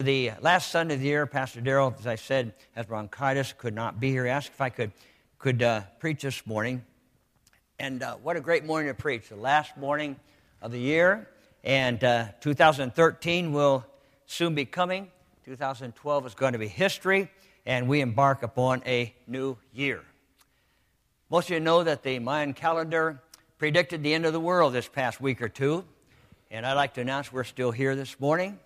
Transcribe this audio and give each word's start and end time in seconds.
The 0.00 0.32
last 0.40 0.72
Sunday 0.72 0.94
of 0.94 1.00
the 1.00 1.06
year, 1.06 1.24
Pastor 1.24 1.60
Darrell, 1.60 1.94
as 1.96 2.08
I 2.08 2.16
said, 2.16 2.52
has 2.72 2.84
bronchitis, 2.86 3.52
could 3.56 3.76
not 3.76 4.00
be 4.00 4.10
here. 4.10 4.24
He 4.24 4.30
asked 4.30 4.48
if 4.48 4.60
I 4.60 4.68
could, 4.68 4.90
could 5.38 5.62
uh, 5.62 5.82
preach 6.00 6.22
this 6.22 6.44
morning. 6.48 6.84
And 7.78 8.02
uh, 8.02 8.16
what 8.16 8.36
a 8.36 8.40
great 8.40 8.64
morning 8.64 8.88
to 8.88 9.00
preach. 9.00 9.28
The 9.28 9.36
last 9.36 9.76
morning 9.76 10.16
of 10.60 10.72
the 10.72 10.80
year. 10.80 11.28
And 11.62 12.02
uh, 12.02 12.26
2013 12.40 13.52
will 13.52 13.86
soon 14.26 14.56
be 14.56 14.64
coming. 14.64 15.12
2012 15.44 16.26
is 16.26 16.34
going 16.34 16.54
to 16.54 16.58
be 16.58 16.66
history. 16.66 17.30
And 17.64 17.88
we 17.88 18.00
embark 18.00 18.42
upon 18.42 18.82
a 18.86 19.14
new 19.28 19.56
year. 19.72 20.02
Most 21.30 21.50
of 21.50 21.54
you 21.54 21.60
know 21.60 21.84
that 21.84 22.02
the 22.02 22.18
Mayan 22.18 22.52
calendar 22.52 23.22
predicted 23.58 24.02
the 24.02 24.12
end 24.12 24.26
of 24.26 24.32
the 24.32 24.40
world 24.40 24.72
this 24.72 24.88
past 24.88 25.20
week 25.20 25.40
or 25.40 25.48
two. 25.48 25.84
And 26.50 26.66
I'd 26.66 26.72
like 26.72 26.94
to 26.94 27.00
announce 27.00 27.32
we're 27.32 27.44
still 27.44 27.70
here 27.70 27.94
this 27.94 28.18
morning 28.18 28.58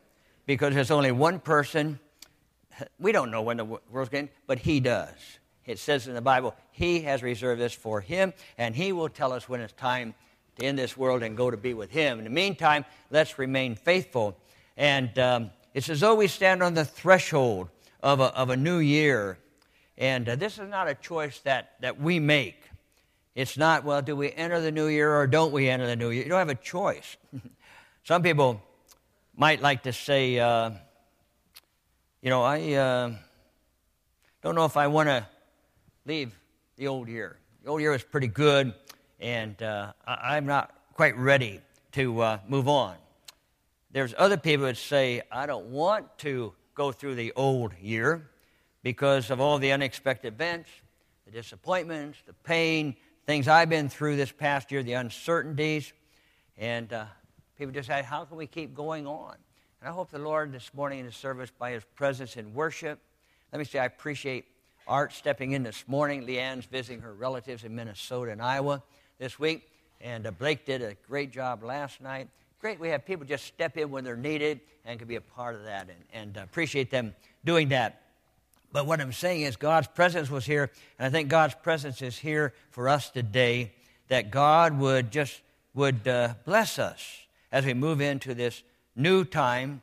because 0.48 0.74
there's 0.74 0.90
only 0.90 1.12
one 1.12 1.38
person. 1.38 2.00
We 2.98 3.12
don't 3.12 3.30
know 3.30 3.42
when 3.42 3.58
the 3.58 3.66
world's 3.66 4.08
going, 4.08 4.30
but 4.46 4.58
He 4.58 4.80
does. 4.80 5.14
It 5.66 5.78
says 5.78 6.08
in 6.08 6.14
the 6.14 6.22
Bible, 6.22 6.54
He 6.72 7.02
has 7.02 7.22
reserved 7.22 7.60
this 7.60 7.74
for 7.74 8.00
Him, 8.00 8.32
and 8.56 8.74
He 8.74 8.92
will 8.92 9.10
tell 9.10 9.34
us 9.34 9.46
when 9.46 9.60
it's 9.60 9.74
time 9.74 10.14
to 10.56 10.64
end 10.64 10.78
this 10.78 10.96
world 10.96 11.22
and 11.22 11.36
go 11.36 11.50
to 11.50 11.58
be 11.58 11.74
with 11.74 11.90
Him. 11.90 12.16
In 12.16 12.24
the 12.24 12.30
meantime, 12.30 12.86
let's 13.10 13.38
remain 13.38 13.74
faithful. 13.74 14.38
And 14.78 15.16
um, 15.18 15.50
it's 15.74 15.90
as 15.90 16.00
though 16.00 16.14
we 16.14 16.28
stand 16.28 16.62
on 16.62 16.72
the 16.72 16.86
threshold 16.86 17.68
of 18.02 18.20
a, 18.20 18.34
of 18.34 18.48
a 18.48 18.56
new 18.56 18.78
year. 18.78 19.38
And 19.98 20.26
uh, 20.30 20.36
this 20.36 20.58
is 20.58 20.70
not 20.70 20.88
a 20.88 20.94
choice 20.94 21.40
that, 21.40 21.74
that 21.80 22.00
we 22.00 22.20
make. 22.20 22.62
It's 23.34 23.58
not, 23.58 23.84
well, 23.84 24.00
do 24.00 24.16
we 24.16 24.32
enter 24.32 24.62
the 24.62 24.72
new 24.72 24.86
year 24.86 25.14
or 25.14 25.26
don't 25.26 25.52
we 25.52 25.68
enter 25.68 25.86
the 25.86 25.94
new 25.94 26.08
year? 26.08 26.22
You 26.22 26.30
don't 26.30 26.38
have 26.38 26.48
a 26.48 26.54
choice. 26.54 27.18
Some 28.04 28.22
people 28.22 28.62
might 29.38 29.62
like 29.62 29.84
to 29.84 29.92
say, 29.92 30.36
uh, 30.40 30.72
you 32.20 32.28
know, 32.28 32.42
I 32.42 32.72
uh, 32.72 33.12
don't 34.42 34.56
know 34.56 34.64
if 34.64 34.76
I 34.76 34.88
want 34.88 35.08
to 35.08 35.24
leave 36.04 36.36
the 36.76 36.88
old 36.88 37.08
year. 37.08 37.38
The 37.62 37.70
old 37.70 37.80
year 37.80 37.92
was 37.92 38.02
pretty 38.02 38.26
good, 38.26 38.74
and 39.20 39.62
uh, 39.62 39.92
I- 40.04 40.38
am 40.38 40.46
not 40.46 40.74
quite 40.94 41.16
ready 41.16 41.60
to 41.92 42.20
uh, 42.20 42.38
move 42.48 42.66
on. 42.66 42.96
There's 43.92 44.12
other 44.18 44.36
people 44.36 44.66
that 44.66 44.76
say, 44.76 45.22
I 45.30 45.46
don't 45.46 45.66
want 45.66 46.18
to 46.18 46.52
go 46.74 46.90
through 46.90 47.14
the 47.14 47.32
old 47.36 47.74
year 47.80 48.28
because 48.82 49.30
of 49.30 49.40
all 49.40 49.60
the 49.60 49.70
unexpected 49.70 50.34
events, 50.34 50.68
the 51.26 51.30
disappointments, 51.30 52.18
the 52.26 52.32
pain, 52.32 52.96
things 53.24 53.46
I've 53.46 53.68
been 53.68 53.88
through 53.88 54.16
this 54.16 54.32
past 54.32 54.72
year, 54.72 54.82
the 54.82 54.94
uncertainties, 54.94 55.92
and 56.56 56.92
uh, 56.92 57.04
People 57.58 57.74
just 57.74 57.88
say, 57.88 58.02
How 58.02 58.24
can 58.24 58.36
we 58.36 58.46
keep 58.46 58.74
going 58.74 59.06
on? 59.06 59.34
And 59.80 59.88
I 59.88 59.92
hope 59.92 60.10
the 60.10 60.18
Lord 60.18 60.52
this 60.52 60.72
morning 60.74 61.00
in 61.00 61.06
the 61.06 61.12
service, 61.12 61.50
by 61.56 61.72
his 61.72 61.84
presence 61.94 62.36
in 62.36 62.54
worship, 62.54 62.98
let 63.52 63.58
me 63.58 63.64
say, 63.64 63.78
I 63.78 63.86
appreciate 63.86 64.44
Art 64.86 65.12
stepping 65.12 65.52
in 65.52 65.62
this 65.62 65.84
morning. 65.86 66.26
Leanne's 66.26 66.66
visiting 66.66 67.00
her 67.02 67.12
relatives 67.12 67.64
in 67.64 67.74
Minnesota 67.74 68.30
and 68.32 68.40
Iowa 68.40 68.82
this 69.18 69.38
week. 69.38 69.68
And 70.00 70.26
uh, 70.26 70.30
Blake 70.30 70.64
did 70.64 70.82
a 70.82 70.94
great 71.06 71.32
job 71.32 71.62
last 71.62 72.00
night. 72.00 72.28
Great, 72.60 72.80
we 72.80 72.88
have 72.88 73.04
people 73.04 73.26
just 73.26 73.44
step 73.44 73.76
in 73.76 73.90
when 73.90 74.04
they're 74.04 74.16
needed 74.16 74.60
and 74.84 74.98
can 74.98 75.08
be 75.08 75.16
a 75.16 75.20
part 75.20 75.54
of 75.54 75.64
that. 75.64 75.88
And, 75.88 75.98
and 76.12 76.38
uh, 76.38 76.42
appreciate 76.42 76.90
them 76.90 77.14
doing 77.44 77.68
that. 77.68 78.02
But 78.72 78.86
what 78.86 79.00
I'm 79.00 79.12
saying 79.12 79.42
is, 79.42 79.56
God's 79.56 79.88
presence 79.88 80.30
was 80.30 80.44
here, 80.44 80.70
and 80.98 81.06
I 81.06 81.10
think 81.10 81.28
God's 81.28 81.54
presence 81.54 82.02
is 82.02 82.18
here 82.18 82.52
for 82.70 82.88
us 82.88 83.10
today. 83.10 83.72
That 84.08 84.30
God 84.30 84.78
would 84.78 85.10
just 85.10 85.40
would 85.74 86.08
uh, 86.08 86.34
bless 86.44 86.78
us 86.78 87.27
as 87.50 87.64
we 87.64 87.74
move 87.74 88.00
into 88.00 88.34
this 88.34 88.62
new 88.94 89.24
time. 89.24 89.82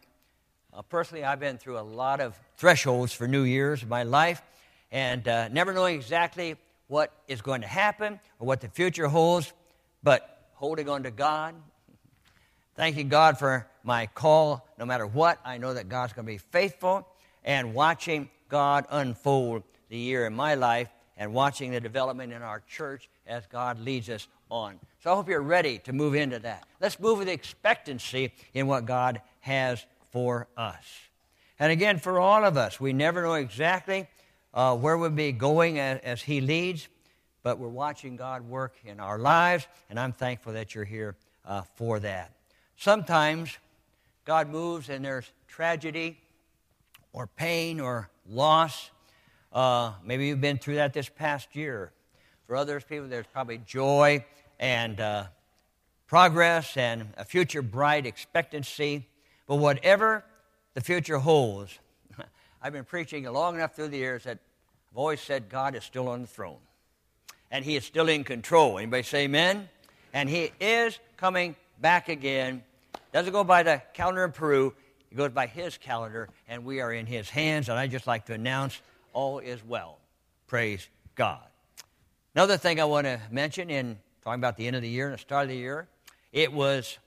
Uh, 0.73 0.81
personally, 0.81 1.23
I've 1.23 1.39
been 1.39 1.57
through 1.57 1.79
a 1.79 1.81
lot 1.81 2.19
of 2.19 2.39
thresholds 2.57 3.13
for 3.13 3.27
New 3.27 3.43
Year's 3.43 3.83
in 3.83 3.89
my 3.89 4.03
life, 4.03 4.41
and 4.91 5.27
uh, 5.27 5.47
never 5.49 5.73
knowing 5.73 5.95
exactly 5.95 6.55
what 6.87 7.11
is 7.27 7.41
going 7.41 7.61
to 7.61 7.67
happen 7.67 8.19
or 8.39 8.47
what 8.47 8.61
the 8.61 8.69
future 8.69 9.07
holds, 9.07 9.51
but 10.03 10.49
holding 10.53 10.89
on 10.89 11.03
to 11.03 11.11
God, 11.11 11.55
thanking 12.75 13.09
God 13.09 13.39
for 13.39 13.67
my 13.83 14.07
call. 14.07 14.67
No 14.77 14.85
matter 14.85 15.07
what, 15.07 15.39
I 15.43 15.57
know 15.57 15.73
that 15.73 15.89
God's 15.89 16.13
going 16.13 16.25
to 16.25 16.31
be 16.31 16.37
faithful, 16.37 17.07
and 17.43 17.73
watching 17.73 18.29
God 18.49 18.85
unfold 18.89 19.63
the 19.89 19.97
year 19.97 20.25
in 20.25 20.33
my 20.33 20.55
life 20.55 20.89
and 21.17 21.33
watching 21.33 21.71
the 21.71 21.79
development 21.79 22.33
in 22.33 22.41
our 22.41 22.61
church 22.67 23.09
as 23.25 23.45
God 23.47 23.79
leads 23.79 24.09
us 24.09 24.27
on. 24.49 24.79
So 25.03 25.11
I 25.11 25.15
hope 25.15 25.29
you're 25.29 25.41
ready 25.41 25.77
to 25.79 25.93
move 25.93 26.15
into 26.15 26.39
that. 26.39 26.67
Let's 26.81 26.99
move 26.99 27.19
with 27.19 27.29
expectancy 27.29 28.33
in 28.53 28.67
what 28.67 28.85
God 28.85 29.21
has 29.41 29.85
for 30.11 30.47
us. 30.57 30.85
And 31.59 31.71
again, 31.71 31.99
for 31.99 32.19
all 32.19 32.43
of 32.43 32.57
us, 32.57 32.79
we 32.79 32.93
never 32.93 33.21
know 33.21 33.35
exactly 33.35 34.07
uh, 34.53 34.75
where 34.75 34.97
we'll 34.97 35.09
be 35.09 35.31
going 35.31 35.79
as, 35.79 35.99
as 36.03 36.21
He 36.21 36.41
leads, 36.41 36.87
but 37.43 37.59
we're 37.59 37.67
watching 37.67 38.15
God 38.15 38.47
work 38.47 38.75
in 38.85 38.99
our 38.99 39.19
lives, 39.19 39.67
and 39.89 39.99
I'm 39.99 40.13
thankful 40.13 40.53
that 40.53 40.73
you're 40.73 40.85
here 40.85 41.15
uh, 41.45 41.61
for 41.75 41.99
that. 41.99 42.31
Sometimes 42.77 43.57
God 44.25 44.49
moves 44.49 44.89
and 44.89 45.05
there's 45.05 45.29
tragedy 45.47 46.17
or 47.13 47.27
pain 47.27 47.79
or 47.79 48.09
loss. 48.27 48.89
Uh, 49.53 49.93
maybe 50.03 50.27
you've 50.27 50.41
been 50.41 50.57
through 50.57 50.75
that 50.75 50.93
this 50.93 51.07
past 51.07 51.55
year. 51.55 51.91
For 52.47 52.55
others 52.55 52.83
people, 52.83 53.07
there's 53.07 53.27
probably 53.31 53.59
joy 53.59 54.25
and 54.65 54.99
uh, 54.99 55.25
progress 56.07 56.75
and 56.75 57.09
a 57.17 57.23
future 57.23 57.61
bright 57.61 58.07
expectancy. 58.07 59.07
But 59.45 59.57
whatever 59.57 60.25
the 60.73 60.81
future 60.81 61.19
holds, 61.19 61.77
I've 62.63 62.73
been 62.73 62.83
preaching 62.83 63.25
long 63.25 63.55
enough 63.55 63.75
through 63.75 63.89
the 63.89 63.97
years 63.97 64.23
that 64.23 64.39
I've 64.91 64.97
always 64.97 65.21
said 65.21 65.49
God 65.49 65.75
is 65.75 65.83
still 65.83 66.09
on 66.09 66.21
the 66.21 66.27
throne. 66.27 66.57
And 67.51 67.63
He 67.63 67.75
is 67.75 67.85
still 67.85 68.09
in 68.09 68.23
control. 68.23 68.79
Anybody 68.79 69.03
say 69.03 69.25
amen? 69.25 69.69
And 70.13 70.27
He 70.27 70.51
is 70.59 70.97
coming 71.15 71.55
back 71.79 72.09
again. 72.09 72.63
Doesn't 73.13 73.33
go 73.33 73.43
by 73.43 73.61
the 73.61 73.83
calendar 73.93 74.25
in 74.25 74.31
Peru, 74.31 74.73
it 75.11 75.15
goes 75.15 75.29
by 75.29 75.45
His 75.45 75.77
calendar, 75.77 76.27
and 76.49 76.65
we 76.65 76.81
are 76.81 76.91
in 76.91 77.05
His 77.05 77.29
hands. 77.29 77.69
And 77.69 77.77
I 77.77 77.85
just 77.85 78.07
like 78.07 78.25
to 78.25 78.33
announce 78.33 78.81
all 79.13 79.37
is 79.37 79.63
well. 79.63 79.99
Praise 80.47 80.89
God. 81.13 81.45
Another 82.33 82.57
thing 82.57 82.81
I 82.81 82.85
want 82.85 83.05
to 83.05 83.21
mention 83.29 83.69
in 83.69 83.99
talking 84.25 84.39
about 84.39 84.57
the 84.57 84.65
end 84.65 84.75
of 84.75 84.81
the 84.81 84.89
year 84.89 85.05
and 85.05 85.13
the 85.13 85.19
start 85.19 85.43
of 85.43 85.49
the 85.49 85.55
year. 85.55 85.87
It 86.33 86.51
was 86.51 86.97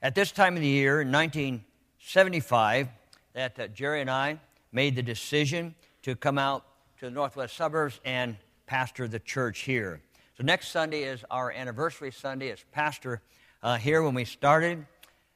at 0.00 0.14
this 0.14 0.30
time 0.30 0.54
of 0.54 0.60
the 0.60 0.68
year, 0.68 1.00
in 1.00 1.10
1975, 1.10 2.86
that 3.32 3.58
uh, 3.58 3.66
Jerry 3.66 4.00
and 4.00 4.08
I 4.08 4.38
made 4.70 4.94
the 4.94 5.02
decision 5.02 5.74
to 6.02 6.14
come 6.14 6.38
out 6.38 6.64
to 7.00 7.06
the 7.06 7.10
northwest 7.10 7.56
suburbs 7.56 7.98
and 8.04 8.36
pastor 8.66 9.08
the 9.08 9.18
church 9.18 9.62
here. 9.62 10.00
So 10.38 10.44
next 10.44 10.68
Sunday 10.68 11.02
is 11.02 11.24
our 11.28 11.50
anniversary 11.50 12.12
Sunday 12.12 12.52
as 12.52 12.64
pastor 12.70 13.20
uh, 13.60 13.76
here 13.76 14.04
when 14.04 14.14
we 14.14 14.24
started, 14.24 14.86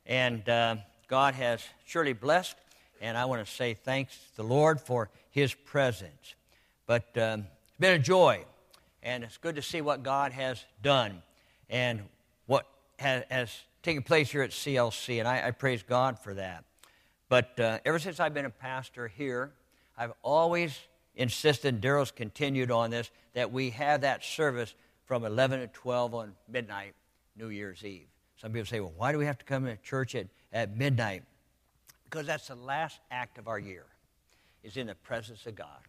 and 0.06 0.48
uh, 0.48 0.76
God 1.08 1.34
has 1.34 1.64
surely 1.84 2.12
blessed, 2.12 2.54
and 3.00 3.18
I 3.18 3.24
want 3.24 3.44
to 3.44 3.52
say 3.52 3.74
thanks 3.74 4.16
to 4.16 4.36
the 4.36 4.44
Lord 4.44 4.80
for 4.80 5.10
His 5.32 5.52
presence. 5.52 6.36
But 6.86 7.08
um, 7.18 7.46
it's 7.66 7.80
been 7.80 7.94
a 7.94 7.98
joy 7.98 8.44
and 9.08 9.24
it's 9.24 9.38
good 9.38 9.56
to 9.56 9.62
see 9.62 9.80
what 9.80 10.02
God 10.02 10.32
has 10.32 10.62
done 10.82 11.22
and 11.70 12.02
what 12.44 12.66
has, 12.98 13.24
has 13.30 13.50
taken 13.82 14.02
place 14.02 14.30
here 14.30 14.42
at 14.42 14.50
CLC, 14.50 15.18
and 15.18 15.26
I, 15.26 15.48
I 15.48 15.50
praise 15.50 15.82
God 15.82 16.18
for 16.18 16.34
that. 16.34 16.64
But 17.30 17.58
uh, 17.58 17.78
ever 17.86 17.98
since 17.98 18.20
I've 18.20 18.34
been 18.34 18.44
a 18.44 18.50
pastor 18.50 19.08
here, 19.08 19.52
I've 19.96 20.12
always 20.22 20.78
insisted, 21.16 21.80
Darrell's 21.80 22.10
continued 22.10 22.70
on 22.70 22.90
this, 22.90 23.10
that 23.32 23.50
we 23.50 23.70
have 23.70 24.02
that 24.02 24.22
service 24.22 24.74
from 25.06 25.24
11 25.24 25.60
to 25.60 25.68
12 25.68 26.14
on 26.14 26.34
midnight, 26.46 26.92
New 27.34 27.48
Year's 27.48 27.82
Eve. 27.84 28.08
Some 28.36 28.52
people 28.52 28.66
say, 28.66 28.80
well, 28.80 28.92
why 28.94 29.12
do 29.12 29.18
we 29.18 29.24
have 29.24 29.38
to 29.38 29.44
come 29.46 29.64
to 29.64 29.76
church 29.78 30.14
at, 30.16 30.26
at 30.52 30.76
midnight? 30.76 31.22
Because 32.04 32.26
that's 32.26 32.48
the 32.48 32.56
last 32.56 33.00
act 33.10 33.38
of 33.38 33.48
our 33.48 33.58
year, 33.58 33.86
is 34.62 34.76
in 34.76 34.86
the 34.86 34.94
presence 34.94 35.46
of 35.46 35.54
God. 35.54 35.80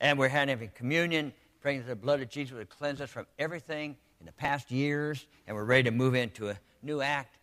And 0.00 0.16
we're 0.16 0.28
having 0.28 0.70
communion 0.76 1.32
praying 1.62 1.78
that 1.78 1.86
the 1.86 1.94
blood 1.94 2.20
of 2.20 2.28
Jesus 2.28 2.52
would 2.56 2.68
cleanse 2.68 3.00
us 3.00 3.08
from 3.08 3.24
everything 3.38 3.96
in 4.18 4.26
the 4.26 4.32
past 4.32 4.72
years, 4.72 5.24
and 5.46 5.56
we're 5.56 5.64
ready 5.64 5.84
to 5.84 5.92
move 5.92 6.16
into 6.16 6.48
a 6.48 6.58
new 6.82 7.00
act, 7.00 7.38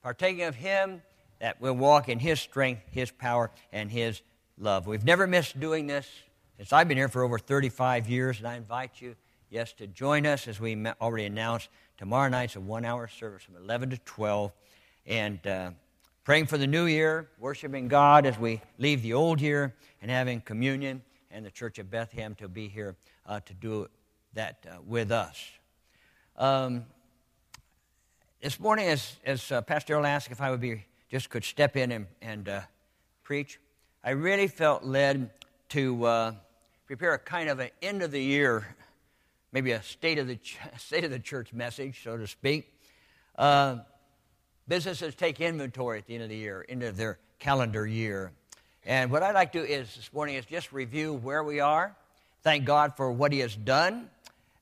partaking 0.00 0.44
of 0.44 0.54
Him 0.54 1.02
that 1.40 1.60
will 1.60 1.74
walk 1.74 2.08
in 2.08 2.20
His 2.20 2.40
strength, 2.40 2.82
His 2.92 3.10
power, 3.10 3.50
and 3.72 3.90
His 3.90 4.22
love. 4.56 4.86
We've 4.86 5.04
never 5.04 5.26
missed 5.26 5.58
doing 5.58 5.88
this 5.88 6.08
since 6.56 6.72
I've 6.72 6.86
been 6.86 6.96
here 6.96 7.08
for 7.08 7.24
over 7.24 7.36
35 7.36 8.08
years, 8.08 8.38
and 8.38 8.46
I 8.46 8.54
invite 8.54 9.00
you, 9.00 9.16
yes, 9.50 9.72
to 9.74 9.88
join 9.88 10.24
us 10.24 10.46
as 10.46 10.60
we 10.60 10.86
already 11.00 11.24
announced. 11.24 11.68
Tomorrow 11.98 12.28
night's 12.28 12.54
a 12.54 12.60
one 12.60 12.84
hour 12.84 13.08
service 13.08 13.42
from 13.42 13.56
11 13.56 13.90
to 13.90 13.98
12, 13.98 14.52
and 15.06 15.44
uh, 15.48 15.70
praying 16.22 16.46
for 16.46 16.58
the 16.58 16.68
new 16.68 16.84
year, 16.84 17.28
worshiping 17.40 17.88
God 17.88 18.24
as 18.24 18.38
we 18.38 18.62
leave 18.78 19.02
the 19.02 19.14
old 19.14 19.40
year, 19.40 19.74
and 20.00 20.12
having 20.12 20.40
communion 20.40 21.02
and 21.32 21.44
the 21.44 21.50
Church 21.50 21.80
of 21.80 21.90
Bethlehem 21.90 22.36
to 22.36 22.46
be 22.46 22.68
here 22.68 22.94
uh, 23.26 23.40
to 23.40 23.54
do 23.54 23.88
that 24.34 24.66
uh, 24.68 24.76
with 24.86 25.10
us. 25.10 25.42
Um, 26.36 26.84
this 28.40 28.60
morning, 28.60 28.88
as, 28.88 29.16
as 29.24 29.50
uh, 29.50 29.62
Pastor 29.62 29.94
Earl 29.94 30.06
asked 30.06 30.30
if 30.30 30.40
I 30.40 30.50
would 30.50 30.60
be 30.60 30.84
just 31.10 31.30
could 31.30 31.44
step 31.44 31.76
in 31.76 31.92
and, 31.92 32.06
and 32.20 32.48
uh, 32.48 32.60
preach, 33.22 33.60
I 34.02 34.10
really 34.10 34.48
felt 34.48 34.84
led 34.84 35.30
to 35.70 36.04
uh, 36.04 36.32
prepare 36.86 37.14
a 37.14 37.18
kind 37.18 37.48
of 37.48 37.60
an 37.60 37.70
end 37.80 38.02
of 38.02 38.10
the 38.10 38.22
year, 38.22 38.76
maybe 39.52 39.72
a 39.72 39.82
state 39.82 40.18
of 40.18 40.26
the, 40.26 40.36
ch- 40.36 40.58
state 40.78 41.04
of 41.04 41.10
the 41.10 41.18
church 41.18 41.52
message, 41.52 42.02
so 42.02 42.16
to 42.16 42.26
speak. 42.26 42.72
Uh, 43.38 43.78
businesses 44.68 45.14
take 45.14 45.40
inventory 45.40 45.98
at 45.98 46.06
the 46.06 46.14
end 46.14 46.22
of 46.22 46.28
the 46.28 46.36
year, 46.36 46.64
end 46.68 46.82
of 46.82 46.96
their 46.96 47.18
calendar 47.38 47.86
year. 47.86 48.32
And 48.84 49.10
what 49.10 49.22
I'd 49.22 49.34
like 49.34 49.52
to 49.52 49.60
do 49.60 49.64
is 49.64 49.94
this 49.94 50.12
morning 50.12 50.34
is 50.34 50.44
just 50.44 50.72
review 50.72 51.14
where 51.14 51.42
we 51.42 51.60
are, 51.60 51.96
thank 52.44 52.66
God 52.66 52.96
for 52.96 53.10
what 53.10 53.32
He 53.32 53.40
has 53.40 53.56
done, 53.56 54.08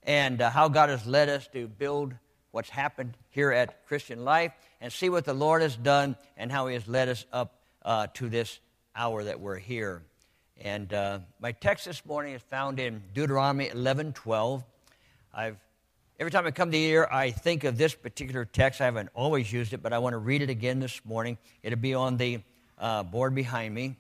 and 0.05 0.41
uh, 0.41 0.51
how 0.51 0.69
God 0.69 0.89
has 0.89 1.05
led 1.07 1.29
us 1.29 1.47
to 1.49 1.67
build 1.67 2.15
what's 2.53 2.71
happened 2.71 3.15
here 3.31 3.51
at 3.51 3.87
Christian 3.87 4.25
Life, 4.25 4.53
and 4.81 4.93
see 4.93 5.11
what 5.11 5.25
the 5.25 5.35
Lord 5.35 5.63
has 5.63 5.77
done 5.77 6.17
and 6.37 6.51
how 6.51 6.69
He 6.69 6.75
has 6.75 6.87
led 6.89 7.09
us 7.09 7.27
up 7.33 7.61
uh, 7.85 8.07
to 8.15 8.29
this 8.29 8.61
hour 8.95 9.25
that 9.25 9.41
we're 9.41 9.59
here. 9.59 10.03
And 10.61 10.93
uh, 10.93 11.19
my 11.41 11.53
text 11.53 11.87
this 11.87 12.05
morning 12.07 12.35
is 12.35 12.43
found 12.43 12.79
in 12.79 13.03
Deuteronomy 13.15 13.69
11 13.69 14.13
12. 14.13 14.65
I've, 15.35 15.57
every 16.21 16.31
time 16.31 16.47
I 16.47 16.53
come 16.53 16.71
to 16.71 16.79
here, 16.79 17.09
I 17.11 17.31
think 17.31 17.65
of 17.65 17.77
this 17.77 17.95
particular 17.95 18.45
text. 18.45 18.81
I 18.81 18.85
haven't 18.85 19.09
always 19.15 19.53
used 19.53 19.73
it, 19.73 19.83
but 19.83 19.93
I 19.93 19.99
want 19.99 20.13
to 20.13 20.19
read 20.19 20.43
it 20.43 20.51
again 20.51 20.79
this 20.79 21.01
morning. 21.05 21.37
It'll 21.63 21.79
be 21.79 21.95
on 21.95 22.17
the 22.17 22.43
uh, 22.79 23.03
board 23.03 23.35
behind 23.35 23.75
me. 23.75 23.97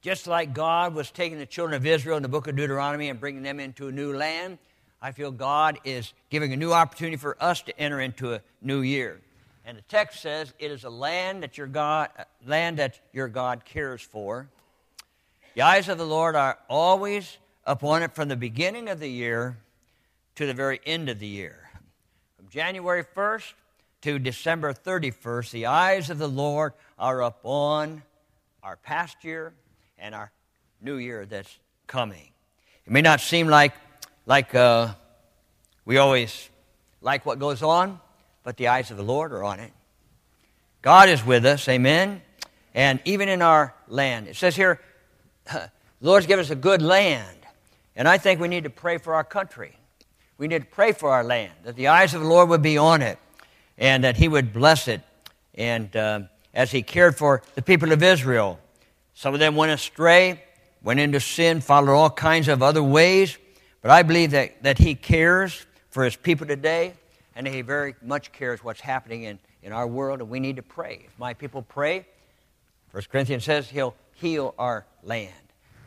Just 0.00 0.28
like 0.28 0.54
God 0.54 0.94
was 0.94 1.10
taking 1.10 1.38
the 1.38 1.46
children 1.46 1.76
of 1.76 1.84
Israel 1.84 2.16
in 2.16 2.22
the 2.22 2.28
book 2.28 2.46
of 2.46 2.54
Deuteronomy 2.54 3.08
and 3.08 3.18
bringing 3.18 3.42
them 3.42 3.58
into 3.58 3.88
a 3.88 3.92
new 3.92 4.16
land, 4.16 4.58
I 5.02 5.10
feel 5.10 5.32
God 5.32 5.78
is 5.84 6.12
giving 6.30 6.52
a 6.52 6.56
new 6.56 6.72
opportunity 6.72 7.16
for 7.16 7.36
us 7.40 7.62
to 7.62 7.78
enter 7.80 8.00
into 8.00 8.34
a 8.34 8.42
new 8.62 8.80
year. 8.80 9.20
And 9.64 9.76
the 9.76 9.82
text 9.82 10.20
says, 10.20 10.54
"It 10.58 10.70
is 10.70 10.84
a 10.84 10.90
land 10.90 11.42
that 11.42 11.58
your 11.58 11.66
God, 11.66 12.10
uh, 12.16 12.24
land 12.46 12.78
that 12.78 13.00
your 13.12 13.28
God 13.28 13.64
cares 13.64 14.00
for. 14.00 14.48
The 15.54 15.62
eyes 15.62 15.88
of 15.88 15.98
the 15.98 16.06
Lord 16.06 16.36
are 16.36 16.58
always 16.68 17.38
upon 17.66 18.02
it 18.02 18.14
from 18.14 18.28
the 18.28 18.36
beginning 18.36 18.88
of 18.88 19.00
the 19.00 19.10
year 19.10 19.58
to 20.36 20.46
the 20.46 20.54
very 20.54 20.80
end 20.86 21.08
of 21.08 21.18
the 21.18 21.26
year. 21.26 21.70
From 22.36 22.48
January 22.48 23.02
1st 23.02 23.54
to 24.02 24.20
December 24.20 24.72
31st, 24.72 25.50
the 25.50 25.66
eyes 25.66 26.08
of 26.08 26.18
the 26.18 26.28
Lord 26.28 26.72
are 26.98 27.20
upon 27.22 28.04
our 28.62 28.76
past 28.76 29.24
year 29.24 29.52
and 29.98 30.14
our 30.14 30.30
new 30.80 30.96
year 30.96 31.26
that's 31.26 31.58
coming. 31.86 32.30
It 32.86 32.92
may 32.92 33.02
not 33.02 33.20
seem 33.20 33.48
like 33.48 33.74
like 34.26 34.54
uh, 34.54 34.94
we 35.84 35.96
always 35.96 36.48
like 37.00 37.24
what 37.24 37.38
goes 37.38 37.62
on, 37.62 37.98
but 38.44 38.56
the 38.56 38.68
eyes 38.68 38.90
of 38.90 38.96
the 38.96 39.02
Lord 39.02 39.32
are 39.32 39.42
on 39.42 39.60
it. 39.60 39.72
God 40.82 41.08
is 41.08 41.24
with 41.24 41.44
us, 41.46 41.68
amen. 41.68 42.22
And 42.74 43.00
even 43.04 43.28
in 43.28 43.42
our 43.42 43.74
land, 43.88 44.28
it 44.28 44.36
says 44.36 44.54
here, 44.54 44.80
the 45.50 45.70
Lord's 46.00 46.26
given 46.26 46.44
us 46.44 46.50
a 46.50 46.56
good 46.56 46.82
land. 46.82 47.36
And 47.96 48.06
I 48.06 48.18
think 48.18 48.40
we 48.40 48.48
need 48.48 48.64
to 48.64 48.70
pray 48.70 48.98
for 48.98 49.14
our 49.14 49.24
country. 49.24 49.76
We 50.36 50.46
need 50.46 50.60
to 50.60 50.68
pray 50.68 50.92
for 50.92 51.10
our 51.10 51.24
land, 51.24 51.52
that 51.64 51.74
the 51.74 51.88
eyes 51.88 52.14
of 52.14 52.20
the 52.20 52.28
Lord 52.28 52.48
would 52.50 52.62
be 52.62 52.78
on 52.78 53.02
it, 53.02 53.18
and 53.76 54.04
that 54.04 54.16
He 54.16 54.28
would 54.28 54.52
bless 54.52 54.86
it. 54.86 55.00
And 55.54 55.94
uh, 55.96 56.20
as 56.54 56.70
He 56.70 56.82
cared 56.82 57.16
for 57.16 57.42
the 57.56 57.62
people 57.62 57.92
of 57.92 58.02
Israel, 58.02 58.60
some 59.18 59.34
of 59.34 59.40
them 59.40 59.56
went 59.56 59.72
astray, 59.72 60.40
went 60.80 61.00
into 61.00 61.18
sin, 61.18 61.60
followed 61.60 61.92
all 61.92 62.08
kinds 62.08 62.46
of 62.46 62.62
other 62.62 62.84
ways. 62.84 63.36
But 63.82 63.90
I 63.90 64.04
believe 64.04 64.30
that, 64.30 64.62
that 64.62 64.78
He 64.78 64.94
cares 64.94 65.66
for 65.90 66.04
His 66.04 66.14
people 66.14 66.46
today 66.46 66.92
and 67.34 67.44
He 67.44 67.62
very 67.62 67.96
much 68.00 68.30
cares 68.30 68.62
what's 68.62 68.80
happening 68.80 69.24
in, 69.24 69.40
in 69.64 69.72
our 69.72 69.88
world, 69.88 70.20
and 70.20 70.30
we 70.30 70.38
need 70.38 70.54
to 70.54 70.62
pray. 70.62 71.02
If 71.04 71.18
my 71.18 71.34
people 71.34 71.62
pray, 71.62 72.06
1 72.92 73.02
Corinthians 73.10 73.42
says 73.42 73.68
He'll 73.68 73.96
heal 74.14 74.54
our 74.56 74.86
land. 75.02 75.34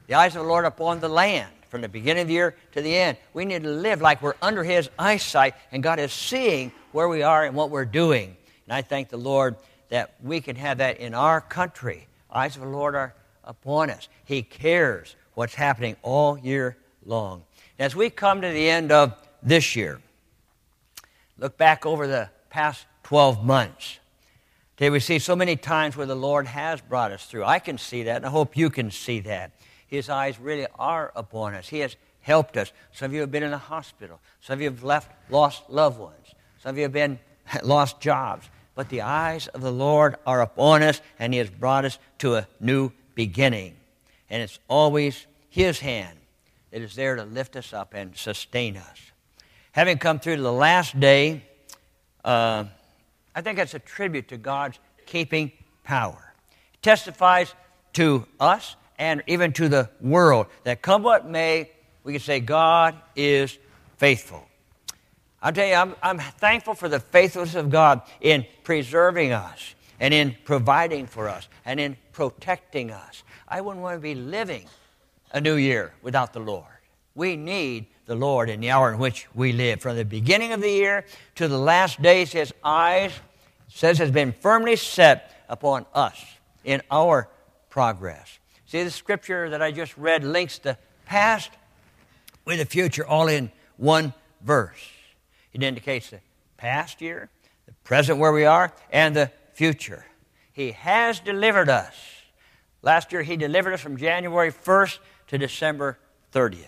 The 0.08 0.16
eyes 0.16 0.36
of 0.36 0.42
the 0.42 0.50
Lord 0.50 0.66
upon 0.66 1.00
the 1.00 1.08
land 1.08 1.54
from 1.70 1.80
the 1.80 1.88
beginning 1.88 2.24
of 2.24 2.28
the 2.28 2.34
year 2.34 2.58
to 2.74 2.82
the 2.82 2.94
end. 2.94 3.16
We 3.34 3.46
need 3.46 3.64
to 3.64 3.70
live 3.70 4.02
like 4.02 4.22
we're 4.22 4.36
under 4.42 4.62
His 4.62 4.90
eyesight, 5.00 5.54
and 5.72 5.82
God 5.82 6.00
is 6.00 6.12
seeing 6.12 6.74
where 6.92 7.08
we 7.08 7.24
are 7.24 7.46
and 7.46 7.56
what 7.56 7.70
we're 7.70 7.86
doing. 7.86 8.36
And 8.66 8.74
I 8.74 8.82
thank 8.82 9.08
the 9.08 9.16
Lord 9.16 9.56
that 9.88 10.16
we 10.22 10.42
can 10.42 10.58
have 10.58 10.80
that 10.80 10.98
in 10.98 11.14
our 11.14 11.40
country. 11.40 12.08
Eyes 12.30 12.58
of 12.58 12.64
the 12.64 12.68
Lord 12.68 12.96
are 12.96 13.14
upon 13.44 13.90
us. 13.90 14.08
He 14.26 14.42
cares 14.42 15.16
what's 15.34 15.56
happening 15.56 15.96
all 16.02 16.38
year 16.38 16.78
long. 17.06 17.44
As 17.80 17.96
we 17.96 18.10
come 18.10 18.42
to 18.42 18.48
the 18.48 18.70
end 18.70 18.92
of 18.92 19.14
this 19.42 19.76
year, 19.76 20.02
look 21.38 21.58
back 21.58 21.86
over 21.86 22.08
the 22.08 22.30
past 22.50 22.86
12 23.04 23.44
months. 23.44 24.00
Okay, 24.78 24.90
we 24.90 25.00
see 25.00 25.20
so 25.20 25.36
many 25.36 25.56
times 25.56 25.96
where 25.96 26.08
the 26.08 26.16
Lord 26.16 26.48
has 26.48 26.82
brought 26.82 27.12
us 27.12 27.26
through. 27.26 27.44
I 27.44 27.60
can 27.60 27.78
see 27.78 28.04
that, 28.04 28.18
and 28.18 28.26
I 28.26 28.30
hope 28.30 28.58
you 28.58 28.70
can 28.70 28.90
see 28.92 29.20
that. 29.22 29.52
His 29.88 30.10
eyes 30.10 30.40
really 30.40 30.68
are 30.80 31.12
upon 31.16 31.54
us. 31.54 31.68
He 31.68 31.80
has 31.80 31.96
helped 32.22 32.58
us. 32.58 32.72
Some 32.94 33.08
of 33.08 33.14
you 33.14 33.22
have 33.22 33.32
been 33.32 33.44
in 33.44 33.52
the 33.52 33.58
hospital. 33.58 34.20
Some 34.42 34.56
of 34.56 34.62
you 34.62 34.70
have 34.70 34.84
left, 34.84 35.12
lost 35.30 35.70
loved 35.70 36.00
ones. 36.00 36.34
Some 36.60 36.72
of 36.72 36.78
you 36.78 36.84
have 36.84 36.94
been 36.94 37.20
lost 37.64 38.00
jobs. 38.00 38.50
But 38.74 38.90
the 38.90 39.02
eyes 39.02 39.48
of 39.48 39.62
the 39.62 39.72
Lord 39.72 40.16
are 40.26 40.42
upon 40.42 40.82
us, 40.82 41.02
and 41.20 41.34
He 41.34 41.40
has 41.40 41.50
brought 41.50 41.86
us 41.86 42.00
to 42.20 42.36
a 42.36 42.48
new 42.60 42.92
beginning. 43.16 43.76
And 44.30 44.42
it's 44.42 44.60
always 44.68 45.26
His 45.50 45.80
hand 45.80 46.18
that 46.72 46.82
is 46.82 46.96
there 46.96 47.16
to 47.16 47.24
lift 47.24 47.56
us 47.56 47.74
up 47.74 47.94
and 47.94 48.16
sustain 48.16 48.78
us 48.78 49.12
having 49.72 49.98
come 49.98 50.20
through 50.20 50.36
to 50.38 50.42
the 50.42 50.52
last 50.52 51.00
day, 51.00 51.44
uh, 52.24 52.66
I 53.34 53.42
think 53.42 53.60
it's 53.60 53.74
a 53.74 53.80
tribute 53.80 54.28
to 54.30 54.38
God's 54.38 54.80
keeping 55.06 55.52
power. 55.84 56.34
It 56.74 56.82
testifies 56.82 57.54
to 57.94 58.26
us 58.40 58.76
and 59.00 59.24
even 59.28 59.54
to 59.54 59.70
the 59.70 59.90
world 60.00 60.48
that 60.64 60.82
come 60.82 61.04
what 61.04 61.28
may, 61.28 61.72
we 62.04 62.14
can 62.14 62.22
say 62.22 62.40
God 62.40 62.96
is 63.16 63.58
faithful. 63.98 64.46
I'll 65.42 65.54
tell 65.54 65.68
you, 65.68 65.74
I'm, 65.74 65.96
I'm 66.04 66.20
thankful 66.20 66.76
for 66.76 66.88
the 66.88 67.00
faithfulness 67.00 67.56
of 67.56 67.72
God 67.72 68.02
in 68.20 68.46
preserving 68.64 69.32
us 69.32 69.74
and 70.02 70.14
in 70.14 70.36
providing 70.44 71.06
for 71.06 71.30
us 71.30 71.48
and 71.64 71.80
in 71.80 71.96
protecting 72.12 72.92
us. 72.92 73.24
I 73.48 73.62
wouldn't 73.62 73.84
want 73.84 73.98
to 73.98 74.02
be 74.02 74.16
living 74.16 74.66
a 75.32 75.40
new 75.40 75.56
year 75.56 75.94
without 76.02 76.34
the 76.34 76.40
Lord. 76.40 76.66
We 77.14 77.38
need 77.38 77.86
the 78.08 78.16
Lord 78.16 78.50
in 78.50 78.60
the 78.62 78.72
hour 78.72 78.92
in 78.92 79.00
which 79.00 79.28
we 79.36 79.54
live. 79.54 79.80
From 79.80 79.96
the 79.96 80.04
beginning 80.04 80.54
of 80.54 80.62
the 80.62 80.72
year 80.72 81.06
to 81.36 81.48
the 81.48 81.58
last 81.58 82.02
days, 82.02 82.32
his 82.32 82.52
eyes, 82.64 83.14
says, 83.68 84.00
has 84.00 84.12
been 84.12 84.34
firmly 84.34 84.76
set 84.76 85.46
upon 85.48 85.86
us 85.94 86.20
in 86.64 86.82
our 86.90 87.30
progress. 87.70 88.40
See, 88.66 88.84
the 88.84 88.92
scripture 88.92 89.50
that 89.52 89.62
I 89.62 89.72
just 89.72 89.96
read 89.98 90.24
links 90.24 90.58
the 90.58 90.78
past 91.06 91.52
with 92.44 92.58
the 92.58 92.66
future 92.66 93.06
all 93.06 93.28
in 93.28 93.52
one 93.78 94.14
verse. 94.42 94.90
It 95.54 95.62
indicates 95.62 96.10
the 96.10 96.22
past 96.58 97.02
year, 97.02 97.30
the 97.68 97.74
present 97.84 98.18
where 98.18 98.32
we 98.32 98.46
are, 98.46 98.74
and 98.92 99.16
the 99.16 99.32
future. 99.62 100.04
He 100.54 100.72
has 100.72 101.20
delivered 101.20 101.70
us. 101.70 101.94
Last 102.82 103.12
year, 103.12 103.22
He 103.22 103.38
delivered 103.38 103.74
us 103.74 103.80
from 103.80 103.96
January 103.96 104.52
1st 104.52 104.98
to 105.28 105.38
December 105.38 106.00
30th. 106.34 106.66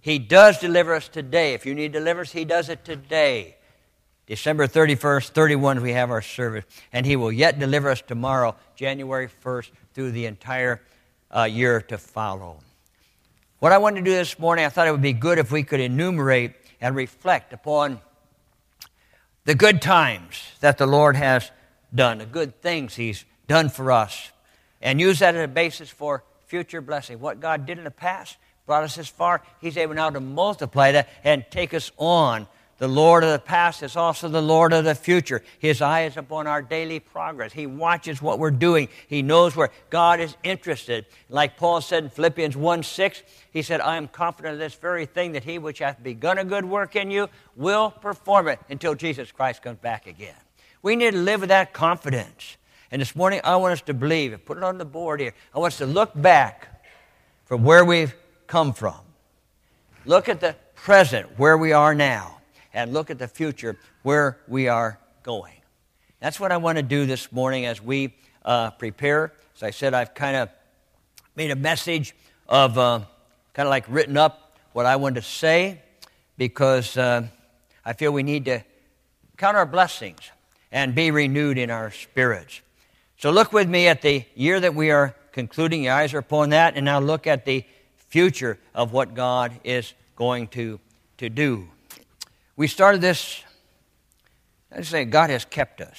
He 0.00 0.18
does 0.18 0.58
deliver 0.58 0.92
us 0.92 1.06
today. 1.06 1.54
If 1.54 1.66
you 1.66 1.72
need 1.72 1.92
deliverance, 1.92 2.32
He 2.32 2.44
does 2.44 2.68
it 2.68 2.84
today. 2.84 3.54
December 4.26 4.66
31st, 4.66 5.28
31, 5.28 5.82
we 5.82 5.92
have 5.92 6.10
our 6.10 6.20
service. 6.20 6.64
And 6.92 7.06
He 7.06 7.14
will 7.14 7.30
yet 7.30 7.60
deliver 7.60 7.88
us 7.88 8.02
tomorrow, 8.02 8.56
January 8.74 9.28
1st, 9.44 9.70
through 9.94 10.10
the 10.10 10.26
entire 10.26 10.82
uh, 11.30 11.44
year 11.44 11.80
to 11.80 11.96
follow. 11.96 12.58
What 13.60 13.70
I 13.70 13.78
wanted 13.78 14.00
to 14.00 14.10
do 14.10 14.16
this 14.16 14.36
morning, 14.36 14.64
I 14.64 14.68
thought 14.68 14.88
it 14.88 14.90
would 14.90 15.00
be 15.00 15.12
good 15.12 15.38
if 15.38 15.52
we 15.52 15.62
could 15.62 15.78
enumerate 15.78 16.54
and 16.80 16.96
reflect 16.96 17.52
upon 17.52 18.00
the 19.44 19.54
good 19.54 19.80
times 19.80 20.42
that 20.58 20.76
the 20.76 20.88
Lord 20.88 21.14
has 21.14 21.52
done, 21.94 22.18
the 22.18 22.26
good 22.26 22.60
things 22.62 22.94
He's 22.94 23.24
done 23.48 23.68
for 23.68 23.92
us, 23.92 24.30
and 24.80 25.00
use 25.00 25.18
that 25.18 25.34
as 25.34 25.44
a 25.44 25.48
basis 25.48 25.90
for 25.90 26.24
future 26.46 26.80
blessing. 26.80 27.20
What 27.20 27.40
God 27.40 27.66
did 27.66 27.78
in 27.78 27.84
the 27.84 27.90
past, 27.90 28.36
brought 28.66 28.84
us 28.84 28.96
this 28.96 29.08
far. 29.08 29.42
He's 29.60 29.76
able 29.76 29.94
now 29.94 30.10
to 30.10 30.20
multiply 30.20 30.92
that 30.92 31.08
and 31.24 31.44
take 31.50 31.74
us 31.74 31.90
on. 31.96 32.46
The 32.78 32.88
Lord 32.88 33.24
of 33.24 33.30
the 33.30 33.38
past 33.38 33.82
is 33.82 33.94
also 33.94 34.28
the 34.28 34.40
Lord 34.40 34.72
of 34.72 34.84
the 34.84 34.94
future. 34.94 35.42
His 35.58 35.82
eye 35.82 36.04
is 36.04 36.16
upon 36.16 36.46
our 36.46 36.62
daily 36.62 36.98
progress. 36.98 37.52
He 37.52 37.66
watches 37.66 38.22
what 38.22 38.38
we're 38.38 38.50
doing. 38.50 38.88
He 39.06 39.20
knows 39.20 39.54
where 39.54 39.70
God 39.90 40.18
is 40.18 40.34
interested. 40.42 41.04
Like 41.28 41.58
Paul 41.58 41.82
said 41.82 42.04
in 42.04 42.10
Philippians 42.10 42.56
1 42.56 42.82
6, 42.82 43.22
he 43.52 43.60
said, 43.60 43.82
I 43.82 43.98
am 43.98 44.08
confident 44.08 44.54
of 44.54 44.60
this 44.60 44.74
very 44.74 45.04
thing 45.04 45.32
that 45.32 45.44
he 45.44 45.58
which 45.58 45.80
hath 45.80 46.02
begun 46.02 46.38
a 46.38 46.44
good 46.44 46.64
work 46.64 46.96
in 46.96 47.10
you 47.10 47.28
will 47.54 47.90
perform 47.90 48.48
it 48.48 48.60
until 48.70 48.94
Jesus 48.94 49.30
Christ 49.30 49.62
comes 49.62 49.78
back 49.78 50.06
again. 50.06 50.34
We 50.82 50.96
need 50.96 51.12
to 51.12 51.18
live 51.18 51.40
with 51.40 51.50
that 51.50 51.72
confidence. 51.72 52.56
And 52.90 53.00
this 53.00 53.14
morning, 53.14 53.40
I 53.44 53.56
want 53.56 53.72
us 53.72 53.82
to 53.82 53.94
believe, 53.94 54.44
put 54.44 54.56
it 54.56 54.64
on 54.64 54.78
the 54.78 54.84
board 54.84 55.20
here. 55.20 55.34
I 55.54 55.58
want 55.58 55.74
us 55.74 55.78
to 55.78 55.86
look 55.86 56.10
back 56.14 56.82
from 57.44 57.62
where 57.64 57.84
we've 57.84 58.14
come 58.46 58.72
from. 58.72 58.98
Look 60.06 60.28
at 60.28 60.40
the 60.40 60.56
present, 60.74 61.38
where 61.38 61.58
we 61.58 61.72
are 61.72 61.94
now, 61.94 62.40
and 62.72 62.92
look 62.92 63.10
at 63.10 63.18
the 63.18 63.28
future, 63.28 63.76
where 64.02 64.38
we 64.48 64.68
are 64.68 64.98
going. 65.22 65.52
That's 66.20 66.40
what 66.40 66.50
I 66.50 66.56
want 66.56 66.76
to 66.76 66.82
do 66.82 67.06
this 67.06 67.30
morning 67.30 67.66
as 67.66 67.82
we 67.82 68.14
uh, 68.44 68.70
prepare. 68.70 69.32
As 69.56 69.62
I 69.62 69.70
said, 69.70 69.94
I've 69.94 70.14
kind 70.14 70.36
of 70.36 70.48
made 71.36 71.50
a 71.50 71.56
message 71.56 72.14
of 72.48 72.78
uh, 72.78 73.00
kind 73.52 73.66
of 73.66 73.70
like 73.70 73.84
written 73.88 74.16
up 74.16 74.56
what 74.72 74.86
I 74.86 74.96
wanted 74.96 75.16
to 75.16 75.26
say 75.26 75.82
because 76.38 76.96
uh, 76.96 77.26
I 77.84 77.92
feel 77.92 78.12
we 78.12 78.22
need 78.22 78.46
to 78.46 78.64
count 79.36 79.56
our 79.56 79.66
blessings 79.66 80.30
and 80.72 80.94
be 80.94 81.10
renewed 81.10 81.58
in 81.58 81.70
our 81.70 81.90
spirits. 81.90 82.60
So 83.18 83.30
look 83.30 83.52
with 83.52 83.68
me 83.68 83.88
at 83.88 84.02
the 84.02 84.24
year 84.34 84.60
that 84.60 84.74
we 84.74 84.90
are 84.90 85.14
concluding. 85.32 85.84
Your 85.84 85.94
eyes 85.94 86.14
are 86.14 86.18
upon 86.18 86.50
that, 86.50 86.76
and 86.76 86.84
now 86.84 87.00
look 87.00 87.26
at 87.26 87.44
the 87.44 87.64
future 87.96 88.58
of 88.74 88.92
what 88.92 89.14
God 89.14 89.52
is 89.64 89.92
going 90.16 90.48
to, 90.48 90.80
to 91.18 91.28
do. 91.28 91.68
We 92.56 92.66
started 92.66 93.00
this, 93.00 93.42
I 94.70 94.82
say 94.82 95.04
God 95.04 95.30
has 95.30 95.44
kept 95.44 95.80
us. 95.80 95.98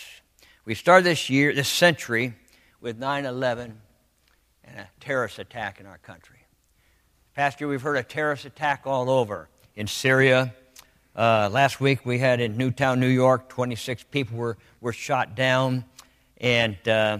We 0.65 0.75
started 0.75 1.05
this 1.05 1.29
year, 1.29 1.53
this 1.53 1.69
century, 1.69 2.35
with 2.81 2.97
9 2.97 3.25
11 3.25 3.79
and 4.63 4.79
a 4.79 4.89
terrorist 4.99 5.39
attack 5.39 5.79
in 5.79 5.85
our 5.85 5.97
country. 5.99 6.37
Pastor, 7.35 7.67
we've 7.67 7.81
heard 7.81 7.97
a 7.97 8.03
terrorist 8.03 8.45
attack 8.45 8.83
all 8.85 9.09
over 9.09 9.49
in 9.75 9.87
Syria. 9.87 10.53
Uh, 11.13 11.49
last 11.51 11.81
week 11.81 12.05
we 12.05 12.19
had 12.19 12.39
in 12.39 12.55
Newtown, 12.55 13.01
New 13.01 13.07
York, 13.07 13.49
26 13.49 14.05
people 14.11 14.37
were, 14.37 14.57
were 14.79 14.93
shot 14.93 15.35
down. 15.35 15.83
And, 16.37 16.77
uh, 16.87 17.19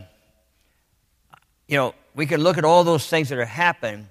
you 1.68 1.76
know, 1.76 1.94
we 2.16 2.26
can 2.26 2.40
look 2.42 2.58
at 2.58 2.64
all 2.64 2.86
those 2.86 3.08
things 3.08 3.30
that 3.30 3.38
are 3.38 3.44
happening, 3.46 4.08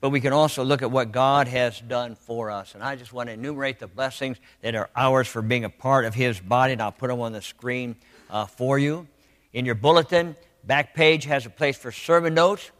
but 0.00 0.10
we 0.10 0.20
can 0.20 0.32
also 0.32 0.64
look 0.64 0.82
at 0.82 0.90
what 0.90 1.12
God 1.12 1.46
has 1.46 1.80
done 1.80 2.16
for 2.16 2.50
us. 2.50 2.74
And 2.74 2.82
I 2.82 2.96
just 2.96 3.12
want 3.12 3.28
to 3.28 3.32
enumerate 3.32 3.78
the 3.78 3.86
blessings 3.86 4.36
that 4.62 4.74
are 4.74 4.90
ours 4.96 5.28
for 5.28 5.42
being 5.42 5.64
a 5.64 5.70
part 5.70 6.06
of 6.06 6.14
His 6.14 6.40
body, 6.40 6.72
and 6.72 6.82
I'll 6.82 6.90
put 6.90 7.08
them 7.08 7.20
on 7.20 7.32
the 7.32 7.42
screen 7.42 7.94
uh, 8.30 8.46
for 8.46 8.80
you. 8.80 9.06
In 9.52 9.64
your 9.64 9.76
bulletin, 9.76 10.34
back 10.64 10.92
page 10.94 11.24
has 11.26 11.46
a 11.46 11.50
place 11.50 11.76
for 11.76 11.92
sermon 11.92 12.34
notes. 12.34 12.72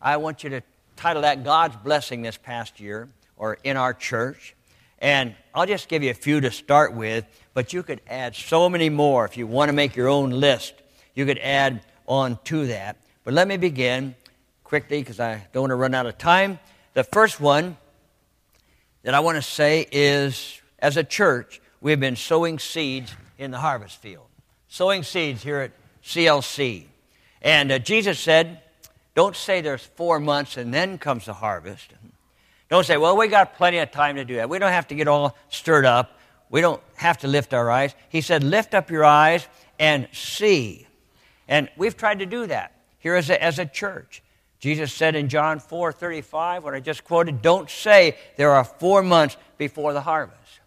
I 0.00 0.16
want 0.16 0.42
you 0.42 0.50
to 0.50 0.62
title 0.96 1.22
that 1.22 1.44
God's 1.44 1.76
Blessing 1.76 2.22
this 2.22 2.36
past 2.36 2.80
year 2.80 3.08
or 3.36 3.58
in 3.62 3.76
our 3.76 3.94
church. 3.94 4.56
And 5.02 5.34
I'll 5.52 5.66
just 5.66 5.88
give 5.88 6.04
you 6.04 6.10
a 6.10 6.14
few 6.14 6.40
to 6.40 6.52
start 6.52 6.94
with, 6.94 7.26
but 7.54 7.72
you 7.72 7.82
could 7.82 8.00
add 8.06 8.36
so 8.36 8.68
many 8.68 8.88
more 8.88 9.24
if 9.24 9.36
you 9.36 9.48
want 9.48 9.68
to 9.68 9.72
make 9.72 9.96
your 9.96 10.08
own 10.08 10.30
list. 10.30 10.74
You 11.14 11.26
could 11.26 11.38
add 11.38 11.84
on 12.06 12.38
to 12.44 12.68
that. 12.68 12.96
But 13.24 13.34
let 13.34 13.48
me 13.48 13.56
begin 13.56 14.14
quickly 14.62 15.00
because 15.00 15.18
I 15.18 15.48
don't 15.52 15.62
want 15.62 15.70
to 15.72 15.76
run 15.76 15.92
out 15.92 16.06
of 16.06 16.18
time. 16.18 16.60
The 16.94 17.02
first 17.02 17.40
one 17.40 17.76
that 19.02 19.12
I 19.12 19.20
want 19.20 19.36
to 19.36 19.42
say 19.42 19.88
is 19.90 20.60
as 20.78 20.96
a 20.96 21.02
church, 21.04 21.60
we've 21.80 22.00
been 22.00 22.16
sowing 22.16 22.60
seeds 22.60 23.12
in 23.38 23.50
the 23.50 23.58
harvest 23.58 24.00
field, 24.00 24.26
sowing 24.68 25.02
seeds 25.02 25.42
here 25.42 25.58
at 25.58 25.72
CLC. 26.04 26.84
And 27.42 27.72
uh, 27.72 27.80
Jesus 27.80 28.20
said, 28.20 28.60
don't 29.16 29.34
say 29.34 29.62
there's 29.62 29.84
four 29.84 30.20
months 30.20 30.56
and 30.56 30.72
then 30.72 30.96
comes 30.96 31.26
the 31.26 31.34
harvest. 31.34 31.92
Don't 32.72 32.86
say, 32.86 32.96
well, 32.96 33.18
we 33.18 33.28
got 33.28 33.56
plenty 33.56 33.80
of 33.80 33.90
time 33.90 34.16
to 34.16 34.24
do 34.24 34.36
that. 34.36 34.48
We 34.48 34.58
don't 34.58 34.72
have 34.72 34.88
to 34.88 34.94
get 34.94 35.06
all 35.06 35.36
stirred 35.50 35.84
up. 35.84 36.18
We 36.48 36.62
don't 36.62 36.80
have 36.94 37.18
to 37.18 37.28
lift 37.28 37.52
our 37.52 37.70
eyes. 37.70 37.94
He 38.08 38.22
said, 38.22 38.42
lift 38.42 38.72
up 38.72 38.90
your 38.90 39.04
eyes 39.04 39.46
and 39.78 40.08
see. 40.12 40.86
And 41.46 41.68
we've 41.76 41.94
tried 41.98 42.20
to 42.20 42.24
do 42.24 42.46
that 42.46 42.74
here 42.98 43.14
as 43.14 43.28
a, 43.28 43.42
as 43.44 43.58
a 43.58 43.66
church. 43.66 44.22
Jesus 44.58 44.90
said 44.90 45.14
in 45.14 45.28
John 45.28 45.60
4 45.60 45.92
35, 45.92 46.64
what 46.64 46.72
I 46.72 46.80
just 46.80 47.04
quoted, 47.04 47.42
don't 47.42 47.68
say 47.68 48.16
there 48.36 48.52
are 48.52 48.64
four 48.64 49.02
months 49.02 49.36
before 49.58 49.92
the 49.92 50.00
harvest. 50.00 50.60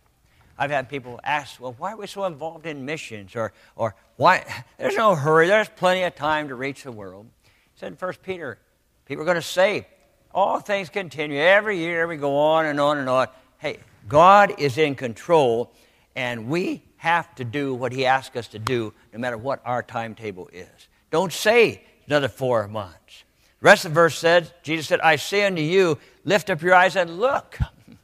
I've 0.60 0.70
had 0.70 0.90
people 0.90 1.20
ask, 1.24 1.60
well, 1.60 1.74
why 1.76 1.94
are 1.94 1.98
we 1.98 2.06
so 2.06 2.26
involved 2.26 2.68
in 2.68 2.86
missions? 2.86 3.36
Or, 3.36 3.52
or 3.76 3.96
why? 4.16 4.46
There's 4.78 4.96
no 4.96 5.16
hurry. 5.16 5.48
There's 5.48 5.70
plenty 5.70 6.04
of 6.04 6.14
time 6.14 6.50
to 6.50 6.56
reach 6.56 6.84
the 6.84 6.92
world. 6.92 7.26
He 7.46 7.80
said 7.80 7.94
in 7.94 7.98
1 7.98 8.14
Peter, 8.22 8.60
people 9.08 9.24
are 9.24 9.26
going 9.26 9.38
to 9.38 9.42
say, 9.42 9.88
all 10.36 10.60
things 10.60 10.90
continue. 10.90 11.40
Every 11.40 11.78
year 11.80 12.06
we 12.06 12.18
go 12.18 12.38
on 12.38 12.66
and 12.66 12.80
on 12.80 12.98
and 12.98 13.10
on. 13.10 13.28
Hey, 13.58 13.80
God 14.08 14.60
is 14.60 14.78
in 14.78 14.94
control, 14.94 15.72
and 16.16 16.50
we 16.50 16.84
have 16.98 17.34
to 17.36 17.46
do 17.46 17.74
what 17.74 17.94
He 17.94 18.06
asks 18.06 18.36
us 18.36 18.50
to 18.50 18.60
do, 18.60 18.94
no 19.14 19.20
matter 19.20 19.38
what 19.38 19.62
our 19.66 19.82
timetable 19.82 20.50
is. 20.52 20.90
Don't 21.10 21.32
say 21.32 21.82
another 22.06 22.28
four 22.28 22.68
months. 22.68 23.24
The 23.62 23.66
rest 23.66 23.86
of 23.86 23.92
the 23.92 23.96
verse 23.96 24.18
says, 24.18 24.52
Jesus 24.62 24.88
said, 24.88 25.00
I 25.00 25.16
say 25.16 25.46
unto 25.46 25.62
you, 25.62 25.98
lift 26.26 26.50
up 26.50 26.62
your 26.62 26.76
eyes 26.76 26.98
and 26.98 27.18
look. 27.18 27.58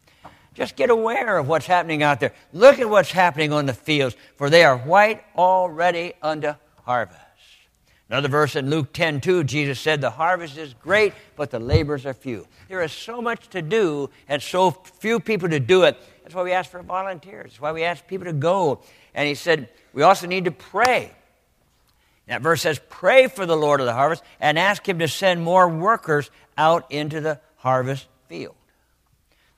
Just 0.53 0.75
get 0.75 0.89
aware 0.89 1.37
of 1.37 1.47
what's 1.47 1.65
happening 1.65 2.01
out 2.01 2.19
there. 2.19 2.33
Look 2.53 2.79
at 2.79 2.89
what's 2.89 3.11
happening 3.11 3.51
on 3.51 3.65
the 3.65 3.73
fields, 3.73 4.15
for 4.37 4.49
they 4.49 4.63
are 4.63 4.77
white 4.77 5.23
already 5.37 6.13
unto 6.21 6.53
harvest. 6.83 7.20
Another 8.11 8.27
verse 8.27 8.57
in 8.57 8.69
Luke 8.69 8.91
10 8.91 9.21
2, 9.21 9.45
Jesus 9.45 9.79
said, 9.79 10.01
The 10.01 10.09
harvest 10.09 10.57
is 10.57 10.73
great, 10.73 11.13
but 11.37 11.49
the 11.49 11.61
laborers 11.61 12.05
are 12.05 12.13
few. 12.13 12.45
There 12.67 12.81
is 12.81 12.91
so 12.91 13.21
much 13.21 13.47
to 13.51 13.61
do 13.61 14.09
and 14.27 14.41
so 14.41 14.71
few 14.71 15.21
people 15.21 15.47
to 15.47 15.61
do 15.61 15.83
it. 15.83 15.97
That's 16.21 16.35
why 16.35 16.43
we 16.43 16.51
ask 16.51 16.69
for 16.69 16.83
volunteers. 16.83 17.51
That's 17.51 17.61
why 17.61 17.71
we 17.71 17.83
ask 17.83 18.05
people 18.05 18.25
to 18.25 18.33
go. 18.33 18.81
And 19.13 19.29
he 19.29 19.33
said, 19.33 19.69
We 19.93 20.03
also 20.03 20.27
need 20.27 20.43
to 20.43 20.51
pray. 20.51 21.09
That 22.27 22.41
verse 22.41 22.61
says, 22.61 22.81
Pray 22.89 23.27
for 23.27 23.45
the 23.45 23.55
Lord 23.55 23.79
of 23.79 23.85
the 23.85 23.93
harvest 23.93 24.23
and 24.41 24.59
ask 24.59 24.85
him 24.85 24.99
to 24.99 25.07
send 25.07 25.41
more 25.41 25.69
workers 25.69 26.29
out 26.57 26.91
into 26.91 27.21
the 27.21 27.39
harvest 27.55 28.07
field. 28.27 28.55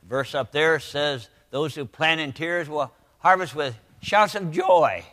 The 0.04 0.10
verse 0.10 0.36
up 0.36 0.52
there 0.52 0.78
says, 0.78 1.28
Those 1.50 1.74
who 1.74 1.86
plant 1.86 2.22
in 2.22 2.34
tears 2.34 2.70
will 2.70 2.94
harvest 3.18 3.56
with 3.56 3.76
shouts 4.04 4.36
of 4.36 4.52
joy. 4.52 5.04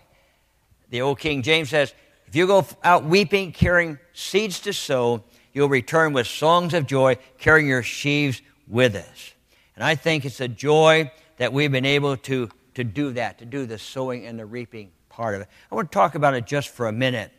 The 0.90 1.00
old 1.00 1.20
King 1.20 1.40
James 1.40 1.70
says, 1.70 1.94
if 2.30 2.36
you 2.36 2.46
go 2.46 2.64
out 2.84 3.02
weeping, 3.02 3.50
carrying 3.50 3.98
seeds 4.12 4.60
to 4.60 4.72
sow, 4.72 5.24
you'll 5.52 5.68
return 5.68 6.12
with 6.12 6.28
songs 6.28 6.74
of 6.74 6.86
joy, 6.86 7.16
carrying 7.38 7.66
your 7.66 7.82
sheaves 7.82 8.40
with 8.68 8.94
us. 8.94 9.34
And 9.74 9.82
I 9.82 9.96
think 9.96 10.24
it's 10.24 10.40
a 10.40 10.46
joy 10.46 11.10
that 11.38 11.52
we've 11.52 11.72
been 11.72 11.84
able 11.84 12.16
to, 12.18 12.48
to 12.74 12.84
do 12.84 13.10
that, 13.14 13.38
to 13.38 13.44
do 13.44 13.66
the 13.66 13.78
sowing 13.78 14.26
and 14.26 14.38
the 14.38 14.46
reaping 14.46 14.92
part 15.08 15.34
of 15.34 15.40
it. 15.40 15.48
I 15.72 15.74
want 15.74 15.90
to 15.90 15.92
talk 15.92 16.14
about 16.14 16.34
it 16.34 16.46
just 16.46 16.68
for 16.68 16.86
a 16.86 16.92
minute. 16.92 17.32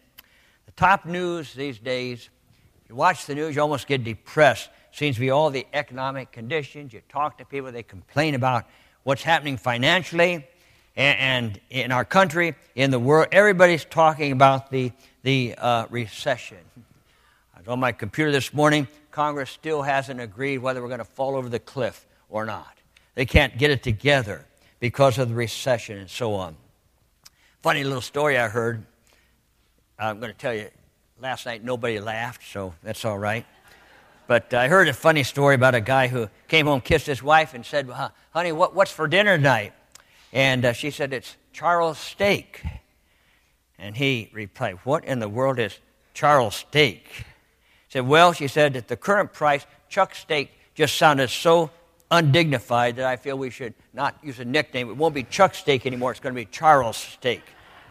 The 0.65 0.73
top 0.73 1.05
news 1.05 1.53
these 1.53 1.79
days, 1.79 2.27
you 2.89 2.95
watch 2.95 3.25
the 3.27 3.35
news, 3.35 3.55
you 3.55 3.61
almost 3.61 3.87
get 3.87 4.03
depressed. 4.03 4.69
Seems 4.91 5.15
to 5.15 5.21
be 5.21 5.29
all 5.29 5.49
the 5.51 5.65
economic 5.71 6.33
conditions. 6.33 6.91
You 6.91 7.01
talk 7.07 7.37
to 7.37 7.45
people, 7.45 7.71
they 7.71 7.81
complain 7.81 8.35
about 8.35 8.65
what's 9.03 9.23
happening 9.23 9.55
financially 9.55 10.45
and, 10.95 11.59
in 11.69 11.91
our 11.91 12.05
country, 12.05 12.55
in 12.75 12.91
the 12.91 12.99
world, 12.99 13.27
everybody's 13.31 13.85
talking 13.85 14.31
about 14.31 14.71
the, 14.71 14.91
the 15.23 15.55
uh, 15.57 15.85
recession. 15.89 16.57
I 17.55 17.59
was 17.59 17.67
on 17.67 17.79
my 17.79 17.91
computer 17.91 18.31
this 18.31 18.53
morning. 18.53 18.87
Congress 19.11 19.49
still 19.49 19.81
hasn't 19.81 20.19
agreed 20.19 20.59
whether 20.59 20.81
we're 20.81 20.87
going 20.87 20.99
to 20.99 21.05
fall 21.05 21.35
over 21.35 21.49
the 21.49 21.59
cliff 21.59 22.05
or 22.29 22.45
not. 22.45 22.77
They 23.15 23.25
can't 23.25 23.57
get 23.57 23.71
it 23.71 23.83
together 23.83 24.45
because 24.79 25.17
of 25.17 25.29
the 25.29 25.35
recession 25.35 25.97
and 25.97 26.09
so 26.09 26.33
on. 26.33 26.55
Funny 27.61 27.83
little 27.83 28.01
story 28.01 28.37
I 28.37 28.47
heard. 28.47 28.83
I'm 29.99 30.19
going 30.19 30.31
to 30.31 30.37
tell 30.37 30.53
you, 30.53 30.69
last 31.21 31.45
night 31.45 31.63
nobody 31.63 31.99
laughed, 31.99 32.41
so 32.51 32.73
that's 32.81 33.05
all 33.05 33.17
right. 33.17 33.45
But 34.27 34.53
I 34.53 34.67
heard 34.67 34.87
a 34.87 34.93
funny 34.93 35.23
story 35.23 35.55
about 35.55 35.75
a 35.75 35.81
guy 35.81 36.07
who 36.07 36.29
came 36.47 36.65
home, 36.65 36.81
kissed 36.81 37.05
his 37.05 37.21
wife, 37.21 37.53
and 37.53 37.65
said, 37.65 37.89
Honey, 38.31 38.51
what, 38.51 38.73
what's 38.73 38.91
for 38.91 39.07
dinner 39.07 39.37
tonight? 39.37 39.73
And 40.33 40.65
uh, 40.65 40.73
she 40.73 40.91
said, 40.91 41.13
It's 41.13 41.35
Charles 41.53 41.97
steak. 41.97 42.63
And 43.77 43.97
he 43.97 44.29
replied, 44.33 44.77
What 44.83 45.05
in 45.05 45.19
the 45.19 45.29
world 45.29 45.59
is 45.59 45.79
Charles 46.13 46.55
steak? 46.55 47.25
Said, 47.89 48.07
Well, 48.07 48.33
she 48.33 48.47
said, 48.47 48.75
at 48.75 48.87
the 48.87 48.97
current 48.97 49.33
price, 49.33 49.65
Chuck 49.89 50.15
steak 50.15 50.51
just 50.75 50.97
sounded 50.97 51.29
so 51.29 51.71
undignified 52.09 52.97
that 52.97 53.05
I 53.05 53.15
feel 53.15 53.37
we 53.37 53.49
should 53.49 53.73
not 53.93 54.15
use 54.21 54.39
a 54.39 54.45
nickname. 54.45 54.89
It 54.89 54.97
won't 54.97 55.15
be 55.15 55.23
Chuck 55.23 55.55
steak 55.55 55.85
anymore. 55.85 56.11
It's 56.11 56.19
going 56.19 56.35
to 56.35 56.39
be 56.39 56.45
Charles 56.45 56.97
steak 56.97 57.41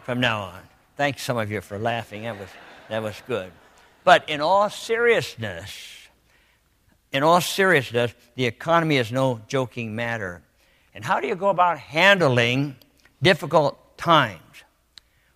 from 0.03 0.21
now 0.21 0.43
on. 0.43 0.61
Thanks, 0.97 1.23
some 1.23 1.39
of 1.39 1.51
you, 1.51 1.61
for 1.61 1.79
laughing. 1.79 2.23
That 2.25 2.39
was, 2.39 2.49
that 2.89 3.03
was 3.03 3.23
good. 3.27 3.51
But 4.05 4.29
in 4.29 4.41
all 4.41 4.69
seriousness, 4.71 6.09
in 7.13 7.23
all 7.23 7.41
seriousness, 7.41 8.15
the 8.35 8.47
economy 8.47 8.97
is 8.99 9.11
no 9.11 9.41
joking 9.49 9.95
matter. 9.95 10.43
And 10.95 11.05
how 11.05 11.21
do 11.21 11.27
you 11.27 11.35
go 11.35 11.49
about 11.49 11.79
handling 11.79 12.77
difficult 13.23 13.97
times? 13.97 14.41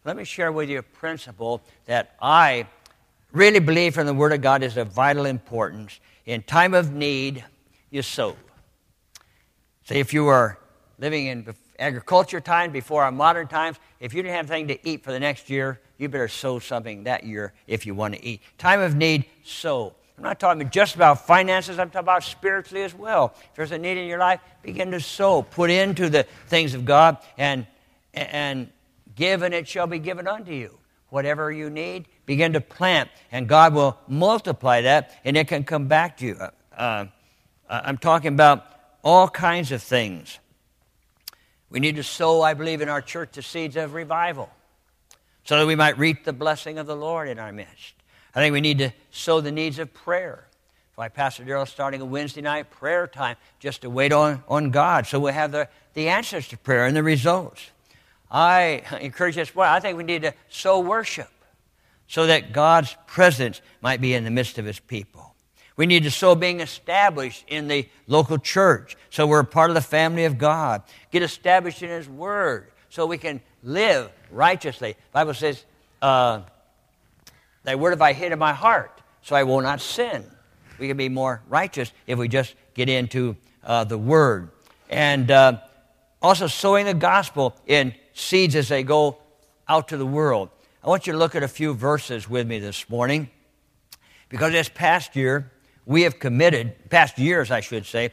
Let 0.05 0.17
me 0.17 0.25
share 0.25 0.53
with 0.53 0.69
you 0.69 0.79
a 0.79 0.83
principle 0.83 1.63
that 1.87 2.17
I 2.21 2.67
really 3.33 3.61
believe 3.61 3.95
from 3.95 4.07
the 4.07 4.15
Word 4.15 4.33
of 4.33 4.43
God 4.43 4.63
is 4.63 4.77
of 4.77 4.89
vital 4.89 5.25
importance. 5.27 6.01
In 6.27 6.43
time 6.43 6.75
of 6.75 6.93
need, 6.93 7.45
you 7.91 8.03
sow. 8.03 8.37
Say 9.85 10.01
if 10.01 10.13
you 10.13 10.25
were 10.25 10.59
living 10.99 11.27
in 11.27 11.55
agriculture 11.79 12.41
time 12.41 12.71
before 12.71 13.03
our 13.03 13.13
modern 13.13 13.47
times, 13.47 13.79
if 14.01 14.15
you 14.15 14.23
didn't 14.23 14.37
have 14.37 14.51
anything 14.51 14.77
to 14.77 14.89
eat 14.89 15.03
for 15.05 15.13
the 15.13 15.21
next 15.21 15.51
year, 15.51 15.81
you 15.99 16.09
better 16.09 16.29
sow 16.29 16.59
something 16.59 17.05
that 17.05 17.25
year 17.25 17.53
if 17.67 17.87
you 17.87 17.95
want 17.95 18.15
to 18.15 18.25
eat. 18.25 18.41
Time 18.59 18.81
of 18.81 18.95
need, 18.95 19.25
sow. 19.45 19.95
I'm 20.17 20.25
not 20.25 20.39
talking 20.39 20.71
just 20.71 20.95
about 20.95 21.27
finances, 21.27 21.79
I'm 21.79 21.91
talking 21.91 22.05
about 22.05 22.23
spiritually 22.23 22.85
as 22.85 22.95
well. 22.95 23.35
If 23.37 23.55
there's 23.57 23.73
a 23.73 23.79
need 23.79 23.99
in 23.99 24.07
your 24.07 24.19
life, 24.19 24.41
begin 24.63 24.93
to 24.93 25.01
sow. 25.01 25.43
Put 25.43 25.71
into 25.71 26.09
the 26.09 26.25
things 26.47 26.75
of 26.75 26.85
God 26.85 27.19
and, 27.37 27.67
and 28.13 28.71
give, 29.17 29.43
and 29.43 29.53
it 29.53 29.67
shall 29.67 29.87
be 29.87 29.99
given 29.99 30.29
unto 30.29 30.53
you. 30.53 30.79
Whatever 31.09 31.51
you 31.51 31.71
need, 31.71 32.07
begin 32.27 32.53
to 32.55 32.61
plant, 32.61 33.11
and 33.31 33.49
God 33.49 33.75
will 33.75 33.99
multiply 34.09 34.83
that, 34.83 35.19
and 35.25 35.37
it 35.37 35.49
can 35.49 35.65
come 35.65 35.87
back 35.87 36.17
to 36.19 36.27
you. 36.27 36.37
Uh, 36.37 36.51
uh 36.77 37.07
I'm 37.69 37.99
talking 37.99 38.33
about 38.33 38.67
all 39.03 39.29
kinds 39.29 39.71
of 39.71 39.83
things. 39.83 40.39
We 41.71 41.81
need 41.81 41.97
to 41.97 42.03
sow, 42.03 42.43
I 42.43 42.55
believe, 42.55 42.81
in 42.81 42.89
our 42.89 43.03
church 43.03 43.33
the 43.33 43.43
seeds 43.43 43.77
of 43.77 43.95
revival 43.95 44.51
so 45.45 45.59
that 45.59 45.67
we 45.67 45.75
might 45.75 45.99
reap 45.99 46.25
the 46.25 46.33
blessing 46.33 46.79
of 46.79 46.87
the 46.87 46.97
Lord 46.97 47.29
in 47.29 47.39
our 47.39 47.53
midst. 47.53 47.95
I 48.35 48.41
think 48.41 48.53
we 48.53 48.61
need 48.61 48.79
to 48.79 48.91
sow 49.11 49.41
the 49.41 49.53
needs 49.53 49.79
of 49.79 49.95
prayer. 49.95 50.47
Why 50.97 51.09
Pastor 51.09 51.45
Darrell 51.45 51.67
starting 51.67 52.01
a 52.01 52.05
Wednesday 52.05 52.41
night 52.41 52.71
prayer 52.71 53.07
time 53.07 53.37
just 53.59 53.83
to 53.83 53.91
wait 53.91 54.13
on, 54.13 54.43
on 54.49 54.71
God 54.71 55.07
so 55.07 55.21
we 55.21 55.33
have 55.33 55.53
the, 55.53 55.69
the 55.95 56.09
answers 56.09 56.49
to 56.49 56.57
prayer 56.57 56.87
and 56.87 56.97
the 56.97 57.03
results. 57.03 57.71
I 58.31 58.83
encourage 59.01 59.39
us, 59.39 59.55
well, 59.55 59.73
I 59.73 59.81
think 59.81 59.97
we 59.97 60.05
need 60.05 60.23
to 60.23 60.35
sow 60.49 60.81
worship 60.81 61.31
so 62.07 62.27
that 62.27 62.53
God's 62.53 62.97
presence 63.07 63.61
might 63.81 64.01
be 64.01 64.15
in 64.15 64.25
the 64.25 64.31
midst 64.31 64.59
of 64.59 64.65
his 64.65 64.79
people. 64.79 65.35
We 65.77 65.87
need 65.87 66.05
to 66.05 66.11
sow 66.11 66.35
being 66.35 66.61
established 66.61 67.45
in 67.49 67.67
the 67.67 67.89
local 68.07 68.39
church 68.39 68.97
so 69.11 69.27
we're 69.27 69.43
part 69.43 69.71
of 69.71 69.75
the 69.75 69.81
family 69.81 70.25
of 70.25 70.39
God. 70.39 70.83
Get 71.11 71.23
established 71.23 71.83
in 71.83 71.89
his 71.89 72.09
word 72.09 72.71
so 72.89 73.07
we 73.07 73.19
can 73.19 73.41
live 73.63 74.11
righteously. 74.31 74.93
The 74.93 75.13
Bible 75.13 75.35
says, 75.35 75.65
uh, 76.01 76.43
Thy 77.65 77.75
word 77.75 77.91
have 77.91 78.03
I 78.03 78.13
hid 78.13 78.33
in 78.33 78.39
my 78.39 78.53
heart, 78.53 79.01
so 79.23 79.35
I 79.35 79.43
will 79.43 79.61
not 79.61 79.81
sin. 79.81 80.25
We 80.79 80.87
can 80.89 80.97
be 80.97 81.09
more 81.09 81.43
righteous 81.49 81.93
if 82.07 82.19
we 82.19 82.29
just 82.29 82.55
get 82.75 82.89
into 82.89 83.37
uh, 83.65 83.85
the 83.85 83.99
word. 83.99 84.51
And 84.91 85.31
uh, 85.31 85.59
also 86.23 86.47
sowing 86.47 86.87
the 86.87 86.95
gospel 86.95 87.57
in 87.67 87.95
seeds 88.13 88.55
as 88.55 88.69
they 88.69 88.83
go 88.83 89.19
out 89.69 89.89
to 89.89 89.97
the 89.97 90.07
world. 90.07 90.51
I 90.83 90.89
want 90.89 91.07
you 91.07 91.15
to 91.15 91.19
look 91.19 91.35
at 91.35 91.43
a 91.43 91.49
few 91.49 91.73
verses 91.73 92.29
with 92.29 92.47
me 92.47 92.59
this 92.59 92.89
morning 92.91 93.31
because 94.29 94.53
this 94.53 94.69
past 94.69 95.17
year 95.17 95.51
we 95.87 96.03
have 96.03 96.19
committed, 96.19 96.91
past 96.91 97.19
years 97.19 97.51
I 97.51 97.61
should 97.61 97.87
say, 97.87 98.11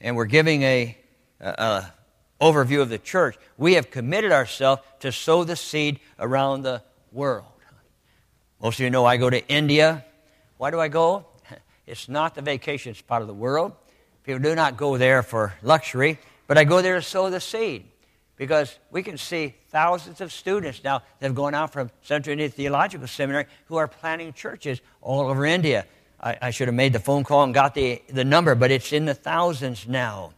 and 0.00 0.14
we're 0.16 0.26
giving 0.26 0.62
a, 0.62 0.98
a, 1.40 1.48
a 1.48 1.94
overview 2.40 2.80
of 2.80 2.88
the 2.88 2.98
church. 2.98 3.36
We 3.56 3.74
have 3.74 3.90
committed 3.90 4.32
ourselves 4.32 4.82
to 5.00 5.12
sow 5.12 5.44
the 5.44 5.56
seed 5.56 6.00
around 6.18 6.62
the 6.62 6.82
world. 7.12 7.46
Most 8.62 8.78
of 8.78 8.84
you 8.84 8.90
know 8.90 9.06
I 9.06 9.16
go 9.16 9.30
to 9.30 9.46
India. 9.48 10.04
Why 10.58 10.70
do 10.70 10.80
I 10.80 10.88
go? 10.88 11.26
It's 11.86 12.08
not 12.08 12.36
the 12.36 12.42
vacation 12.42 12.94
spot 12.94 13.20
of 13.20 13.26
the 13.26 13.34
world. 13.34 13.72
People 14.22 14.40
do 14.40 14.54
not 14.54 14.76
go 14.76 14.96
there 14.96 15.24
for 15.24 15.54
luxury, 15.60 16.20
but 16.46 16.56
I 16.56 16.62
go 16.62 16.82
there 16.82 16.94
to 16.94 17.02
sow 17.02 17.30
the 17.30 17.40
seed 17.40 17.84
because 18.36 18.78
we 18.92 19.02
can 19.02 19.18
see 19.18 19.54
thousands 19.70 20.20
of 20.20 20.30
students 20.30 20.84
now 20.84 21.02
that 21.18 21.26
have 21.26 21.34
gone 21.34 21.52
out 21.52 21.72
from 21.72 21.90
Central 22.02 22.32
India 22.32 22.48
Theological 22.48 23.08
Seminary 23.08 23.46
who 23.66 23.76
are 23.76 23.88
planting 23.88 24.32
churches 24.32 24.80
all 25.00 25.28
over 25.28 25.44
India. 25.44 25.84
I, 26.20 26.38
I 26.42 26.50
should 26.50 26.68
have 26.68 26.74
made 26.74 26.92
the 26.92 27.00
phone 27.00 27.24
call 27.24 27.42
and 27.42 27.52
got 27.52 27.74
the, 27.74 28.00
the 28.08 28.24
number, 28.24 28.54
but 28.54 28.70
it's 28.70 28.92
in 28.92 29.04
the 29.04 29.14
thousands 29.14 29.88
now. 29.88 30.32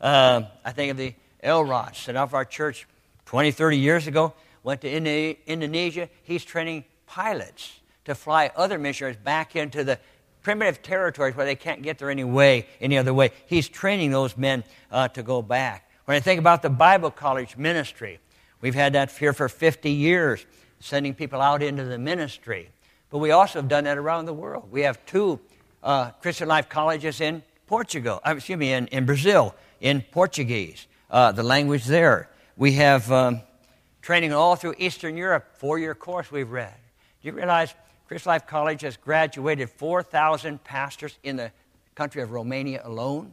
Uh, 0.00 0.42
I 0.64 0.72
think 0.72 0.92
of 0.92 0.96
the 0.96 1.14
Elrod, 1.42 1.94
set 1.94 2.16
off 2.16 2.32
our 2.32 2.44
church 2.44 2.86
20, 3.26 3.50
30 3.50 3.76
years 3.76 4.06
ago, 4.06 4.32
went 4.62 4.80
to 4.80 5.36
Indonesia. 5.46 6.08
He's 6.22 6.44
training 6.44 6.84
pilots 7.06 7.80
to 8.04 8.14
fly 8.14 8.50
other 8.56 8.78
missionaries 8.78 9.16
back 9.16 9.56
into 9.56 9.84
the 9.84 9.98
primitive 10.42 10.80
territories 10.80 11.34
where 11.34 11.44
they 11.44 11.56
can't 11.56 11.82
get 11.82 11.98
there 11.98 12.10
any 12.10 12.22
way, 12.22 12.66
any 12.80 12.96
other 12.96 13.12
way. 13.12 13.32
He's 13.46 13.68
training 13.68 14.12
those 14.12 14.36
men 14.36 14.62
uh, 14.92 15.08
to 15.08 15.22
go 15.22 15.42
back. 15.42 15.90
When 16.04 16.16
I 16.16 16.20
think 16.20 16.38
about 16.38 16.62
the 16.62 16.70
Bible 16.70 17.10
college 17.10 17.56
ministry, 17.56 18.20
we've 18.60 18.74
had 18.74 18.92
that 18.92 19.10
here 19.10 19.32
for 19.32 19.48
50 19.48 19.90
years, 19.90 20.46
sending 20.78 21.14
people 21.14 21.40
out 21.40 21.64
into 21.64 21.82
the 21.82 21.98
ministry. 21.98 22.70
But 23.10 23.18
we 23.18 23.32
also 23.32 23.58
have 23.58 23.68
done 23.68 23.84
that 23.84 23.98
around 23.98 24.26
the 24.26 24.32
world. 24.32 24.68
We 24.70 24.82
have 24.82 25.04
two 25.04 25.40
uh, 25.82 26.10
Christian 26.22 26.46
life 26.46 26.68
colleges 26.68 27.20
in 27.20 27.42
Portugal, 27.66 28.20
uh, 28.24 28.34
excuse 28.36 28.58
me, 28.58 28.72
in, 28.72 28.86
in 28.88 29.04
Brazil, 29.04 29.52
in 29.80 30.00
Portuguese, 30.12 30.86
uh, 31.10 31.32
the 31.32 31.42
language 31.42 31.86
there. 31.86 32.30
We 32.56 32.74
have 32.74 33.10
um, 33.10 33.40
training 34.00 34.32
all 34.32 34.54
through 34.54 34.76
Eastern 34.78 35.16
Europe, 35.16 35.56
four 35.58 35.80
year 35.80 35.96
course 35.96 36.30
we've 36.30 36.50
read. 36.50 36.74
Do 37.26 37.32
you 37.32 37.38
realize 37.38 37.74
Christian 38.06 38.30
Life 38.30 38.46
College 38.46 38.82
has 38.82 38.96
graduated 38.96 39.68
4,000 39.68 40.62
pastors 40.62 41.18
in 41.24 41.34
the 41.34 41.50
country 41.96 42.22
of 42.22 42.30
Romania 42.30 42.80
alone? 42.84 43.32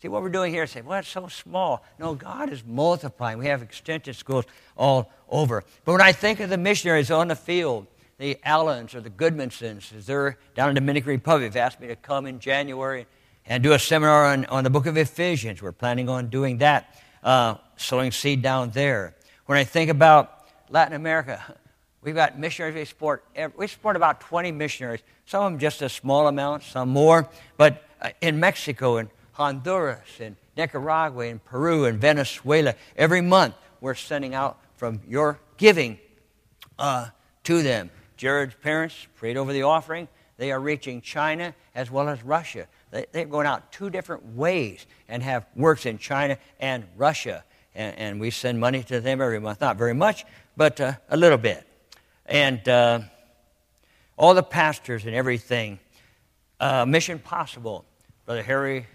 See, 0.00 0.08
what 0.08 0.22
we're 0.22 0.28
doing 0.28 0.52
here 0.52 0.64
is 0.64 0.72
say, 0.72 0.80
well, 0.80 0.98
it's 0.98 1.08
so 1.08 1.28
small. 1.28 1.84
No, 2.00 2.16
God 2.16 2.50
is 2.50 2.64
multiplying. 2.66 3.38
We 3.38 3.46
have 3.46 3.62
extension 3.62 4.12
schools 4.14 4.44
all 4.76 5.12
over. 5.28 5.62
But 5.84 5.92
when 5.92 6.00
I 6.00 6.10
think 6.10 6.40
of 6.40 6.50
the 6.50 6.58
missionaries 6.58 7.12
on 7.12 7.28
the 7.28 7.36
field, 7.36 7.86
the 8.18 8.40
Allens 8.42 8.92
or 8.92 9.00
the 9.00 9.08
Goodmansons, 9.10 10.04
they're 10.04 10.36
down 10.56 10.70
in 10.70 10.74
the 10.74 10.80
Dominican 10.80 11.10
Republic, 11.10 11.52
they've 11.52 11.62
asked 11.62 11.78
me 11.78 11.86
to 11.86 11.94
come 11.94 12.26
in 12.26 12.40
January 12.40 13.06
and 13.46 13.62
do 13.62 13.72
a 13.72 13.78
seminar 13.78 14.26
on, 14.26 14.46
on 14.46 14.64
the 14.64 14.70
book 14.70 14.86
of 14.86 14.96
Ephesians. 14.96 15.62
We're 15.62 15.70
planning 15.70 16.08
on 16.08 16.26
doing 16.26 16.58
that, 16.58 17.00
uh, 17.22 17.54
sowing 17.76 18.10
seed 18.10 18.42
down 18.42 18.70
there. 18.70 19.14
When 19.46 19.58
I 19.58 19.62
think 19.62 19.90
about 19.90 20.44
Latin 20.70 20.94
America, 20.94 21.54
we've 22.02 22.14
got 22.14 22.38
missionaries 22.38 22.74
we 22.74 22.84
support. 22.84 23.24
We 23.56 23.66
support 23.66 23.96
about 23.96 24.20
20 24.20 24.52
missionaries, 24.52 25.00
some 25.26 25.44
of 25.44 25.52
them 25.52 25.58
just 25.58 25.82
a 25.82 25.88
small 25.88 26.28
amount, 26.28 26.62
some 26.62 26.88
more. 26.90 27.28
But 27.56 27.84
uh, 28.00 28.10
in 28.20 28.40
Mexico 28.40 28.96
and 28.96 29.08
Honduras 29.32 30.20
and 30.20 30.36
Nicaragua 30.56 31.26
and 31.26 31.42
Peru 31.44 31.86
and 31.86 32.00
Venezuela. 32.00 32.74
Every 32.96 33.20
month 33.20 33.54
we're 33.80 33.94
sending 33.94 34.34
out 34.34 34.58
from 34.76 35.00
your 35.08 35.40
giving 35.56 35.98
uh, 36.78 37.08
to 37.44 37.62
them. 37.62 37.90
Jared's 38.16 38.54
parents 38.54 38.94
prayed 39.16 39.36
over 39.36 39.52
the 39.52 39.62
offering. 39.62 40.08
They 40.36 40.52
are 40.52 40.60
reaching 40.60 41.00
China 41.00 41.54
as 41.74 41.90
well 41.90 42.08
as 42.08 42.22
Russia. 42.22 42.66
They, 42.90 43.06
they're 43.12 43.24
going 43.24 43.46
out 43.46 43.72
two 43.72 43.90
different 43.90 44.36
ways 44.36 44.86
and 45.08 45.22
have 45.22 45.46
works 45.56 45.86
in 45.86 45.98
China 45.98 46.38
and 46.60 46.84
Russia. 46.96 47.44
And, 47.74 47.98
and 47.98 48.20
we 48.20 48.30
send 48.30 48.60
money 48.60 48.82
to 48.84 49.00
them 49.00 49.20
every 49.20 49.40
month. 49.40 49.60
Not 49.60 49.76
very 49.76 49.94
much, 49.94 50.24
but 50.56 50.80
uh, 50.80 50.94
a 51.08 51.16
little 51.16 51.38
bit. 51.38 51.66
And 52.26 52.66
uh, 52.68 53.00
all 54.16 54.34
the 54.34 54.42
pastors 54.42 55.04
and 55.04 55.14
everything, 55.14 55.78
uh, 56.60 56.86
Mission 56.86 57.18
Possible, 57.18 57.84
Brother 58.26 58.42
Harry 58.42 58.86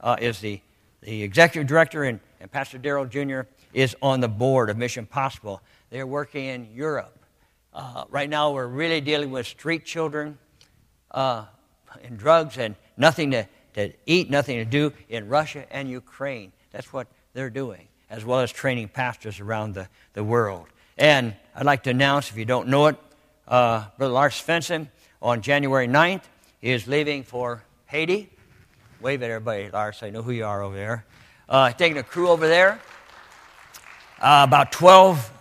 uh, 0.00 0.16
is 0.20 0.40
the, 0.40 0.60
the 1.00 1.22
executive 1.22 1.66
director, 1.66 2.04
and, 2.04 2.20
and 2.40 2.50
Pastor 2.50 2.78
Darrell 2.78 3.06
Jr. 3.06 3.42
is 3.72 3.96
on 4.02 4.20
the 4.20 4.28
board 4.28 4.68
of 4.68 4.76
Mission 4.76 5.06
Possible. 5.06 5.62
They're 5.90 6.06
working 6.06 6.44
in 6.44 6.68
Europe. 6.74 7.18
Uh, 7.72 8.04
right 8.10 8.28
now, 8.28 8.52
we're 8.52 8.66
really 8.66 9.00
dealing 9.00 9.30
with 9.30 9.46
street 9.46 9.84
children 9.84 10.38
uh, 11.10 11.46
and 12.04 12.18
drugs 12.18 12.58
and 12.58 12.76
nothing 12.96 13.30
to, 13.32 13.48
to 13.74 13.92
eat, 14.06 14.30
nothing 14.30 14.58
to 14.58 14.64
do 14.64 14.92
in 15.08 15.28
Russia 15.28 15.64
and 15.70 15.88
Ukraine. 15.88 16.52
That's 16.70 16.92
what 16.92 17.08
they're 17.32 17.50
doing, 17.50 17.88
as 18.10 18.24
well 18.24 18.40
as 18.40 18.52
training 18.52 18.88
pastors 18.88 19.40
around 19.40 19.74
the, 19.74 19.88
the 20.12 20.22
world. 20.22 20.66
And 20.96 21.34
I'd 21.56 21.66
like 21.66 21.82
to 21.84 21.90
announce, 21.90 22.30
if 22.30 22.36
you 22.36 22.44
don't 22.44 22.68
know 22.68 22.86
it, 22.86 22.96
uh, 23.48 23.86
Brother 23.98 24.14
Lars 24.14 24.34
Svensson 24.34 24.88
on 25.20 25.42
January 25.42 25.88
9th 25.88 26.22
is 26.62 26.86
leaving 26.86 27.24
for 27.24 27.64
Haiti. 27.86 28.30
Wave 29.00 29.22
at 29.22 29.30
everybody, 29.30 29.70
Lars. 29.70 30.02
I 30.02 30.10
know 30.10 30.22
who 30.22 30.30
you 30.30 30.44
are 30.44 30.62
over 30.62 30.76
there. 30.76 31.04
Uh, 31.48 31.72
taking 31.72 31.98
a 31.98 32.02
crew 32.02 32.28
over 32.28 32.46
there. 32.46 32.80
Uh, 34.20 34.44
about 34.46 34.70
12 34.70 35.32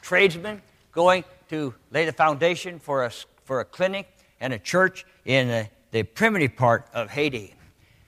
tradesmen 0.00 0.62
going 0.92 1.22
to 1.50 1.74
lay 1.90 2.06
the 2.06 2.12
foundation 2.12 2.78
for 2.78 3.04
a, 3.04 3.12
for 3.44 3.60
a 3.60 3.64
clinic 3.64 4.08
and 4.40 4.54
a 4.54 4.58
church 4.58 5.04
in 5.26 5.48
the, 5.48 5.68
the 5.90 6.02
primitive 6.02 6.56
part 6.56 6.86
of 6.94 7.10
Haiti. 7.10 7.54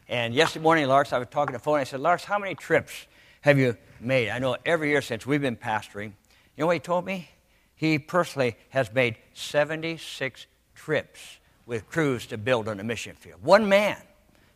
And 0.08 0.34
yesterday 0.34 0.62
morning, 0.62 0.86
Lars, 0.86 1.12
I 1.12 1.18
was 1.18 1.28
talking 1.30 1.52
to 1.52 1.58
the 1.58 1.62
phone. 1.62 1.78
I 1.78 1.84
said, 1.84 2.00
Lars, 2.00 2.24
how 2.24 2.38
many 2.38 2.54
trips 2.54 3.06
have 3.42 3.58
you 3.58 3.76
made? 4.00 4.30
I 4.30 4.38
know 4.38 4.56
every 4.64 4.88
year 4.88 5.02
since 5.02 5.26
we've 5.26 5.42
been 5.42 5.56
pastoring. 5.56 6.12
You 6.56 6.62
know 6.62 6.66
what 6.66 6.74
he 6.74 6.80
told 6.80 7.04
me? 7.04 7.28
He 7.74 7.98
personally 7.98 8.56
has 8.70 8.92
made 8.92 9.16
76 9.34 10.46
trips 10.74 11.38
with 11.66 11.88
crews 11.88 12.26
to 12.26 12.38
build 12.38 12.68
on 12.68 12.80
a 12.80 12.84
mission 12.84 13.14
field. 13.14 13.42
One 13.42 13.68
man 13.68 13.98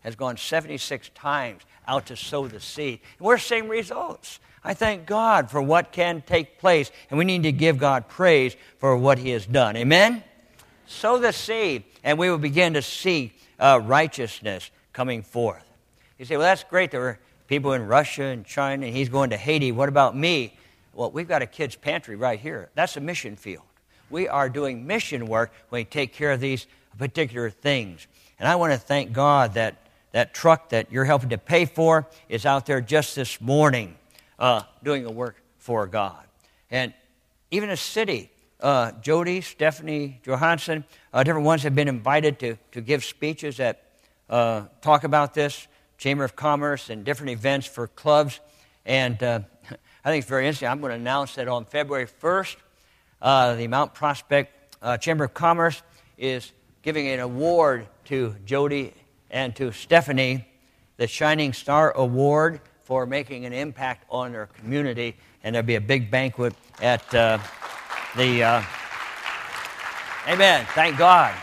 has 0.00 0.16
gone 0.16 0.36
76 0.36 1.10
times 1.14 1.62
out 1.86 2.06
to 2.06 2.16
sow 2.16 2.48
the 2.48 2.60
seed. 2.60 3.00
We're 3.18 3.38
seeing 3.38 3.68
results. 3.68 4.40
I 4.64 4.74
thank 4.74 5.06
God 5.06 5.50
for 5.50 5.60
what 5.60 5.92
can 5.92 6.22
take 6.22 6.58
place, 6.58 6.90
and 7.10 7.18
we 7.18 7.24
need 7.24 7.42
to 7.42 7.52
give 7.52 7.78
God 7.78 8.08
praise 8.08 8.56
for 8.78 8.96
what 8.96 9.18
He 9.18 9.30
has 9.30 9.46
done. 9.46 9.76
Amen? 9.76 10.22
Sow 10.86 11.18
the 11.18 11.32
seed, 11.32 11.84
and 12.02 12.18
we 12.18 12.30
will 12.30 12.38
begin 12.38 12.74
to 12.74 12.82
see 12.82 13.32
uh, 13.58 13.80
righteousness 13.82 14.70
coming 14.92 15.22
forth. 15.22 15.64
You 16.18 16.24
say, 16.24 16.36
well, 16.36 16.46
that's 16.46 16.64
great. 16.64 16.90
There 16.90 17.02
are 17.02 17.18
people 17.46 17.72
in 17.72 17.86
Russia 17.86 18.24
and 18.24 18.44
China, 18.44 18.86
and 18.86 18.94
he's 18.94 19.08
going 19.08 19.30
to 19.30 19.36
Haiti. 19.36 19.72
What 19.72 19.88
about 19.88 20.16
me? 20.16 20.56
Well, 20.92 21.10
we've 21.10 21.28
got 21.28 21.42
a 21.42 21.46
kids' 21.46 21.76
pantry 21.76 22.16
right 22.16 22.38
here. 22.38 22.70
That's 22.74 22.96
a 22.96 23.00
mission 23.00 23.36
field. 23.36 23.64
We 24.10 24.28
are 24.28 24.48
doing 24.48 24.86
mission 24.86 25.26
work 25.26 25.52
when 25.68 25.80
we 25.80 25.84
take 25.84 26.12
care 26.12 26.32
of 26.32 26.40
these 26.40 26.66
particular 26.98 27.50
things. 27.50 28.06
And 28.38 28.48
I 28.48 28.56
want 28.56 28.72
to 28.72 28.78
thank 28.78 29.12
God 29.12 29.54
that 29.54 29.76
that 30.12 30.34
truck 30.34 30.70
that 30.70 30.90
you're 30.90 31.04
helping 31.04 31.28
to 31.28 31.38
pay 31.38 31.64
for 31.64 32.08
is 32.28 32.44
out 32.44 32.66
there 32.66 32.80
just 32.80 33.14
this 33.14 33.40
morning 33.40 33.96
uh, 34.40 34.62
doing 34.82 35.04
the 35.04 35.10
work 35.10 35.40
for 35.58 35.86
God. 35.86 36.24
And 36.68 36.92
even 37.52 37.70
a 37.70 37.76
city 37.76 38.30
uh, 38.62 38.92
Jody, 39.00 39.40
Stephanie 39.40 40.20
Johansson, 40.22 40.84
uh, 41.12 41.22
different 41.22 41.46
ones 41.46 41.62
have 41.62 41.74
been 41.74 41.88
invited 41.88 42.38
to, 42.40 42.56
to 42.72 42.80
give 42.80 43.04
speeches 43.04 43.56
that 43.56 43.84
uh, 44.28 44.64
talk 44.80 45.04
about 45.04 45.34
this, 45.34 45.66
Chamber 45.98 46.24
of 46.24 46.36
Commerce 46.36 46.90
and 46.90 47.04
different 47.04 47.30
events 47.30 47.66
for 47.66 47.86
clubs. 47.86 48.40
And 48.84 49.22
uh, 49.22 49.40
I 50.02 50.10
think 50.10 50.22
it's 50.22 50.30
very 50.30 50.46
interesting. 50.46 50.68
I'm 50.68 50.80
going 50.80 50.92
to 50.92 50.96
announce 50.96 51.34
that 51.34 51.46
on 51.46 51.66
February 51.66 52.06
1st, 52.06 52.56
uh, 53.20 53.54
the 53.56 53.68
Mount 53.68 53.92
Prospect 53.92 54.76
uh, 54.80 54.96
Chamber 54.96 55.24
of 55.24 55.34
Commerce 55.34 55.82
is 56.16 56.52
giving 56.80 57.06
an 57.08 57.20
award 57.20 57.86
to 58.06 58.34
Jody 58.46 58.94
and 59.30 59.54
to 59.56 59.72
Stephanie, 59.72 60.46
the 60.96 61.06
Shining 61.06 61.52
Star 61.52 61.92
Award 61.92 62.62
for 62.82 63.04
making 63.04 63.44
an 63.44 63.52
impact 63.52 64.06
on 64.08 64.32
their 64.32 64.46
community. 64.46 65.16
And 65.44 65.54
there'll 65.54 65.66
be 65.66 65.74
a 65.74 65.80
big 65.82 66.10
banquet 66.10 66.54
at 66.80 67.14
uh, 67.14 67.36
the. 68.16 68.42
Uh, 68.42 68.62
amen. 70.28 70.66
Thank 70.70 70.96
God. 70.96 71.34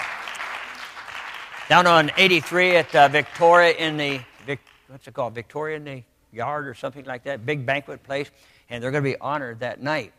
Down 1.69 1.85
on 1.85 2.11
83 2.17 2.75
at 2.77 2.95
uh, 2.95 3.07
Victoria 3.07 3.75
in 3.75 3.97
the. 3.97 4.19
Vic, 4.47 4.61
what's 4.87 5.07
it 5.07 5.13
called? 5.13 5.35
Victoria 5.35 5.77
in 5.77 5.83
the 5.83 6.03
yard 6.31 6.67
or 6.67 6.73
something 6.73 7.05
like 7.05 7.23
that. 7.23 7.45
Big 7.45 7.65
banquet 7.65 8.03
place. 8.03 8.29
And 8.69 8.83
they're 8.83 8.91
going 8.91 9.03
to 9.03 9.09
be 9.09 9.17
honored 9.19 9.61
that 9.61 9.81
night, 9.81 10.13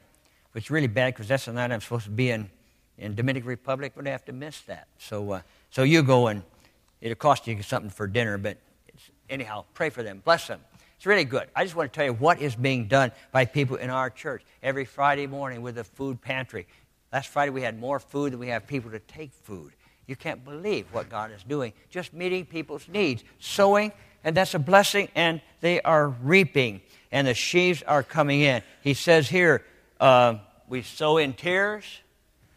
which 0.53 0.65
is 0.65 0.71
really 0.71 0.87
bad 0.87 1.15
because 1.15 1.29
that's 1.29 1.45
the 1.45 1.53
night 1.53 1.71
I'm 1.71 1.81
supposed 1.81 2.05
to 2.05 2.11
be 2.11 2.31
in, 2.31 2.49
in 2.97 3.15
Dominican 3.15 3.49
Republic. 3.49 3.93
but 3.95 4.07
I 4.07 4.11
have 4.11 4.25
to 4.27 4.33
miss 4.33 4.61
that. 4.63 4.89
So, 4.99 5.33
uh, 5.33 5.41
so 5.71 5.83
you 5.83 6.03
go 6.03 6.29
and 6.29 6.43
it'll 7.01 7.17
cost 7.17 7.47
you 7.47 7.63
something 7.63 7.91
for 7.91 8.07
dinner, 8.07 8.39
but 8.39 8.59
anyhow, 9.29 9.65
pray 9.75 9.91
for 9.91 10.03
them. 10.03 10.23
Bless 10.25 10.47
them. 10.47 10.61
It's 10.97 11.07
really 11.07 11.25
good. 11.25 11.49
I 11.55 11.63
just 11.65 11.77
want 11.77 11.93
to 11.93 11.97
tell 11.97 12.07
you 12.07 12.15
what 12.15 12.41
is 12.41 12.57
being 12.57 12.89
done 12.89 13.13
by 13.31 13.45
people 13.45 13.77
in 13.77 13.89
our 13.89 14.11
church 14.11 14.43
every 14.63 14.85
Friday 14.85 15.29
morning 15.29 15.63
with 15.63 15.77
the 15.77 15.85
food 15.85 16.21
pantry. 16.21 16.67
Last 17.13 17.29
Friday 17.29 17.51
we 17.51 17.63
had 17.63 17.79
more 17.79 18.01
food 18.01 18.33
than 18.33 18.41
we 18.41 18.49
have 18.49 18.67
people 18.67 18.91
to 18.91 18.99
take 18.99 19.33
food. 19.33 19.73
You 20.09 20.17
can't 20.17 20.45
believe 20.45 20.87
what 20.91 21.09
God 21.09 21.31
is 21.31 21.45
doing. 21.45 21.73
Just 21.91 22.13
meeting 22.13 22.47
people's 22.47 22.89
needs, 22.89 23.23
sowing, 23.39 23.93
and 24.25 24.37
that's 24.37 24.55
a 24.55 24.59
blessing, 24.59 25.09
and 25.15 25.41
they 25.61 25.81
are 25.83 26.09
reaping 26.09 26.81
and 27.11 27.27
the 27.27 27.35
sheaves 27.35 27.83
are 27.83 28.03
coming 28.03 28.41
in. 28.41 28.63
He 28.83 28.95
says 28.95 29.29
here, 29.29 29.65
uh, 30.01 30.37
we 30.69 30.83
sow 30.83 31.17
in 31.17 31.33
tears. 31.33 31.85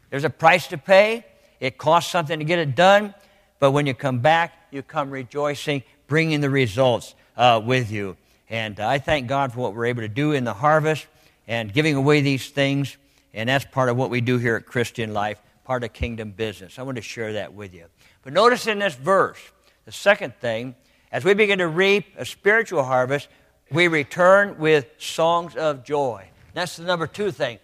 There's 0.10 0.24
a 0.24 0.30
price 0.30 0.68
to 0.68 0.78
pay. 0.78 1.26
It 1.60 1.78
costs 1.78 2.12
something 2.12 2.40
to 2.40 2.46
get 2.46 2.60
it 2.60 2.76
done, 2.76 3.14
but 3.60 3.72
when 3.72 3.86
you 3.86 3.94
come 3.94 4.20
back, 4.20 4.54
you 4.72 4.82
come 4.82 5.12
rejoicing, 5.12 5.84
bringing 6.08 6.42
the 6.42 6.50
results 6.50 7.14
uh, 7.38 7.62
with 7.64 7.92
you. 7.92 8.18
And 8.50 8.80
I 8.80 8.98
thank 8.98 9.28
God 9.28 9.54
for 9.54 9.60
what 9.60 9.76
we're 9.76 9.86
able 9.86 10.02
to 10.02 10.10
do 10.10 10.34
in 10.34 10.44
the 10.44 10.54
harvest 10.54 11.08
and 11.48 11.72
giving 11.72 11.96
away 11.96 12.22
these 12.22 12.50
things. 12.50 12.98
And 13.34 13.48
that's 13.48 13.64
part 13.64 13.90
of 13.90 13.96
what 13.96 14.10
we 14.10 14.20
do 14.20 14.38
here 14.38 14.56
at 14.56 14.66
Christian 14.66 15.14
Life, 15.14 15.40
part 15.64 15.84
of 15.84 15.94
kingdom 15.94 16.32
business. 16.32 16.78
I 16.78 16.82
want 16.82 16.98
to 16.98 17.02
share 17.02 17.34
that 17.34 17.54
with 17.54 17.74
you. 17.74 17.86
But 18.24 18.34
notice 18.34 18.68
in 18.68 18.80
this 18.80 18.96
verse, 18.96 19.40
the 19.86 19.92
second 19.92 20.36
thing, 20.42 20.76
as 21.12 21.26
we 21.26 21.34
begin 21.34 21.60
to 21.60 21.68
reap 21.68 22.06
a 22.18 22.26
spiritual 22.26 22.84
harvest, 22.84 23.28
we 23.70 23.88
return 23.88 24.58
with 24.60 24.86
songs 24.98 25.56
of 25.56 25.84
joy. 25.84 26.26
That's 26.54 26.78
the 26.78 26.84
number 26.84 27.08
two 27.08 27.32
thing. 27.32 27.60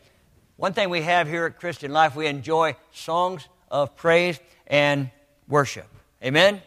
One 0.57 0.73
thing 0.73 0.89
we 0.89 1.01
have 1.01 1.27
here 1.27 1.45
at 1.45 1.59
Christian 1.59 1.93
Life, 1.93 2.15
we 2.15 2.27
enjoy 2.27 2.75
songs 2.91 3.47
of 3.69 3.95
praise 3.95 4.39
and 4.65 5.11
worship. 5.47 5.87
Amen? 6.23 6.61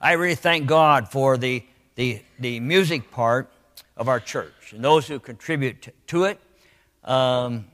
I 0.00 0.12
really 0.12 0.34
thank 0.34 0.66
God 0.66 1.08
for 1.10 1.36
the, 1.36 1.62
the, 1.94 2.22
the 2.38 2.60
music 2.60 3.10
part 3.10 3.50
of 3.96 4.08
our 4.08 4.20
church 4.20 4.72
and 4.72 4.84
those 4.84 5.06
who 5.06 5.20
contribute 5.20 5.88
to 6.08 6.24
it. 6.24 6.40
Um, 7.04 7.66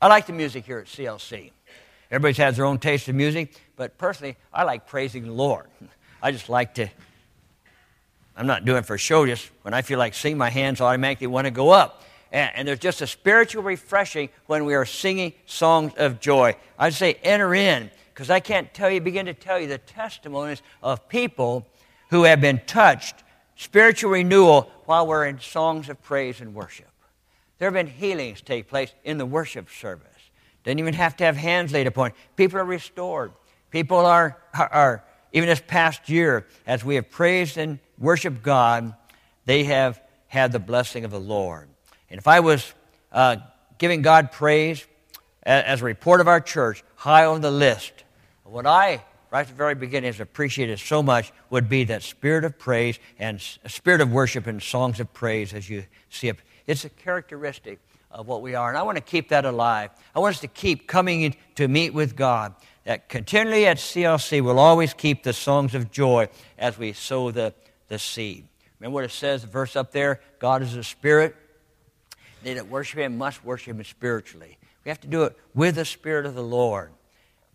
I 0.00 0.08
like 0.08 0.26
the 0.26 0.32
music 0.32 0.66
here 0.66 0.78
at 0.78 0.86
CLC. 0.86 1.52
Everybody's 2.10 2.36
has 2.38 2.56
their 2.56 2.64
own 2.66 2.78
taste 2.78 3.08
of 3.08 3.14
music, 3.14 3.54
but 3.76 3.96
personally, 3.96 4.36
I 4.52 4.64
like 4.64 4.86
praising 4.86 5.24
the 5.24 5.32
Lord. 5.32 5.66
I 6.22 6.32
just 6.32 6.48
like 6.48 6.74
to 6.74 6.88
I'm 8.36 8.46
not 8.46 8.64
doing 8.64 8.82
for 8.82 8.96
show, 8.96 9.26
just 9.26 9.50
when 9.62 9.74
I 9.74 9.82
feel 9.82 9.98
like 9.98 10.14
singing, 10.14 10.38
my 10.38 10.50
hands 10.50 10.80
automatically 10.80 11.26
want 11.26 11.46
to 11.46 11.50
go 11.50 11.70
up. 11.70 12.02
And, 12.30 12.50
and 12.54 12.68
there's 12.68 12.78
just 12.78 13.02
a 13.02 13.06
spiritual 13.06 13.62
refreshing 13.62 14.30
when 14.46 14.64
we 14.64 14.74
are 14.74 14.86
singing 14.86 15.34
songs 15.46 15.92
of 15.96 16.18
joy. 16.20 16.56
I 16.78 16.90
say 16.90 17.14
enter 17.22 17.54
in, 17.54 17.90
because 18.14 18.30
I 18.30 18.40
can't 18.40 18.72
tell 18.72 18.90
you, 18.90 19.00
begin 19.00 19.26
to 19.26 19.34
tell 19.34 19.60
you 19.60 19.66
the 19.66 19.78
testimonies 19.78 20.62
of 20.82 21.08
people 21.08 21.66
who 22.10 22.24
have 22.24 22.40
been 22.40 22.60
touched, 22.66 23.16
spiritual 23.56 24.12
renewal, 24.12 24.70
while 24.86 25.06
we're 25.06 25.26
in 25.26 25.38
songs 25.40 25.88
of 25.88 26.02
praise 26.02 26.40
and 26.40 26.54
worship. 26.54 26.88
There 27.58 27.66
have 27.66 27.74
been 27.74 27.86
healings 27.86 28.40
take 28.40 28.66
place 28.66 28.92
in 29.04 29.18
the 29.18 29.26
worship 29.26 29.68
service. 29.70 30.08
Didn't 30.64 30.80
even 30.80 30.94
have 30.94 31.16
to 31.18 31.24
have 31.24 31.36
hands 31.36 31.72
laid 31.72 31.86
upon. 31.86 32.12
People 32.36 32.58
are 32.58 32.64
restored. 32.64 33.32
People 33.70 33.98
are, 33.98 34.38
are, 34.54 34.68
are 34.68 35.04
even 35.32 35.48
this 35.48 35.62
past 35.66 36.08
year, 36.08 36.46
as 36.66 36.84
we 36.84 36.96
have 36.96 37.10
praised 37.10 37.56
and 37.56 37.78
worshiped 37.98 38.42
God, 38.42 38.94
they 39.44 39.64
have 39.64 40.00
had 40.28 40.52
the 40.52 40.58
blessing 40.58 41.04
of 41.04 41.10
the 41.10 41.20
Lord. 41.20 41.68
And 42.10 42.18
if 42.18 42.28
I 42.28 42.40
was 42.40 42.72
uh, 43.10 43.36
giving 43.78 44.02
God 44.02 44.32
praise 44.32 44.86
as 45.42 45.80
a 45.80 45.84
report 45.84 46.20
of 46.20 46.28
our 46.28 46.40
church, 46.40 46.84
high 46.96 47.24
on 47.24 47.40
the 47.40 47.50
list, 47.50 47.92
what 48.44 48.66
I, 48.66 49.02
right 49.30 49.40
at 49.40 49.48
the 49.48 49.54
very 49.54 49.74
beginning, 49.74 50.08
has 50.08 50.20
appreciated 50.20 50.78
so 50.78 51.02
much 51.02 51.32
would 51.50 51.68
be 51.68 51.84
that 51.84 52.02
spirit 52.02 52.44
of 52.44 52.58
praise 52.58 52.98
and 53.18 53.40
spirit 53.40 54.00
of 54.00 54.12
worship 54.12 54.46
and 54.46 54.62
songs 54.62 55.00
of 55.00 55.12
praise 55.12 55.54
as 55.54 55.68
you 55.68 55.84
see 56.10 56.28
it. 56.28 56.36
It's 56.66 56.84
a 56.84 56.90
characteristic 56.90 57.80
of 58.10 58.28
what 58.28 58.42
we 58.42 58.54
are. 58.54 58.68
And 58.68 58.76
I 58.76 58.82
want 58.82 58.96
to 58.96 59.02
keep 59.02 59.30
that 59.30 59.46
alive. 59.46 59.90
I 60.14 60.18
want 60.18 60.34
us 60.34 60.40
to 60.42 60.48
keep 60.48 60.86
coming 60.86 61.22
in 61.22 61.34
to 61.54 61.66
meet 61.66 61.94
with 61.94 62.14
God 62.14 62.54
that 62.84 63.08
continually 63.08 63.66
at 63.66 63.76
CLC 63.76 64.40
will 64.40 64.58
always 64.58 64.92
keep 64.94 65.22
the 65.22 65.32
songs 65.32 65.74
of 65.74 65.90
joy 65.90 66.28
as 66.58 66.78
we 66.78 66.92
sow 66.92 67.30
the, 67.30 67.54
the 67.88 67.98
seed. 67.98 68.46
Remember 68.80 68.94
what 68.94 69.04
it 69.04 69.12
says, 69.12 69.42
the 69.42 69.48
verse 69.48 69.76
up 69.76 69.92
there? 69.92 70.20
God 70.38 70.62
is 70.62 70.74
a 70.74 70.82
spirit. 70.82 71.36
They 72.42 72.54
that 72.54 72.68
worship 72.68 72.98
him 72.98 73.16
must 73.16 73.44
worship 73.44 73.76
him 73.76 73.84
spiritually. 73.84 74.58
We 74.84 74.88
have 74.88 75.00
to 75.02 75.08
do 75.08 75.24
it 75.24 75.36
with 75.54 75.76
the 75.76 75.84
Spirit 75.84 76.26
of 76.26 76.34
the 76.34 76.42
Lord. 76.42 76.90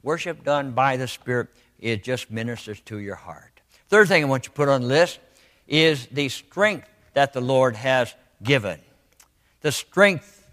Worship 0.01 0.43
done 0.43 0.71
by 0.71 0.95
the 0.95 1.07
Spirit, 1.07 1.49
it 1.79 2.03
just 2.03 2.31
ministers 2.31 2.79
to 2.81 2.99
your 2.99 3.15
heart. 3.15 3.59
Third 3.89 4.07
thing 4.07 4.23
I 4.23 4.27
want 4.27 4.45
you 4.45 4.49
to 4.49 4.55
put 4.55 4.69
on 4.69 4.81
the 4.81 4.87
list 4.87 5.19
is 5.67 6.07
the 6.07 6.29
strength 6.29 6.89
that 7.13 7.33
the 7.33 7.41
Lord 7.41 7.75
has 7.75 8.13
given. 8.41 8.79
The 9.61 9.71
strength 9.71 10.47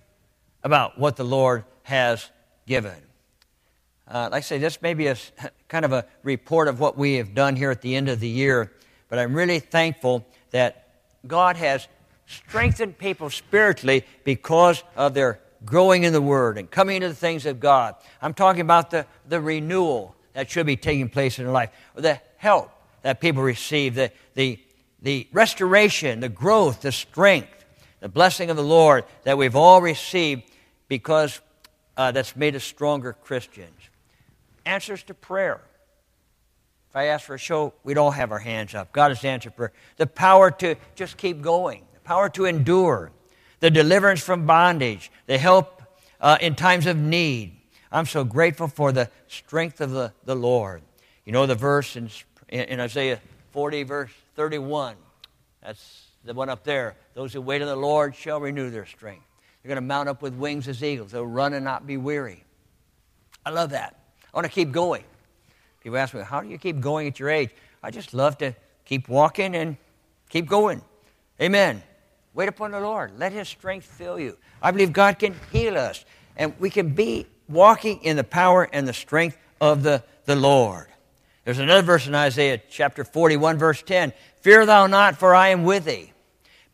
about 0.63 0.99
what 0.99 1.17
the 1.17 1.25
Lord 1.25 1.65
has 1.85 2.29
given. 2.67 2.97
Uh, 4.07 4.29
like 4.31 4.39
I 4.39 4.41
say, 4.41 4.59
this 4.59 4.83
may 4.83 4.95
be 4.95 5.07
a 5.07 5.17
kind 5.69 5.85
of 5.85 5.93
a 5.93 6.07
report 6.23 6.69
of 6.69 6.81
what 6.81 6.97
we 6.97 7.15
have 7.15 7.35
done 7.35 7.57
here 7.57 7.71
at 7.71 7.81
the 7.81 7.97
end 7.97 8.09
of 8.09 8.21
the 8.21 8.29
year, 8.29 8.73
but 9.09 9.19
I'm 9.19 9.35
really 9.35 9.61
thankful 9.61 10.27
that 10.51 10.89
God 11.27 11.57
has 11.57 11.89
strengthened 12.27 12.99
people 12.99 13.31
spiritually 13.31 14.05
because 14.25 14.83
of 14.97 15.15
their 15.15 15.41
growing 15.65 16.05
in 16.05 16.13
the 16.13 16.21
Word 16.21 16.59
and 16.59 16.71
coming 16.71 16.97
into 16.97 17.09
the 17.09 17.15
things 17.15 17.47
of 17.47 17.61
God. 17.61 17.95
I'm 18.21 18.35
talking 18.35 18.61
about 18.61 18.91
the, 18.91 19.07
the 19.29 19.41
renewal 19.41 20.15
that 20.35 20.51
should 20.51 20.67
be 20.67 20.77
taking 20.77 21.09
place 21.09 21.39
in 21.39 21.45
their 21.45 21.53
life, 21.53 21.71
the 21.95 22.21
help 22.37 22.71
that 23.03 23.21
people 23.21 23.43
receive, 23.43 23.95
the, 23.95 24.11
the, 24.35 24.59
the 25.01 25.29
restoration, 25.33 26.21
the 26.21 26.29
growth, 26.29 26.83
the 26.83 26.93
strength, 26.93 27.65
the 28.01 28.09
blessing 28.09 28.51
of 28.51 28.57
the 28.57 28.65
Lord 28.65 29.05
that 29.23 29.39
we've 29.39 29.57
all 29.57 29.81
received 29.81 30.43
because 30.89 31.41
uh, 31.97 32.11
that's 32.11 32.37
made 32.37 32.55
us 32.55 32.65
stronger 32.65 33.15
Christians 33.15 33.71
answers 34.67 35.03
to 35.05 35.15
prayer. 35.15 35.61
If 36.91 36.97
I 36.97 37.07
ask 37.07 37.27
for 37.27 37.35
a 37.35 37.39
show, 37.39 37.75
we'd 37.83 37.99
all 37.99 38.13
have 38.13 38.31
our 38.31 38.39
hands 38.39 38.75
up. 38.75 38.93
God 38.93 39.11
has 39.11 39.25
answered 39.25 39.57
prayer. 39.57 39.73
The 39.97 40.07
power 40.07 40.51
to 40.53 40.77
just 40.95 41.17
keep 41.17 41.43
going, 41.43 41.85
the 41.93 42.01
power 42.01 42.29
to 42.31 42.45
endure, 42.45 43.11
the 43.61 43.71
deliverance 43.71 44.23
from 44.23 44.47
bondage, 44.47 45.11
the 45.27 45.39
help 45.39 45.83
uh, 46.21 46.39
in 46.41 46.55
times 46.55 46.87
of 46.87 46.97
need. 46.97 47.57
I'm 47.91 48.07
so 48.07 48.25
grateful 48.25 48.69
for 48.69 48.93
the 48.93 49.11
strength 49.27 49.81
of 49.81 49.91
the, 49.91 50.13
the 50.25 50.37
Lord. 50.37 50.83
You 51.25 51.33
know 51.33 51.47
the 51.47 51.55
verse 51.55 51.97
in, 51.97 52.11
in 52.49 52.81
Isaiah 52.81 53.21
40, 53.51 53.83
verse 53.83 54.11
31. 54.37 54.97
That's 55.63 56.07
the 56.25 56.35
one 56.35 56.49
up 56.49 56.65
there. 56.65 56.97
Those 57.15 57.33
who 57.33 57.41
wait 57.41 57.63
on 57.63 57.69
the 57.69 57.77
Lord 57.77 58.15
shall 58.15 58.41
renew 58.41 58.71
their 58.71 58.87
strength. 58.87 59.25
They're 59.63 59.69
going 59.69 59.77
to 59.77 59.81
mount 59.81 60.09
up 60.09 60.23
with 60.23 60.35
wings 60.35 60.69
as 60.69 60.83
eagles. 60.85 61.13
They'll 61.13 61.27
run 61.27 61.55
and 61.55 61.65
not 61.65 61.87
be 61.87 61.97
weary. 61.97 62.45
I 63.45 63.51
love 63.51 63.71
that. 63.71 63.99
I 64.35 64.39
want 64.39 64.47
to 64.47 64.53
keep 64.53 64.73
going. 64.73 65.05
People 65.81 65.97
ask 65.97 66.13
me, 66.13 66.21
how 66.23 66.41
do 66.41 66.49
you 66.49 66.59
keep 66.59 66.81
going 66.81 67.07
at 67.07 67.21
your 67.21 67.31
age? 67.31 67.51
I 67.85 67.93
just 67.93 68.13
love 68.13 68.37
to 68.39 68.57
keep 68.85 69.09
walking 69.09 69.55
and 69.55 69.77
keep 70.29 70.49
going. 70.49 70.83
Amen. 71.41 71.85
Wait 72.33 72.49
upon 72.49 72.73
the 72.73 72.81
Lord. 72.81 73.17
Let 73.17 73.31
His 73.31 73.49
strength 73.49 73.87
fill 73.87 74.19
you. 74.19 74.37
I 74.61 74.73
believe 74.73 74.93
God 74.93 75.21
can 75.21 75.37
heal 75.53 75.79
us, 75.79 76.05
and 76.37 76.53
we 76.59 76.69
can 76.69 76.95
be 76.95 77.27
walking 77.49 78.03
in 78.03 78.17
the 78.17 78.25
power 78.25 78.69
and 78.73 78.89
the 78.89 78.93
strength 78.93 79.39
of 79.61 79.85
the, 79.85 80.03
the 80.25 80.35
Lord. 80.35 80.89
There's 81.45 81.61
another 81.61 81.83
verse 81.83 82.09
in 82.09 82.15
Isaiah 82.17 82.61
chapter 82.69 83.05
41, 83.05 83.57
verse 83.57 83.83
10 83.83 84.13
Fear 84.41 84.67
thou 84.67 84.89
not, 84.89 85.17
for 85.17 85.33
I 85.33 85.49
am 85.51 85.63
with 85.63 85.85
thee. 85.85 86.13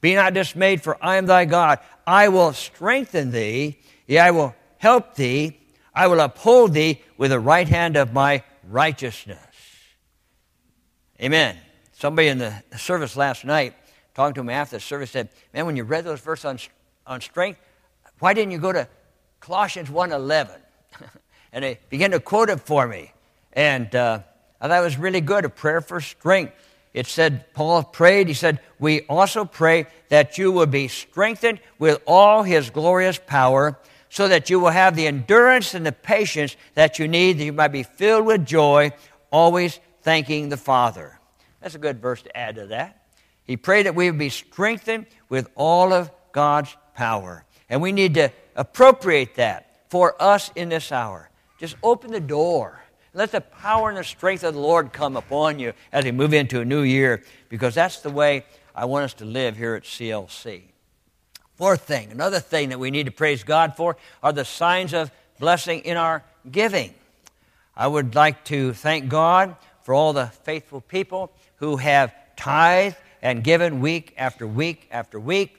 Be 0.00 0.14
not 0.14 0.32
dismayed, 0.32 0.82
for 0.82 0.96
I 1.04 1.16
am 1.16 1.26
thy 1.26 1.44
God. 1.44 1.80
I 2.06 2.28
will 2.28 2.54
strengthen 2.54 3.32
thee, 3.32 3.76
yea, 4.06 4.20
I 4.20 4.30
will 4.30 4.54
help 4.78 5.14
thee. 5.16 5.58
I 5.94 6.06
will 6.06 6.20
uphold 6.20 6.72
thee 6.72 7.02
with 7.20 7.32
the 7.32 7.38
right 7.38 7.68
hand 7.68 7.98
of 7.98 8.14
my 8.14 8.42
righteousness. 8.66 9.36
Amen. 11.20 11.54
Somebody 11.92 12.28
in 12.28 12.38
the 12.38 12.62
service 12.78 13.14
last 13.14 13.44
night, 13.44 13.74
talking 14.14 14.32
to 14.36 14.42
me 14.42 14.54
after 14.54 14.76
the 14.76 14.80
service, 14.80 15.10
said, 15.10 15.28
Man, 15.52 15.66
when 15.66 15.76
you 15.76 15.84
read 15.84 16.04
those 16.04 16.20
verses 16.20 16.46
on, 16.46 16.58
on 17.06 17.20
strength, 17.20 17.60
why 18.20 18.32
didn't 18.32 18.52
you 18.52 18.58
go 18.58 18.72
to 18.72 18.88
Colossians 19.38 19.90
1.11? 19.90 20.58
and 21.52 21.62
they 21.62 21.78
began 21.90 22.12
to 22.12 22.20
quote 22.20 22.48
it 22.48 22.58
for 22.58 22.88
me. 22.88 23.12
And 23.52 23.94
uh, 23.94 24.20
I 24.58 24.68
thought 24.68 24.80
it 24.80 24.84
was 24.84 24.96
really 24.96 25.20
good, 25.20 25.44
a 25.44 25.50
prayer 25.50 25.82
for 25.82 26.00
strength. 26.00 26.54
It 26.94 27.06
said, 27.06 27.52
Paul 27.52 27.82
prayed, 27.82 28.28
he 28.28 28.34
said, 28.34 28.60
We 28.78 29.02
also 29.02 29.44
pray 29.44 29.88
that 30.08 30.38
you 30.38 30.52
will 30.52 30.64
be 30.64 30.88
strengthened 30.88 31.60
with 31.78 32.00
all 32.06 32.44
his 32.44 32.70
glorious 32.70 33.20
power, 33.26 33.78
so 34.10 34.28
that 34.28 34.50
you 34.50 34.60
will 34.60 34.70
have 34.70 34.96
the 34.96 35.06
endurance 35.06 35.72
and 35.72 35.86
the 35.86 35.92
patience 35.92 36.56
that 36.74 36.98
you 36.98 37.08
need, 37.08 37.38
that 37.38 37.44
you 37.44 37.52
might 37.52 37.68
be 37.68 37.84
filled 37.84 38.26
with 38.26 38.44
joy, 38.44 38.92
always 39.30 39.80
thanking 40.02 40.48
the 40.48 40.56
Father. 40.56 41.18
That's 41.62 41.76
a 41.76 41.78
good 41.78 42.02
verse 42.02 42.20
to 42.22 42.36
add 42.36 42.56
to 42.56 42.66
that. 42.66 43.04
He 43.44 43.56
prayed 43.56 43.86
that 43.86 43.94
we 43.94 44.10
would 44.10 44.18
be 44.18 44.28
strengthened 44.28 45.06
with 45.28 45.48
all 45.54 45.92
of 45.92 46.10
God's 46.32 46.76
power. 46.94 47.44
And 47.68 47.80
we 47.80 47.92
need 47.92 48.14
to 48.14 48.30
appropriate 48.56 49.36
that 49.36 49.86
for 49.88 50.20
us 50.20 50.50
in 50.54 50.68
this 50.68 50.92
hour. 50.92 51.30
Just 51.58 51.76
open 51.82 52.10
the 52.10 52.20
door. 52.20 52.82
Let 53.14 53.32
the 53.32 53.40
power 53.40 53.88
and 53.88 53.98
the 53.98 54.04
strength 54.04 54.44
of 54.44 54.54
the 54.54 54.60
Lord 54.60 54.92
come 54.92 55.16
upon 55.16 55.58
you 55.58 55.72
as 55.92 56.04
we 56.04 56.12
move 56.12 56.32
into 56.32 56.60
a 56.60 56.64
new 56.64 56.82
year, 56.82 57.22
because 57.48 57.74
that's 57.74 58.00
the 58.00 58.10
way 58.10 58.44
I 58.74 58.84
want 58.84 59.04
us 59.04 59.14
to 59.14 59.24
live 59.24 59.56
here 59.56 59.74
at 59.74 59.82
CLC. 59.82 60.69
Fourth 61.60 61.82
thing, 61.82 62.10
another 62.10 62.40
thing 62.40 62.70
that 62.70 62.80
we 62.80 62.90
need 62.90 63.04
to 63.04 63.12
praise 63.12 63.44
God 63.44 63.76
for 63.76 63.98
are 64.22 64.32
the 64.32 64.46
signs 64.46 64.94
of 64.94 65.10
blessing 65.38 65.80
in 65.80 65.98
our 65.98 66.24
giving. 66.50 66.94
I 67.76 67.86
would 67.86 68.14
like 68.14 68.44
to 68.46 68.72
thank 68.72 69.10
God 69.10 69.54
for 69.82 69.92
all 69.92 70.14
the 70.14 70.28
faithful 70.28 70.80
people 70.80 71.30
who 71.56 71.76
have 71.76 72.14
tithed 72.34 72.96
and 73.20 73.44
given 73.44 73.80
week 73.80 74.14
after 74.16 74.46
week 74.46 74.88
after 74.90 75.20
week. 75.20 75.54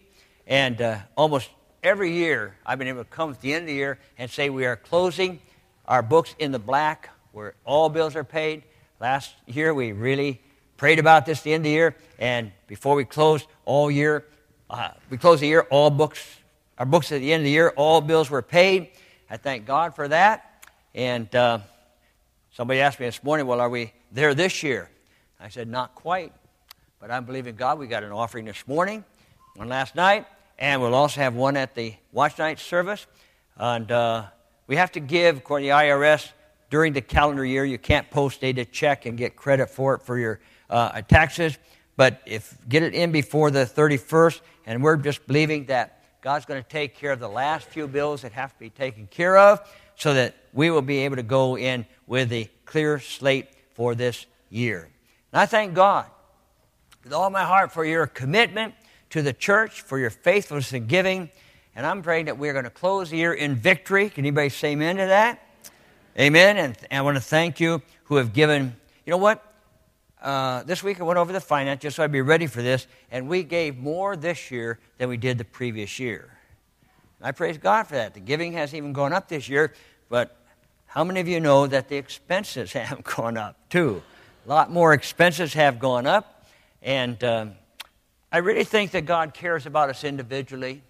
And 0.47 0.81
uh, 0.81 0.97
almost 1.15 1.51
every 1.83 2.13
year, 2.13 2.55
I've 2.65 2.79
been 2.79 2.87
able 2.87 3.03
to 3.03 3.09
come 3.11 3.29
at 3.29 3.41
the 3.41 3.53
end 3.53 3.65
of 3.65 3.67
the 3.67 3.75
year 3.75 3.99
and 4.17 4.31
say 4.31 4.49
we 4.49 4.65
are 4.65 4.77
closing 4.77 5.39
our 5.87 6.01
books 6.01 6.33
in 6.39 6.51
the 6.51 6.57
black 6.57 7.11
where 7.31 7.53
all 7.63 7.89
bills 7.89 8.15
are 8.15 8.23
paid. 8.23 8.63
Last 8.99 9.35
year, 9.45 9.71
we 9.71 9.91
really 9.91 10.41
prayed 10.77 10.97
about 10.97 11.27
this 11.27 11.37
at 11.37 11.43
the 11.43 11.53
end 11.53 11.61
of 11.61 11.65
the 11.65 11.69
year. 11.69 11.95
And 12.17 12.51
before 12.65 12.95
we 12.95 13.05
closed 13.05 13.45
all 13.65 13.91
year, 13.91 14.25
uh, 14.71 14.89
we 15.10 15.17
closed 15.17 15.41
the 15.41 15.47
year, 15.47 15.67
all 15.69 15.89
books, 15.89 16.25
our 16.77 16.86
books 16.86 17.12
at 17.12 17.19
the 17.19 17.34
end 17.34 17.41
of 17.41 17.45
the 17.45 17.51
year, 17.51 17.73
all 17.75 17.99
bills 17.99 18.29
were 18.29 18.41
paid. 18.41 18.88
I 19.29 19.36
thank 19.36 19.65
God 19.65 19.93
for 19.93 20.07
that. 20.07 20.65
And 20.95 21.34
uh, 21.36 21.60
somebody 22.53 22.79
asked 22.79 22.97
me 22.97 23.05
this 23.05 23.21
morning, 23.21 23.47
well, 23.47 23.60
are 23.60 23.69
we 23.69 23.91
there 24.13 24.34
this 24.34 24.63
year? 24.63 24.89
I 25.41 25.49
said, 25.49 25.67
not 25.67 25.93
quite. 25.93 26.31
But 27.01 27.12
I'm 27.12 27.25
believing 27.25 27.55
God. 27.55 27.79
We 27.79 27.88
got 27.88 28.03
an 28.03 28.13
offering 28.13 28.45
this 28.45 28.65
morning, 28.65 29.03
one 29.57 29.67
last 29.67 29.93
night, 29.93 30.25
and 30.57 30.81
we'll 30.81 30.95
also 30.95 31.19
have 31.19 31.36
one 31.36 31.57
at 31.57 31.75
the 31.75 31.93
watch 32.13 32.38
night 32.38 32.57
service. 32.57 33.07
And 33.57 33.91
uh, 33.91 34.27
we 34.67 34.77
have 34.77 34.93
to 34.93 35.01
give, 35.01 35.38
according 35.38 35.67
to 35.67 35.73
the 35.73 35.77
IRS, 35.79 36.31
during 36.69 36.93
the 36.93 37.01
calendar 37.01 37.43
year. 37.43 37.65
You 37.65 37.77
can't 37.77 38.10
post 38.10 38.39
date 38.39 38.57
a 38.57 38.63
check 38.63 39.05
and 39.05 39.17
get 39.17 39.36
credit 39.36 39.69
for 39.69 39.95
it 39.95 40.01
for 40.01 40.17
your 40.17 40.39
uh, 40.69 41.01
taxes. 41.01 41.57
But 41.97 42.21
if 42.25 42.58
get 42.67 42.84
it 42.84 42.93
in 42.93 43.12
before 43.12 43.51
the 43.51 43.65
31st, 43.65 44.41
and 44.65 44.84
we're 44.84 44.97
just 44.97 45.25
believing 45.27 45.65
that 45.65 46.04
God's 46.21 46.45
going 46.45 46.62
to 46.62 46.69
take 46.69 46.95
care 46.95 47.12
of 47.12 47.19
the 47.19 47.30
last 47.30 47.67
few 47.67 47.88
bills 47.88 48.21
that 48.21 48.32
have 48.34 48.54
to 48.54 48.60
be 48.60 48.69
taken 48.69 49.08
care 49.08 49.38
of, 49.38 49.60
so 49.95 50.13
that 50.13 50.36
we 50.54 50.69
will 50.69 50.82
be 50.82 50.99
able 50.99 51.15
to 51.15 51.23
go 51.23 51.58
in 51.58 51.86
with 52.08 52.32
a 52.32 52.49
clear 52.65 52.99
slate 52.99 53.47
for 53.73 53.93
this 53.95 54.25
year. 54.49 54.89
And 55.32 55.41
I 55.41 55.45
thank 55.45 55.73
God 55.73 56.06
with 57.04 57.13
all 57.13 57.30
my 57.30 57.43
heart 57.43 57.71
for 57.71 57.86
your 57.86 58.08
commitment 58.08 58.73
to 59.12 59.21
the 59.21 59.34
church, 59.34 59.82
for 59.82 59.99
your 59.99 60.10
faithfulness 60.10 60.73
in 60.73 60.88
giving. 60.88 61.30
And 61.75 61.86
I'm 61.86 62.01
praying 62.01 62.25
that 62.25 62.38
we're 62.38 62.54
going 62.54 62.65
to 62.65 62.69
close 62.71 63.10
the 63.10 63.17
year 63.17 63.34
in 63.34 63.56
victory. 63.56 64.10
Can 64.10 64.23
anybody 64.23 64.49
say 64.49 64.71
amen 64.71 64.97
to 64.97 65.06
that? 65.06 65.41
Amen. 66.19 66.58
And, 66.58 66.77
I 66.91 67.01
want 67.01 67.17
to 67.17 67.21
thank 67.21 67.60
you 67.60 67.82
who 68.06 68.15
have 68.17 68.34
given. 68.34 68.75
You 69.06 69.12
know 69.12 69.17
what? 69.17 69.50
Uh, 70.21 70.62
this 70.63 70.84
week 70.84 70.99
I 70.99 71.03
went 71.03 71.17
over 71.17 71.34
the 71.34 71.41
finance 71.41 71.81
just 71.81 71.95
so 71.95 72.03
I'd 72.03 72.12
be 72.12 72.21
ready 72.21 72.45
for 72.45 72.62
this, 72.62 72.86
and 73.10 73.27
we 73.27 73.43
gave 73.43 73.77
more 73.77 74.15
this 74.15 74.51
year 74.51 74.79
than 74.99 75.10
we 75.10 75.17
did 75.17 75.39
the 75.39 75.45
previous 75.45 75.97
year. 75.97 76.38
I 77.21 77.31
praise 77.31 77.57
God 77.57 77.84
for 77.84 77.95
that. 77.95 78.13
The 78.13 78.19
giving 78.19 78.53
hasn't 78.53 78.77
even 78.77 78.93
gone 78.93 79.13
up 79.13 79.27
this 79.27 79.49
year, 79.49 79.73
but 80.10 80.38
how 80.86 81.03
many 81.03 81.21
of 81.21 81.27
you 81.27 81.39
know 81.39 81.65
that 81.67 81.88
the 81.88 81.95
expenses 81.95 82.73
have 82.73 83.03
gone 83.03 83.38
up 83.38 83.57
too? 83.69 84.03
A 84.45 84.49
lot 84.49 84.71
more 84.71 84.93
expenses 84.93 85.53
have 85.53 85.79
gone 85.79 86.05
up. 86.05 86.45
And 86.81 87.23
um, 87.23 87.51
I 88.31 88.39
really 88.39 88.63
think 88.63 88.91
that 88.91 89.05
God 89.05 89.34
cares 89.34 89.65
about 89.65 89.89
us 89.89 90.03
individually. 90.03 90.81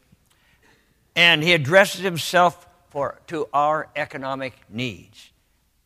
And 1.15 1.43
He 1.43 1.53
addresses 1.53 2.01
Himself 2.01 2.67
for, 2.89 3.19
to 3.27 3.47
our 3.53 3.89
economic 3.95 4.53
needs. 4.69 5.31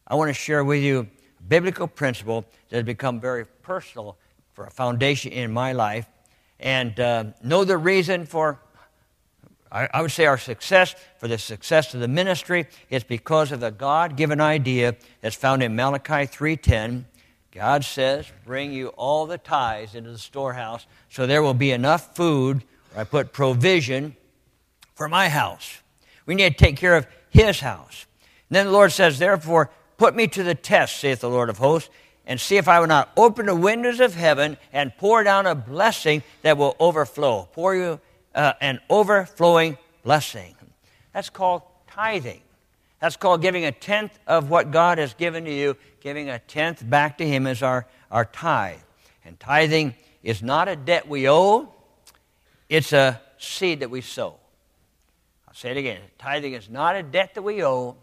I 0.08 0.16
want 0.16 0.30
to 0.30 0.34
share 0.34 0.64
with 0.64 0.82
you 0.82 1.08
biblical 1.48 1.88
principle 1.88 2.46
that 2.70 2.78
has 2.78 2.86
become 2.86 3.20
very 3.20 3.46
personal 3.46 4.18
for 4.54 4.66
a 4.66 4.72
foundation 4.72 5.32
in 5.32 5.52
my 5.52 5.74
life. 5.74 6.08
And 6.60 7.00
uh, 7.00 7.26
know 7.44 7.64
the 7.64 7.78
reason 7.78 8.26
for 8.26 8.60
I, 9.72 10.02
would 10.02 10.12
say 10.12 10.26
our 10.26 10.38
success, 10.38 10.96
for 11.18 11.28
the 11.28 11.38
success 11.38 11.94
of 11.94 12.00
the 12.00 12.08
ministry, 12.08 12.68
is 12.90 13.04
because 13.04 13.52
of 13.52 13.60
the 13.60 13.72
God-given 13.72 14.40
idea 14.40 14.96
that's 15.20 15.36
found 15.36 15.62
in 15.62 15.76
Malachi 15.76 16.28
3.10 16.28 17.04
God 17.56 17.86
says, 17.86 18.30
bring 18.46 18.74
you 18.74 18.90
all 18.90 19.26
the 19.26 19.38
tithes 19.38 19.96
into 19.96 20.12
the 20.12 20.18
storehouse 20.18 20.86
so 21.10 21.26
there 21.26 21.42
will 21.42 21.54
be 21.54 21.72
enough 21.72 22.14
food, 22.14 22.66
I 22.94 23.06
put 23.06 23.32
provision, 23.32 24.18
for 24.94 25.08
my 25.08 25.30
house. 25.30 25.82
We 26.26 26.36
need 26.36 26.58
to 26.58 26.64
take 26.66 26.76
care 26.76 26.98
of 26.98 27.08
his 27.30 27.62
house. 27.62 28.08
And 28.50 28.58
then 28.58 28.66
the 28.66 28.74
Lord 28.74 28.92
says, 28.92 29.20
therefore, 29.20 29.72
put 29.98 30.16
me 30.16 30.28
to 30.28 30.44
the 30.44 30.56
test, 30.56 30.98
saith 30.98 31.22
the 31.22 31.30
Lord 31.30 31.50
of 31.50 31.58
hosts, 31.58 31.90
and 32.26 32.40
see 32.40 32.58
if 32.58 32.68
I 32.68 32.80
will 32.80 32.88
not 32.88 33.12
open 33.16 33.46
the 33.46 33.56
windows 33.56 34.00
of 34.00 34.16
heaven 34.16 34.58
and 34.74 34.96
pour 34.98 35.24
down 35.24 35.46
a 35.46 35.56
blessing 35.56 36.24
that 36.42 36.58
will 36.58 36.76
overflow. 36.80 37.48
Pour 37.54 37.76
you 37.76 38.00
uh, 38.34 38.54
an 38.62 38.80
overflowing 38.90 39.78
blessing. 40.04 40.56
That's 41.14 41.30
called 41.30 41.62
tithing. 41.88 42.42
That's 43.00 43.18
called 43.18 43.42
giving 43.42 43.66
a 43.66 43.72
tenth 43.72 44.18
of 44.26 44.50
what 44.50 44.72
God 44.72 44.98
has 44.98 45.14
given 45.14 45.46
to 45.46 45.54
you, 45.54 45.78
giving 46.02 46.30
a 46.30 46.40
tenth 46.40 46.88
back 46.88 47.18
to 47.20 47.28
Him 47.28 47.46
as 47.46 47.62
our, 47.62 47.86
our 48.10 48.26
tithe. 48.26 48.80
And 49.24 49.40
tithing 49.40 49.96
is 50.24 50.42
not 50.42 50.68
a 50.68 50.76
debt 50.76 51.08
we 51.08 51.30
owe, 51.30 51.72
it's 52.68 52.94
a 52.94 53.22
seed 53.38 53.82
that 53.82 53.90
we 53.92 54.02
sow. 54.02 54.40
I'll 55.48 55.54
say 55.54 55.72
it 55.72 55.78
again. 55.78 56.02
Tithing 56.18 56.54
is 56.54 56.70
not 56.70 56.96
a 56.96 57.04
debt 57.04 57.36
that 57.36 57.44
we 57.44 57.64
owe, 57.64 57.96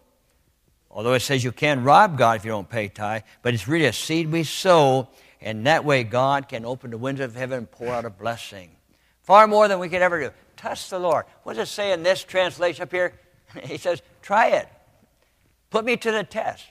although 0.93 1.15
it 1.15 1.21
says 1.21 1.43
you 1.43 1.53
can 1.53 1.83
rob 1.83 2.19
God 2.19 2.37
if 2.37 2.45
you 2.45 2.51
don't 2.51 2.69
pay 2.69 2.89
tithe, 2.89 3.23
but 3.43 3.55
it's 3.55 3.67
really 3.67 3.87
a 3.87 3.93
seed 3.93 4.31
we 4.31 4.45
sow, 4.45 5.09
and 5.41 5.67
that 5.67 5.85
way 5.85 6.05
God 6.05 6.49
can 6.49 6.65
open 6.65 6.91
the 6.91 6.99
windows 6.99 7.25
of 7.27 7.35
heaven 7.35 7.59
and 7.59 7.71
pour 7.71 7.89
out 7.89 8.05
a 8.05 8.11
blessing. 8.11 8.71
Far 9.23 9.47
more 9.47 9.69
than 9.69 9.79
we 9.79 9.89
could 9.89 10.03
ever 10.03 10.21
do. 10.21 10.31
Trust 10.57 10.91
the 10.91 10.99
Lord. 10.99 11.25
What 11.43 11.57
does 11.57 11.69
it 11.69 11.73
say 11.73 11.93
in 11.93 12.03
this 12.03 12.23
translation 12.23 12.83
up 12.83 12.93
here? 12.93 13.19
He 13.65 13.77
says, 13.77 14.01
try 14.23 14.49
it. 14.49 14.69
Put 15.69 15.85
me 15.85 15.97
to 15.99 16.11
the 16.11 16.25
test. 16.25 16.65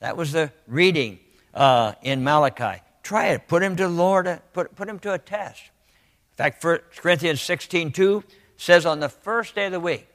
That 0.00 0.16
was 0.16 0.32
the 0.32 0.52
reading 0.66 1.18
uh, 1.54 1.94
in 2.02 2.22
Malachi. 2.22 2.82
Try 3.02 3.28
it. 3.28 3.48
Put 3.48 3.62
him 3.62 3.76
to 3.76 3.84
the 3.84 3.88
Lord. 3.88 4.26
Uh, 4.26 4.38
put, 4.52 4.74
put 4.74 4.88
him 4.88 4.98
to 5.00 5.12
a 5.14 5.18
test. 5.18 5.62
In 6.32 6.36
fact, 6.36 6.62
1 6.62 6.78
Corinthians 6.96 7.40
16 7.40 7.92
2 7.92 8.24
says 8.56 8.84
on 8.84 9.00
the 9.00 9.08
first 9.08 9.54
day 9.54 9.66
of 9.66 9.72
the 9.72 9.80
week, 9.80 10.06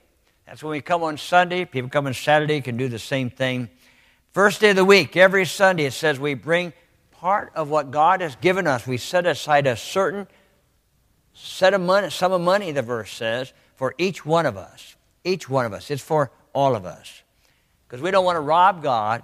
that's 0.53 0.61
when 0.61 0.69
we 0.69 0.81
come 0.81 1.01
on 1.01 1.17
Sunday. 1.17 1.65
People 1.65 1.89
come 1.89 2.05
on 2.05 2.13
Saturday 2.13 2.61
can 2.61 2.77
do 2.77 2.87
the 2.87 2.99
same 2.99 3.31
thing. 3.31 3.69
First 4.33 4.61
day 4.61 4.69
of 4.69 4.75
the 4.75 4.85
week, 4.85 5.17
every 5.17 5.47
Sunday, 5.47 5.85
it 5.85 5.93
says 5.93 6.19
we 6.19 6.35
bring 6.35 6.73
part 7.09 7.51
of 7.55 7.71
what 7.71 7.89
God 7.89 8.21
has 8.21 8.35
given 8.35 8.67
us. 8.67 8.85
We 8.85 8.97
set 8.97 9.25
aside 9.25 9.65
a 9.65 9.75
certain 9.75 10.27
set 11.33 11.73
of 11.73 11.81
money, 11.81 12.11
sum 12.11 12.33
of 12.33 12.41
money, 12.41 12.71
the 12.71 12.83
verse 12.83 13.11
says, 13.11 13.51
for 13.77 13.95
each 13.97 14.27
one 14.27 14.45
of 14.45 14.55
us. 14.55 14.95
Each 15.23 15.49
one 15.49 15.65
of 15.65 15.73
us. 15.73 15.89
It's 15.89 16.03
for 16.03 16.29
all 16.53 16.75
of 16.75 16.85
us 16.85 17.23
because 17.87 18.03
we 18.03 18.11
don't 18.11 18.23
want 18.23 18.35
to 18.35 18.41
rob 18.41 18.83
God. 18.83 19.23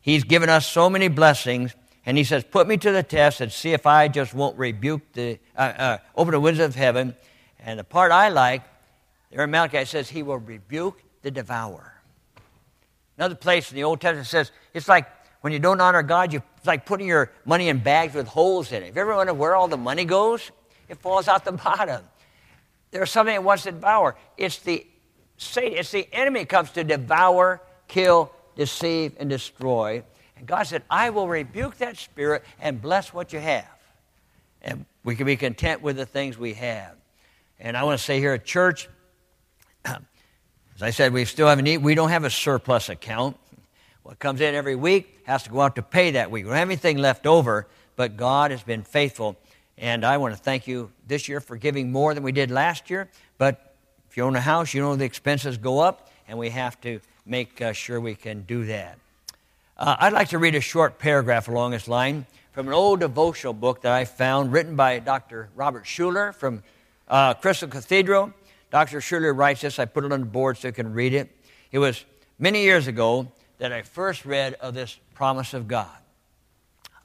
He's 0.00 0.24
given 0.24 0.48
us 0.48 0.66
so 0.66 0.90
many 0.90 1.06
blessings, 1.06 1.72
and 2.04 2.18
He 2.18 2.24
says, 2.24 2.42
Put 2.42 2.66
me 2.66 2.78
to 2.78 2.90
the 2.90 3.04
test 3.04 3.40
and 3.40 3.52
see 3.52 3.74
if 3.74 3.86
I 3.86 4.08
just 4.08 4.34
won't 4.34 4.58
rebuke 4.58 5.02
the, 5.12 5.38
uh, 5.56 5.60
uh, 5.60 5.98
open 6.16 6.32
the 6.32 6.40
windows 6.40 6.66
of 6.66 6.74
heaven. 6.74 7.14
And 7.60 7.78
the 7.78 7.84
part 7.84 8.10
I 8.10 8.30
like, 8.30 8.62
there 9.34 9.42
in 9.42 9.50
Malachi 9.50 9.84
says, 9.84 10.08
He 10.08 10.22
will 10.22 10.38
rebuke 10.38 11.02
the 11.22 11.30
devourer. 11.30 12.00
Another 13.18 13.34
place 13.34 13.70
in 13.70 13.76
the 13.76 13.82
Old 13.82 14.00
Testament 14.00 14.28
says, 14.28 14.52
It's 14.72 14.86
like 14.86 15.08
when 15.40 15.52
you 15.52 15.58
don't 15.58 15.80
honor 15.80 16.04
God, 16.04 16.32
you, 16.32 16.40
it's 16.56 16.66
like 16.66 16.86
putting 16.86 17.08
your 17.08 17.32
money 17.44 17.68
in 17.68 17.78
bags 17.78 18.14
with 18.14 18.28
holes 18.28 18.70
in 18.70 18.84
it. 18.84 18.90
If 18.90 18.94
you 18.94 19.00
ever 19.00 19.16
wonder 19.16 19.34
where 19.34 19.56
all 19.56 19.66
the 19.66 19.76
money 19.76 20.04
goes? 20.04 20.52
It 20.88 20.98
falls 20.98 21.26
out 21.26 21.44
the 21.44 21.52
bottom. 21.64 22.04
There's 22.92 23.10
something 23.10 23.34
that 23.34 23.42
wants 23.42 23.64
to 23.64 23.72
devour. 23.72 24.14
It's 24.36 24.58
the 24.58 24.86
Satan, 25.36 25.78
it's 25.78 25.90
the 25.90 26.08
enemy 26.12 26.44
comes 26.44 26.70
to 26.70 26.84
devour 26.84 27.60
kill, 27.88 28.30
deceive, 28.54 29.14
and 29.18 29.28
destroy. 29.28 30.04
And 30.36 30.46
God 30.46 30.62
said, 30.62 30.84
I 30.88 31.10
will 31.10 31.26
rebuke 31.26 31.78
that 31.78 31.96
spirit 31.96 32.44
and 32.60 32.80
bless 32.80 33.12
what 33.12 33.32
you 33.32 33.40
have. 33.40 33.68
And 34.62 34.86
we 35.02 35.16
can 35.16 35.26
be 35.26 35.36
content 35.36 35.82
with 35.82 35.96
the 35.96 36.06
things 36.06 36.38
we 36.38 36.54
have. 36.54 36.94
And 37.58 37.76
I 37.76 37.82
want 37.82 37.98
to 37.98 38.04
say 38.04 38.20
here 38.20 38.32
at 38.32 38.44
church, 38.44 38.88
as 39.84 40.82
I 40.82 40.90
said, 40.90 41.12
we 41.12 41.24
still 41.24 41.48
have 41.48 41.58
a 41.58 41.62
need. 41.62 41.78
We 41.78 41.94
don't 41.94 42.10
have 42.10 42.24
a 42.24 42.30
surplus 42.30 42.88
account. 42.88 43.36
What 44.02 44.18
comes 44.18 44.40
in 44.40 44.54
every 44.54 44.76
week 44.76 45.20
has 45.24 45.44
to 45.44 45.50
go 45.50 45.60
out 45.60 45.76
to 45.76 45.82
pay 45.82 46.12
that 46.12 46.30
week. 46.30 46.44
We 46.44 46.50
don't 46.50 46.58
have 46.58 46.68
anything 46.68 46.98
left 46.98 47.26
over, 47.26 47.66
but 47.96 48.16
God 48.16 48.50
has 48.50 48.62
been 48.62 48.82
faithful. 48.82 49.36
And 49.78 50.04
I 50.04 50.18
want 50.18 50.34
to 50.34 50.40
thank 50.40 50.66
you 50.66 50.90
this 51.06 51.28
year 51.28 51.40
for 51.40 51.56
giving 51.56 51.90
more 51.90 52.14
than 52.14 52.22
we 52.22 52.32
did 52.32 52.50
last 52.50 52.90
year. 52.90 53.08
But 53.38 53.74
if 54.10 54.16
you 54.16 54.24
own 54.24 54.36
a 54.36 54.40
house, 54.40 54.74
you 54.74 54.82
know 54.82 54.94
the 54.94 55.04
expenses 55.04 55.56
go 55.56 55.80
up, 55.80 56.10
and 56.28 56.38
we 56.38 56.50
have 56.50 56.80
to 56.82 57.00
make 57.26 57.60
uh, 57.60 57.72
sure 57.72 58.00
we 58.00 58.14
can 58.14 58.42
do 58.42 58.66
that. 58.66 58.98
Uh, 59.76 59.96
I'd 59.98 60.12
like 60.12 60.28
to 60.28 60.38
read 60.38 60.54
a 60.54 60.60
short 60.60 60.98
paragraph 60.98 61.48
along 61.48 61.72
this 61.72 61.88
line 61.88 62.26
from 62.52 62.68
an 62.68 62.74
old 62.74 63.00
devotional 63.00 63.52
book 63.52 63.82
that 63.82 63.92
I 63.92 64.04
found, 64.04 64.52
written 64.52 64.76
by 64.76 65.00
Dr. 65.00 65.48
Robert 65.56 65.84
Schuller 65.84 66.32
from 66.32 66.62
uh, 67.08 67.34
Crystal 67.34 67.68
Cathedral. 67.68 68.32
Dr. 68.74 68.98
Schuller 68.98 69.32
writes 69.32 69.60
this. 69.60 69.78
I 69.78 69.84
put 69.84 70.04
it 70.04 70.10
on 70.10 70.18
the 70.18 70.26
board 70.26 70.58
so 70.58 70.66
you 70.66 70.72
can 70.72 70.94
read 70.94 71.14
it. 71.14 71.30
It 71.70 71.78
was 71.78 72.04
many 72.40 72.64
years 72.64 72.88
ago 72.88 73.30
that 73.58 73.72
I 73.72 73.82
first 73.82 74.24
read 74.24 74.54
of 74.54 74.74
this 74.74 74.98
promise 75.14 75.54
of 75.54 75.68
God. 75.68 75.96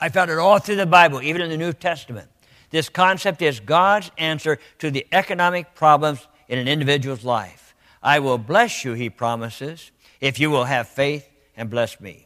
I 0.02 0.10
found 0.10 0.32
it 0.32 0.40
all 0.40 0.58
through 0.58 0.78
the 0.78 0.88
Bible, 0.88 1.22
even 1.22 1.44
in 1.44 1.52
the 1.52 1.58
New 1.58 1.72
Testament. 1.72 2.28
This 2.72 2.90
concept 2.90 3.44
is 3.44 3.60
God's 3.60 4.10
answer 4.18 4.58
to 4.80 4.90
the 4.90 5.06
economic 5.12 5.76
problems 5.76 6.28
in 6.48 6.58
an 6.58 6.68
individual's 6.68 7.24
life. 7.24 7.76
I 8.02 8.18
will 8.18 8.40
bless 8.40 8.84
you, 8.84 8.94
he 8.94 9.12
promises, 9.12 9.92
if 10.20 10.40
you 10.40 10.50
will 10.50 10.66
have 10.66 10.88
faith 10.88 11.30
and 11.56 11.70
bless 11.70 12.02
me. 12.02 12.26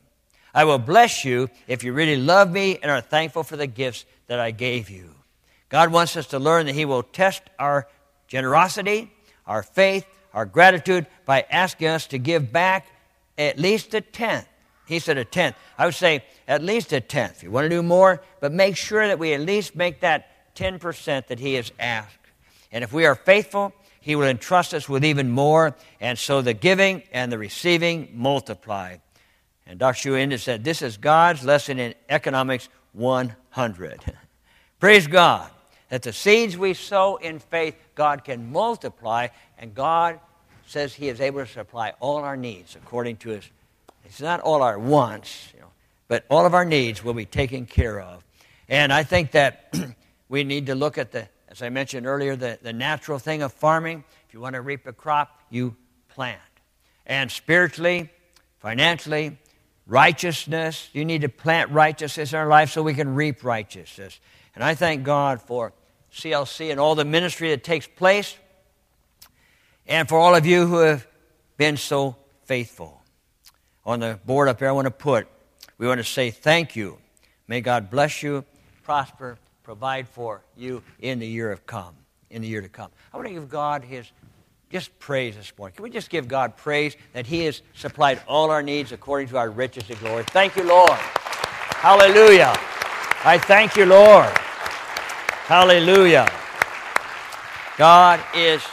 I 0.53 0.63
will 0.63 0.79
bless 0.79 1.25
you 1.25 1.49
if 1.67 1.83
you 1.83 1.91
really 1.91 2.15
love 2.15 2.49
me 2.49 2.79
and 2.81 2.89
are 2.89 3.01
thankful 3.01 3.43
for 3.43 3.57
the 3.57 3.67
gifts 3.67 4.05
that 4.27 4.39
I 4.39 4.51
gave 4.51 4.89
you. 4.89 5.15
God 5.67 5.91
wants 5.91 6.15
us 6.15 6.27
to 6.27 6.39
learn 6.39 6.67
that 6.67 6.75
he 6.75 6.85
will 6.85 7.03
test 7.03 7.43
our 7.59 7.89
generosity, 8.29 9.11
our 9.45 9.63
faith, 9.63 10.05
our 10.33 10.45
gratitude 10.45 11.07
by 11.25 11.45
asking 11.49 11.87
us 11.87 12.07
to 12.07 12.17
give 12.17 12.51
back 12.51 12.87
at 13.37 13.59
least 13.59 13.93
a 13.93 14.01
tenth. 14.01 14.47
He 14.85 14.99
said 14.99 15.17
a 15.17 15.25
tenth. 15.25 15.55
I 15.77 15.85
would 15.85 15.95
say 15.95 16.23
at 16.47 16.61
least 16.61 16.91
a 16.91 16.99
tenth. 16.99 17.41
You 17.41 17.51
want 17.51 17.65
to 17.65 17.69
do 17.69 17.83
more, 17.83 18.21
but 18.41 18.51
make 18.51 18.75
sure 18.75 19.07
that 19.07 19.19
we 19.19 19.33
at 19.33 19.41
least 19.41 19.75
make 19.75 20.01
that 20.01 20.55
10% 20.55 21.27
that 21.27 21.39
He 21.39 21.53
has 21.55 21.71
asked. 21.79 22.17
And 22.71 22.83
if 22.83 22.91
we 22.91 23.05
are 23.05 23.15
faithful, 23.15 23.73
He 24.01 24.15
will 24.15 24.27
entrust 24.27 24.73
us 24.73 24.89
with 24.89 25.05
even 25.05 25.29
more. 25.29 25.75
And 26.01 26.17
so 26.17 26.41
the 26.41 26.53
giving 26.53 27.03
and 27.11 27.31
the 27.31 27.37
receiving 27.37 28.09
multiply. 28.13 28.97
And 29.65 29.79
Dr. 29.79 30.09
Schuller 30.09 30.39
said, 30.39 30.63
This 30.63 30.81
is 30.81 30.97
God's 30.97 31.45
lesson 31.45 31.79
in 31.79 31.95
economics 32.09 32.67
100. 32.91 34.03
Praise 34.79 35.07
God 35.07 35.49
that 35.93 36.01
the 36.01 36.11
seeds 36.11 36.57
we 36.57 36.73
sow 36.73 37.17
in 37.17 37.37
faith, 37.37 37.75
God 37.93 38.23
can 38.23 38.51
multiply, 38.51 39.27
and 39.59 39.75
God 39.75 40.19
says 40.65 40.91
He 40.91 41.07
is 41.07 41.21
able 41.21 41.41
to 41.41 41.45
supply 41.45 41.93
all 41.99 42.23
our 42.23 42.35
needs 42.35 42.75
according 42.75 43.17
to 43.17 43.29
His. 43.29 43.47
It's 44.03 44.19
not 44.19 44.39
all 44.39 44.63
our 44.63 44.79
wants, 44.79 45.51
you 45.53 45.59
know, 45.59 45.67
but 46.07 46.25
all 46.31 46.47
of 46.47 46.55
our 46.55 46.65
needs 46.65 47.03
will 47.03 47.13
be 47.13 47.27
taken 47.27 47.67
care 47.67 48.01
of. 48.01 48.25
And 48.67 48.91
I 48.91 49.03
think 49.03 49.33
that 49.33 49.71
we 50.29 50.43
need 50.43 50.65
to 50.65 50.73
look 50.73 50.97
at 50.97 51.11
the, 51.11 51.27
as 51.47 51.61
I 51.61 51.69
mentioned 51.69 52.07
earlier, 52.07 52.35
the, 52.35 52.57
the 52.59 52.73
natural 52.73 53.19
thing 53.19 53.43
of 53.43 53.53
farming. 53.53 54.03
If 54.27 54.33
you 54.33 54.39
want 54.39 54.55
to 54.55 54.61
reap 54.61 54.87
a 54.87 54.93
crop, 54.93 55.43
you 55.51 55.75
plant. 56.09 56.41
And 57.05 57.29
spiritually, 57.29 58.09
financially, 58.57 59.37
righteousness, 59.85 60.89
you 60.91 61.05
need 61.05 61.21
to 61.21 61.29
plant 61.29 61.69
righteousness 61.69 62.33
in 62.33 62.39
our 62.39 62.47
life 62.47 62.71
so 62.71 62.81
we 62.81 62.95
can 62.95 63.13
reap 63.13 63.43
righteousness. 63.43 64.19
And 64.55 64.63
I 64.63 64.73
thank 64.73 65.03
God 65.03 65.39
for 65.39 65.71
CLC 66.13 66.71
and 66.71 66.79
all 66.79 66.95
the 66.95 67.05
ministry 67.05 67.49
that 67.49 67.63
takes 67.63 67.87
place 67.87 68.37
and 69.87 70.07
for 70.07 70.17
all 70.17 70.35
of 70.35 70.45
you 70.45 70.67
who 70.67 70.77
have 70.77 71.07
been 71.57 71.77
so 71.77 72.15
faithful. 72.45 73.01
On 73.85 73.99
the 73.99 74.19
board 74.25 74.47
up 74.47 74.59
there, 74.59 74.69
I 74.69 74.71
want 74.71 74.85
to 74.85 74.91
put, 74.91 75.27
we 75.77 75.87
want 75.87 75.99
to 75.99 76.05
say 76.05 76.31
thank 76.31 76.75
you. 76.75 76.97
May 77.47 77.59
God 77.59 77.89
bless 77.89 78.23
you, 78.23 78.45
prosper, 78.83 79.37
provide 79.63 80.07
for 80.07 80.41
you 80.55 80.83
in 80.99 81.19
the 81.19 81.27
year 81.27 81.51
of 81.51 81.65
come, 81.65 81.95
in 82.29 82.41
the 82.41 82.47
year 82.47 82.61
to 82.61 82.69
come. 82.69 82.91
I 83.13 83.17
want 83.17 83.27
to 83.27 83.33
give 83.33 83.49
God 83.49 83.83
his 83.83 84.09
just 84.73 84.97
praise 84.97 85.35
this 85.35 85.53
morning. 85.55 85.75
Can 85.75 85.83
we 85.83 85.91
just 85.91 86.09
give 86.09 86.27
God 86.27 86.57
praise 86.57 86.97
that 87.13 87.27
He 87.27 87.45
has 87.45 87.61
supplied 87.75 88.19
all 88.27 88.49
our 88.49 88.63
needs 88.63 88.91
according 88.91 89.27
to 89.27 89.37
our 89.37 89.51
riches 89.51 89.87
and 89.87 89.99
glory? 89.99 90.23
Thank 90.23 90.55
you, 90.55 90.63
Lord. 90.63 90.89
Hallelujah. 90.89 92.55
I 93.23 93.37
thank 93.37 93.75
you, 93.75 93.85
Lord. 93.85 94.33
Hallelujah. 95.45 96.31
God 97.77 98.19
is 98.35 98.63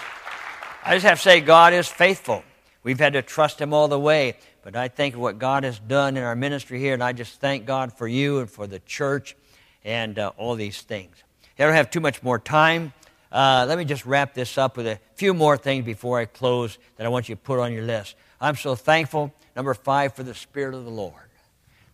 I 0.83 0.95
just 0.95 1.05
have 1.05 1.19
to 1.19 1.23
say, 1.23 1.41
God 1.41 1.73
is 1.75 1.89
faithful. 1.89 2.43
We've 2.83 2.99
had 2.99 3.13
to 3.13 3.23
trust 3.23 3.61
Him 3.61 3.75
all 3.75 3.89
the 3.89 4.01
way. 4.01 4.37
But 4.63 4.77
I 4.77 4.89
think 4.89 5.17
what 5.17 5.39
God 5.39 5.65
has 5.65 5.79
done 5.79 6.17
in 6.17 6.23
our 6.23 6.35
ministry 6.35 6.79
here, 6.79 6.95
and 6.95 7.03
I 7.03 7.13
just 7.13 7.41
thank 7.41 7.67
God 7.67 7.93
for 7.93 8.09
you 8.09 8.39
and 8.39 8.51
for 8.51 8.67
the 8.67 8.79
church 8.81 9.37
and 9.85 10.19
uh, 10.19 10.33
all 10.37 10.55
these 10.55 10.81
things. 10.81 11.15
I 11.59 11.65
don't 11.65 11.75
have 11.75 11.91
too 11.91 12.01
much 12.01 12.23
more 12.23 12.39
time. 12.39 12.93
Uh, 13.31 13.67
let 13.69 13.77
me 13.77 13.85
just 13.85 14.07
wrap 14.07 14.33
this 14.33 14.57
up 14.57 14.77
with 14.77 14.87
a 14.87 14.99
few 15.17 15.35
more 15.35 15.57
things 15.57 15.85
before 15.85 16.19
I 16.19 16.25
close 16.25 16.79
that 16.97 17.07
I 17.07 17.11
want 17.11 17.29
you 17.29 17.35
to 17.35 17.41
put 17.41 17.59
on 17.59 17.73
your 17.73 17.85
list. 17.85 18.17
I'm 18.41 18.57
so 18.57 18.75
thankful, 18.75 19.33
number 19.55 19.75
five, 19.75 20.15
for 20.15 20.23
the 20.23 20.35
Spirit 20.35 20.75
of 20.75 20.85
the 20.85 20.91
Lord. 20.91 21.15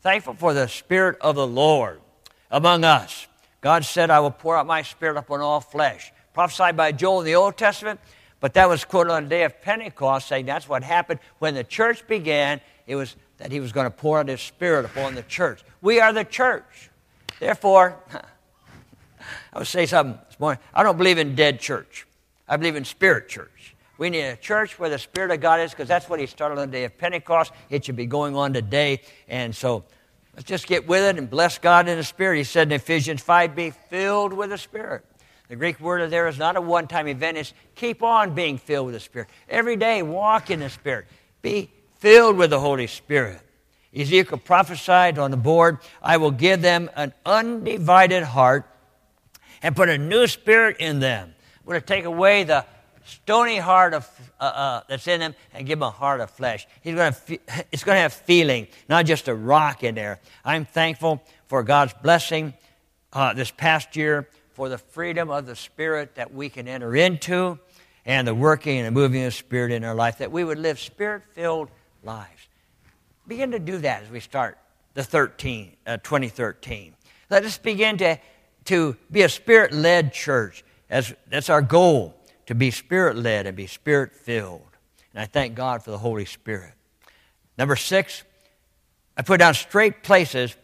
Thankful 0.02 0.34
for 0.34 0.54
the 0.54 0.68
Spirit 0.68 1.18
of 1.20 1.34
the 1.34 1.46
Lord 1.46 2.00
among 2.50 2.84
us. 2.84 3.26
God 3.66 3.84
said, 3.84 4.10
I 4.10 4.20
will 4.20 4.30
pour 4.30 4.56
out 4.56 4.64
my 4.64 4.82
Spirit 4.82 5.16
upon 5.16 5.40
all 5.40 5.60
flesh. 5.60 6.12
Prophesied 6.34 6.76
by 6.76 6.92
Joel 6.92 7.22
in 7.22 7.26
the 7.26 7.34
Old 7.34 7.56
Testament, 7.56 7.98
but 8.38 8.54
that 8.54 8.68
was 8.68 8.84
quoted 8.84 9.10
on 9.10 9.24
the 9.24 9.28
day 9.28 9.42
of 9.42 9.60
Pentecost, 9.60 10.28
saying 10.28 10.46
that's 10.46 10.68
what 10.68 10.84
happened 10.84 11.18
when 11.40 11.54
the 11.54 11.64
church 11.64 12.06
began. 12.06 12.60
It 12.86 12.94
was 12.94 13.16
that 13.38 13.50
he 13.50 13.58
was 13.58 13.72
going 13.72 13.86
to 13.86 13.90
pour 13.90 14.20
out 14.20 14.28
his 14.28 14.40
spirit 14.40 14.84
upon 14.84 15.16
the 15.16 15.24
church. 15.24 15.64
We 15.82 15.98
are 15.98 16.12
the 16.12 16.22
church. 16.22 16.90
Therefore, 17.40 17.96
I 19.52 19.58
would 19.58 19.66
say 19.66 19.84
something 19.84 20.16
this 20.28 20.38
morning. 20.38 20.62
I 20.72 20.84
don't 20.84 20.96
believe 20.96 21.18
in 21.18 21.34
dead 21.34 21.58
church. 21.58 22.06
I 22.46 22.56
believe 22.56 22.76
in 22.76 22.84
spirit 22.84 23.28
church. 23.28 23.74
We 23.98 24.10
need 24.10 24.26
a 24.26 24.36
church 24.36 24.78
where 24.78 24.90
the 24.90 24.98
Spirit 24.98 25.32
of 25.32 25.40
God 25.40 25.58
is, 25.58 25.72
because 25.72 25.88
that's 25.88 26.08
what 26.08 26.20
He 26.20 26.26
started 26.26 26.60
on 26.60 26.68
the 26.68 26.72
day 26.72 26.84
of 26.84 26.96
Pentecost. 26.96 27.50
It 27.68 27.84
should 27.84 27.96
be 27.96 28.06
going 28.06 28.36
on 28.36 28.52
today. 28.52 29.00
And 29.26 29.56
so 29.56 29.82
let's 30.36 30.46
just 30.46 30.68
get 30.68 30.86
with 30.86 31.02
it 31.02 31.18
and 31.18 31.28
bless 31.28 31.58
God 31.58 31.88
in 31.88 31.96
the 31.96 32.04
Spirit. 32.04 32.36
He 32.36 32.44
said 32.44 32.68
in 32.68 32.72
Ephesians 32.72 33.22
5 33.22 33.56
be 33.56 33.70
filled 33.70 34.32
with 34.32 34.50
the 34.50 34.58
Spirit. 34.58 35.04
The 35.48 35.56
Greek 35.56 35.80
word 35.80 36.08
there 36.10 36.28
is 36.28 36.38
not 36.38 36.56
a 36.56 36.60
one 36.60 36.86
time 36.86 37.08
event, 37.08 37.38
it's 37.38 37.52
keep 37.74 38.02
on 38.02 38.34
being 38.34 38.58
filled 38.58 38.86
with 38.86 38.94
the 38.94 39.00
Spirit. 39.00 39.28
Every 39.48 39.76
day, 39.76 40.02
walk 40.02 40.50
in 40.50 40.60
the 40.60 40.70
Spirit. 40.70 41.06
Be 41.42 41.70
filled 41.98 42.36
with 42.36 42.50
the 42.50 42.60
Holy 42.60 42.86
Spirit. 42.86 43.40
Ezekiel 43.94 44.38
prophesied 44.38 45.18
on 45.18 45.30
the 45.30 45.36
board, 45.36 45.78
I 46.02 46.18
will 46.18 46.30
give 46.30 46.60
them 46.60 46.90
an 46.96 47.14
undivided 47.24 48.24
heart 48.24 48.68
and 49.62 49.74
put 49.74 49.88
a 49.88 49.96
new 49.96 50.26
spirit 50.26 50.76
in 50.78 51.00
them. 51.00 51.34
I'm 51.60 51.66
going 51.66 51.80
to 51.80 51.86
take 51.86 52.04
away 52.04 52.44
the 52.44 52.66
stony 53.06 53.58
heart 53.58 53.94
of, 53.94 54.08
uh, 54.40 54.44
uh, 54.44 54.80
that's 54.88 55.06
in 55.06 55.20
them 55.20 55.34
and 55.54 55.66
give 55.66 55.78
them 55.78 55.88
a 55.88 55.90
heart 55.90 56.20
of 56.20 56.30
flesh. 56.30 56.66
He's 56.82 56.94
going 56.94 57.12
to, 57.26 57.38
it's 57.72 57.84
going 57.84 57.96
to 57.96 58.00
have 58.00 58.12
feeling, 58.12 58.66
not 58.88 59.06
just 59.06 59.28
a 59.28 59.34
rock 59.34 59.82
in 59.84 59.94
there. 59.94 60.20
I'm 60.44 60.64
thankful 60.64 61.22
for 61.46 61.62
God's 61.62 61.94
blessing 62.02 62.54
uh, 63.12 63.32
this 63.32 63.50
past 63.50 63.96
year 63.96 64.28
for 64.52 64.68
the 64.68 64.78
freedom 64.78 65.30
of 65.30 65.46
the 65.46 65.56
Spirit 65.56 66.14
that 66.16 66.32
we 66.32 66.48
can 66.48 66.66
enter 66.66 66.96
into 66.96 67.58
and 68.04 68.26
the 68.26 68.34
working 68.34 68.78
and 68.78 68.86
the 68.86 68.90
moving 68.90 69.22
of 69.22 69.26
the 69.26 69.36
Spirit 69.36 69.72
in 69.72 69.84
our 69.84 69.94
life, 69.94 70.18
that 70.18 70.32
we 70.32 70.44
would 70.44 70.58
live 70.58 70.78
spirit 70.78 71.22
filled 71.32 71.68
lives. 72.02 72.48
Begin 73.28 73.50
to 73.50 73.58
do 73.58 73.78
that 73.78 74.04
as 74.04 74.10
we 74.10 74.20
start 74.20 74.58
the 74.94 75.04
13, 75.04 75.76
uh, 75.86 75.98
2013. 75.98 76.94
Let 77.28 77.44
us 77.44 77.58
begin 77.58 77.98
to, 77.98 78.18
to 78.66 78.96
be 79.10 79.22
a 79.22 79.28
spirit 79.28 79.72
led 79.72 80.12
church. 80.12 80.64
As, 80.88 81.14
that's 81.28 81.50
our 81.50 81.60
goal, 81.60 82.15
to 82.46 82.54
be 82.54 82.70
spirit 82.70 83.16
led 83.16 83.46
and 83.46 83.56
be 83.56 83.66
spirit 83.66 84.14
filled. 84.14 84.62
And 85.12 85.22
I 85.22 85.26
thank 85.26 85.54
God 85.54 85.82
for 85.82 85.90
the 85.90 85.98
Holy 85.98 86.24
Spirit. 86.24 86.72
Number 87.58 87.76
six, 87.76 88.22
I 89.16 89.22
put 89.22 89.38
down 89.38 89.54
straight 89.54 90.02
places 90.02 90.54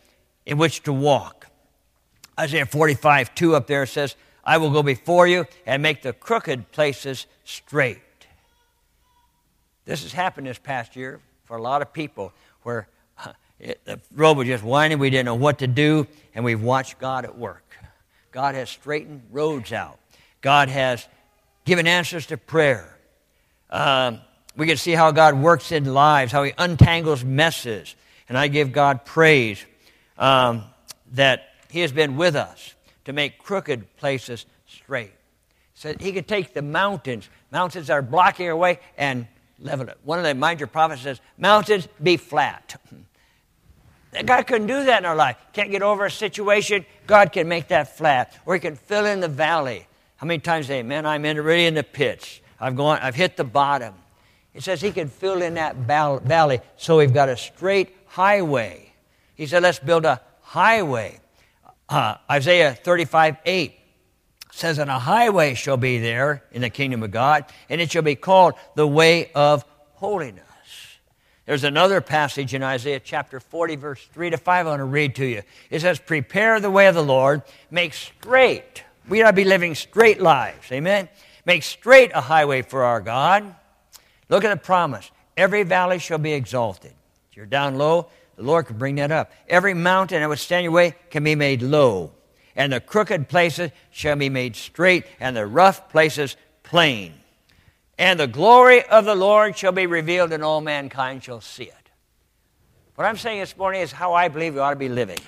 in 0.44 0.58
which 0.58 0.82
to 0.84 0.92
walk. 0.92 1.46
Isaiah 2.38 2.66
45, 2.66 3.34
2 3.34 3.54
up 3.56 3.66
there 3.66 3.86
says, 3.86 4.16
I 4.44 4.58
will 4.58 4.70
go 4.70 4.82
before 4.82 5.26
you 5.26 5.46
and 5.66 5.82
make 5.82 6.02
the 6.02 6.12
crooked 6.12 6.72
places 6.72 7.26
straight. 7.44 8.00
This 9.84 10.02
has 10.02 10.12
happened 10.12 10.46
this 10.46 10.58
past 10.58 10.96
year 10.96 11.20
for 11.44 11.56
a 11.56 11.62
lot 11.62 11.82
of 11.82 11.92
people 11.92 12.32
where 12.62 12.88
it, 13.58 13.84
the 13.84 14.00
road 14.14 14.36
was 14.36 14.46
just 14.46 14.64
winding, 14.64 14.98
we 14.98 15.10
didn't 15.10 15.26
know 15.26 15.34
what 15.34 15.58
to 15.58 15.66
do, 15.66 16.06
and 16.34 16.44
we've 16.44 16.62
watched 16.62 16.98
God 16.98 17.24
at 17.24 17.36
work. 17.36 17.64
God 18.30 18.54
has 18.54 18.70
straightened 18.70 19.22
roads 19.30 19.72
out. 19.72 19.98
God 20.40 20.68
has 20.68 21.06
given 21.64 21.86
answers 21.86 22.26
to 22.26 22.36
prayer. 22.36 22.98
Um, 23.70 24.20
we 24.56 24.66
can 24.66 24.76
see 24.76 24.92
how 24.92 25.10
God 25.12 25.34
works 25.34 25.72
in 25.72 25.84
lives, 25.92 26.32
how 26.32 26.42
He 26.42 26.52
untangles 26.58 27.24
messes. 27.24 27.94
And 28.28 28.36
I 28.36 28.48
give 28.48 28.72
God 28.72 29.04
praise 29.04 29.64
um, 30.18 30.64
that 31.12 31.48
He 31.70 31.80
has 31.80 31.92
been 31.92 32.16
with 32.16 32.36
us 32.36 32.74
to 33.04 33.12
make 33.12 33.38
crooked 33.38 33.96
places 33.96 34.46
straight. 34.66 35.12
So 35.74 35.94
He 35.98 36.12
could 36.12 36.28
take 36.28 36.54
the 36.54 36.62
mountains, 36.62 37.28
mountains 37.50 37.86
that 37.86 37.94
are 37.94 38.02
blocking 38.02 38.48
our 38.48 38.56
way, 38.56 38.78
and 38.98 39.26
level 39.58 39.88
it. 39.88 39.98
One 40.04 40.18
of 40.18 40.24
the 40.24 40.34
major 40.34 40.66
prophets 40.66 41.02
says, 41.02 41.20
Mountains 41.38 41.88
be 42.02 42.16
flat. 42.16 42.80
God 44.26 44.46
couldn't 44.46 44.66
do 44.66 44.84
that 44.84 44.98
in 44.98 45.06
our 45.06 45.16
life. 45.16 45.38
Can't 45.54 45.70
get 45.70 45.82
over 45.82 46.04
a 46.04 46.10
situation, 46.10 46.84
God 47.06 47.32
can 47.32 47.48
make 47.48 47.68
that 47.68 47.96
flat. 47.96 48.38
Or 48.44 48.52
He 48.52 48.60
can 48.60 48.76
fill 48.76 49.06
in 49.06 49.20
the 49.20 49.28
valley. 49.28 49.86
How 50.22 50.26
many 50.28 50.38
times 50.38 50.68
say, 50.68 50.84
Man, 50.84 51.04
I'm 51.04 51.24
in, 51.24 51.36
really 51.40 51.66
in 51.66 51.74
the 51.74 51.82
pits. 51.82 52.40
I've 52.60 52.76
gone, 52.76 53.00
I've 53.02 53.16
hit 53.16 53.36
the 53.36 53.42
bottom. 53.42 53.92
It 54.54 54.62
says 54.62 54.80
He 54.80 54.92
can 54.92 55.08
fill 55.08 55.42
in 55.42 55.54
that 55.54 55.74
valley 55.74 56.60
so 56.76 56.98
we've 56.98 57.12
got 57.12 57.28
a 57.28 57.36
straight 57.36 57.96
highway. 58.06 58.92
He 59.34 59.46
said, 59.46 59.64
Let's 59.64 59.80
build 59.80 60.04
a 60.04 60.20
highway. 60.42 61.18
Uh, 61.88 62.18
Isaiah 62.30 62.72
35 62.72 63.38
8 63.44 63.74
says 64.52 64.76
that 64.76 64.88
a 64.88 64.92
highway 64.92 65.54
shall 65.54 65.76
be 65.76 65.98
there 65.98 66.44
in 66.52 66.62
the 66.62 66.70
kingdom 66.70 67.02
of 67.02 67.10
God, 67.10 67.44
and 67.68 67.80
it 67.80 67.90
shall 67.90 68.02
be 68.02 68.14
called 68.14 68.54
the 68.76 68.86
way 68.86 69.32
of 69.34 69.64
holiness. 69.94 70.44
There's 71.46 71.64
another 71.64 72.00
passage 72.00 72.54
in 72.54 72.62
Isaiah 72.62 73.00
chapter 73.00 73.40
40, 73.40 73.74
verse 73.74 74.08
3 74.12 74.30
to 74.30 74.36
5, 74.36 74.66
I 74.68 74.70
want 74.70 74.78
to 74.78 74.84
read 74.84 75.16
to 75.16 75.26
you. 75.26 75.42
It 75.68 75.80
says, 75.80 75.98
Prepare 75.98 76.60
the 76.60 76.70
way 76.70 76.86
of 76.86 76.94
the 76.94 77.02
Lord, 77.02 77.42
make 77.72 77.92
straight. 77.92 78.84
We 79.08 79.22
ought 79.22 79.30
to 79.30 79.36
be 79.36 79.44
living 79.44 79.74
straight 79.74 80.20
lives. 80.20 80.70
Amen? 80.70 81.08
Make 81.44 81.62
straight 81.62 82.12
a 82.14 82.20
highway 82.20 82.62
for 82.62 82.84
our 82.84 83.00
God. 83.00 83.54
Look 84.28 84.44
at 84.44 84.50
the 84.50 84.64
promise. 84.64 85.10
Every 85.36 85.62
valley 85.62 85.98
shall 85.98 86.18
be 86.18 86.32
exalted. 86.32 86.92
If 87.30 87.36
you're 87.36 87.46
down 87.46 87.76
low, 87.76 88.08
the 88.36 88.42
Lord 88.42 88.66
can 88.66 88.78
bring 88.78 88.96
that 88.96 89.10
up. 89.10 89.32
Every 89.48 89.74
mountain 89.74 90.20
that 90.20 90.28
would 90.28 90.38
stand 90.38 90.64
your 90.64 90.72
way 90.72 90.94
can 91.10 91.24
be 91.24 91.34
made 91.34 91.62
low. 91.62 92.12
And 92.54 92.72
the 92.72 92.80
crooked 92.80 93.28
places 93.28 93.70
shall 93.90 94.16
be 94.16 94.28
made 94.28 94.56
straight, 94.56 95.04
and 95.18 95.36
the 95.36 95.46
rough 95.46 95.88
places 95.88 96.36
plain 96.62 97.14
and 98.02 98.18
the 98.18 98.26
glory 98.26 98.82
of 98.84 99.04
the 99.04 99.14
Lord 99.14 99.56
shall 99.56 99.70
be 99.70 99.86
revealed, 99.86 100.32
and 100.32 100.42
all 100.42 100.60
mankind 100.60 101.22
shall 101.22 101.40
see 101.40 101.64
it. 101.64 101.90
What 102.96 103.04
I'm 103.04 103.16
saying 103.16 103.38
this 103.38 103.56
morning 103.56 103.80
is 103.80 103.92
how 103.92 104.12
I 104.14 104.26
believe 104.26 104.54
we 104.54 104.60
ought 104.60 104.70
to 104.70 104.76
be 104.76 104.88
living. 104.88 105.18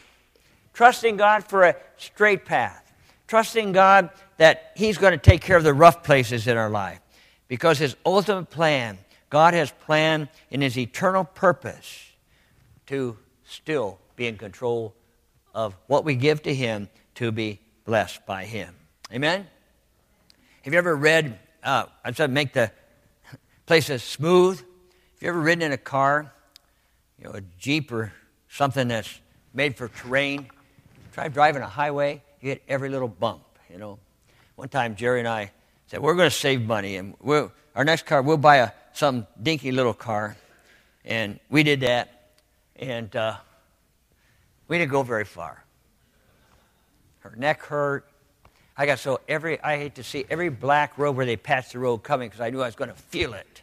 Trusting 0.72 1.16
God 1.16 1.44
for 1.44 1.62
a 1.62 1.76
straight 1.98 2.44
path. 2.44 2.83
Trusting 3.26 3.72
God 3.72 4.10
that 4.36 4.72
He's 4.76 4.98
going 4.98 5.12
to 5.12 5.18
take 5.18 5.40
care 5.40 5.56
of 5.56 5.64
the 5.64 5.74
rough 5.74 6.02
places 6.02 6.46
in 6.46 6.56
our 6.56 6.70
life. 6.70 7.00
Because 7.48 7.78
His 7.78 7.96
ultimate 8.04 8.50
plan, 8.50 8.98
God 9.30 9.54
has 9.54 9.70
planned 9.70 10.28
in 10.50 10.60
His 10.60 10.76
eternal 10.76 11.24
purpose 11.24 12.12
to 12.86 13.16
still 13.44 13.98
be 14.16 14.26
in 14.26 14.36
control 14.36 14.94
of 15.54 15.76
what 15.86 16.04
we 16.04 16.14
give 16.14 16.42
to 16.42 16.54
Him 16.54 16.88
to 17.16 17.32
be 17.32 17.60
blessed 17.84 18.24
by 18.26 18.44
Him. 18.44 18.74
Amen? 19.12 19.46
Have 20.62 20.72
you 20.72 20.78
ever 20.78 20.96
read 20.96 21.38
uh, 21.64 21.86
I 22.04 22.10
to 22.12 22.28
make 22.28 22.52
the 22.52 22.70
places 23.66 24.02
smooth. 24.02 24.60
If 25.16 25.22
you 25.22 25.28
ever 25.28 25.40
ridden 25.40 25.62
in 25.62 25.72
a 25.72 25.78
car, 25.78 26.32
you 27.18 27.24
know, 27.24 27.32
a 27.32 27.40
Jeep 27.58 27.90
or 27.90 28.12
something 28.48 28.88
that's 28.88 29.20
made 29.54 29.76
for 29.76 29.88
terrain, 29.88 30.48
try 31.12 31.28
driving 31.28 31.62
a 31.62 31.68
highway, 31.68 32.22
you 32.44 32.58
every 32.68 32.90
little 32.90 33.08
bump, 33.08 33.42
you 33.70 33.78
know. 33.78 33.98
One 34.56 34.68
time, 34.68 34.94
Jerry 34.94 35.18
and 35.18 35.28
I 35.28 35.50
said, 35.86 36.00
we're 36.00 36.14
going 36.14 36.30
to 36.30 36.36
save 36.36 36.62
money, 36.62 36.96
and 36.96 37.14
we'll, 37.20 37.50
our 37.74 37.84
next 37.84 38.06
car, 38.06 38.22
we'll 38.22 38.36
buy 38.36 38.56
a, 38.56 38.70
some 38.92 39.26
dinky 39.42 39.72
little 39.72 39.94
car. 39.94 40.36
And 41.04 41.40
we 41.50 41.62
did 41.62 41.80
that, 41.80 42.32
and 42.76 43.14
uh, 43.16 43.36
we 44.68 44.78
didn't 44.78 44.92
go 44.92 45.02
very 45.02 45.24
far. 45.24 45.64
Her 47.20 47.34
neck 47.36 47.62
hurt. 47.62 48.06
I 48.76 48.86
got 48.86 48.98
so 48.98 49.20
every, 49.28 49.60
I 49.62 49.76
hate 49.78 49.94
to 49.96 50.02
see 50.02 50.24
every 50.28 50.48
black 50.48 50.98
road 50.98 51.16
where 51.16 51.26
they 51.26 51.36
patched 51.36 51.72
the 51.72 51.78
road 51.78 51.98
coming 51.98 52.28
because 52.28 52.40
I 52.40 52.50
knew 52.50 52.60
I 52.60 52.66
was 52.66 52.76
going 52.76 52.90
to 52.90 52.96
feel 52.96 53.34
it. 53.34 53.62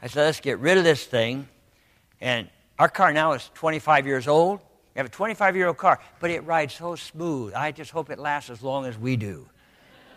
I 0.00 0.06
said, 0.06 0.24
let's 0.24 0.40
get 0.40 0.58
rid 0.58 0.78
of 0.78 0.84
this 0.84 1.04
thing. 1.04 1.48
And 2.20 2.48
our 2.78 2.88
car 2.88 3.12
now 3.12 3.32
is 3.32 3.50
25 3.54 4.06
years 4.06 4.28
old. 4.28 4.60
Have 4.98 5.06
a 5.06 5.10
25 5.10 5.54
year 5.54 5.68
old 5.68 5.76
car, 5.76 6.00
but 6.18 6.32
it 6.32 6.44
rides 6.44 6.74
so 6.74 6.96
smooth. 6.96 7.54
I 7.54 7.70
just 7.70 7.92
hope 7.92 8.10
it 8.10 8.18
lasts 8.18 8.50
as 8.50 8.62
long 8.62 8.84
as 8.84 8.98
we 8.98 9.14
do 9.14 9.48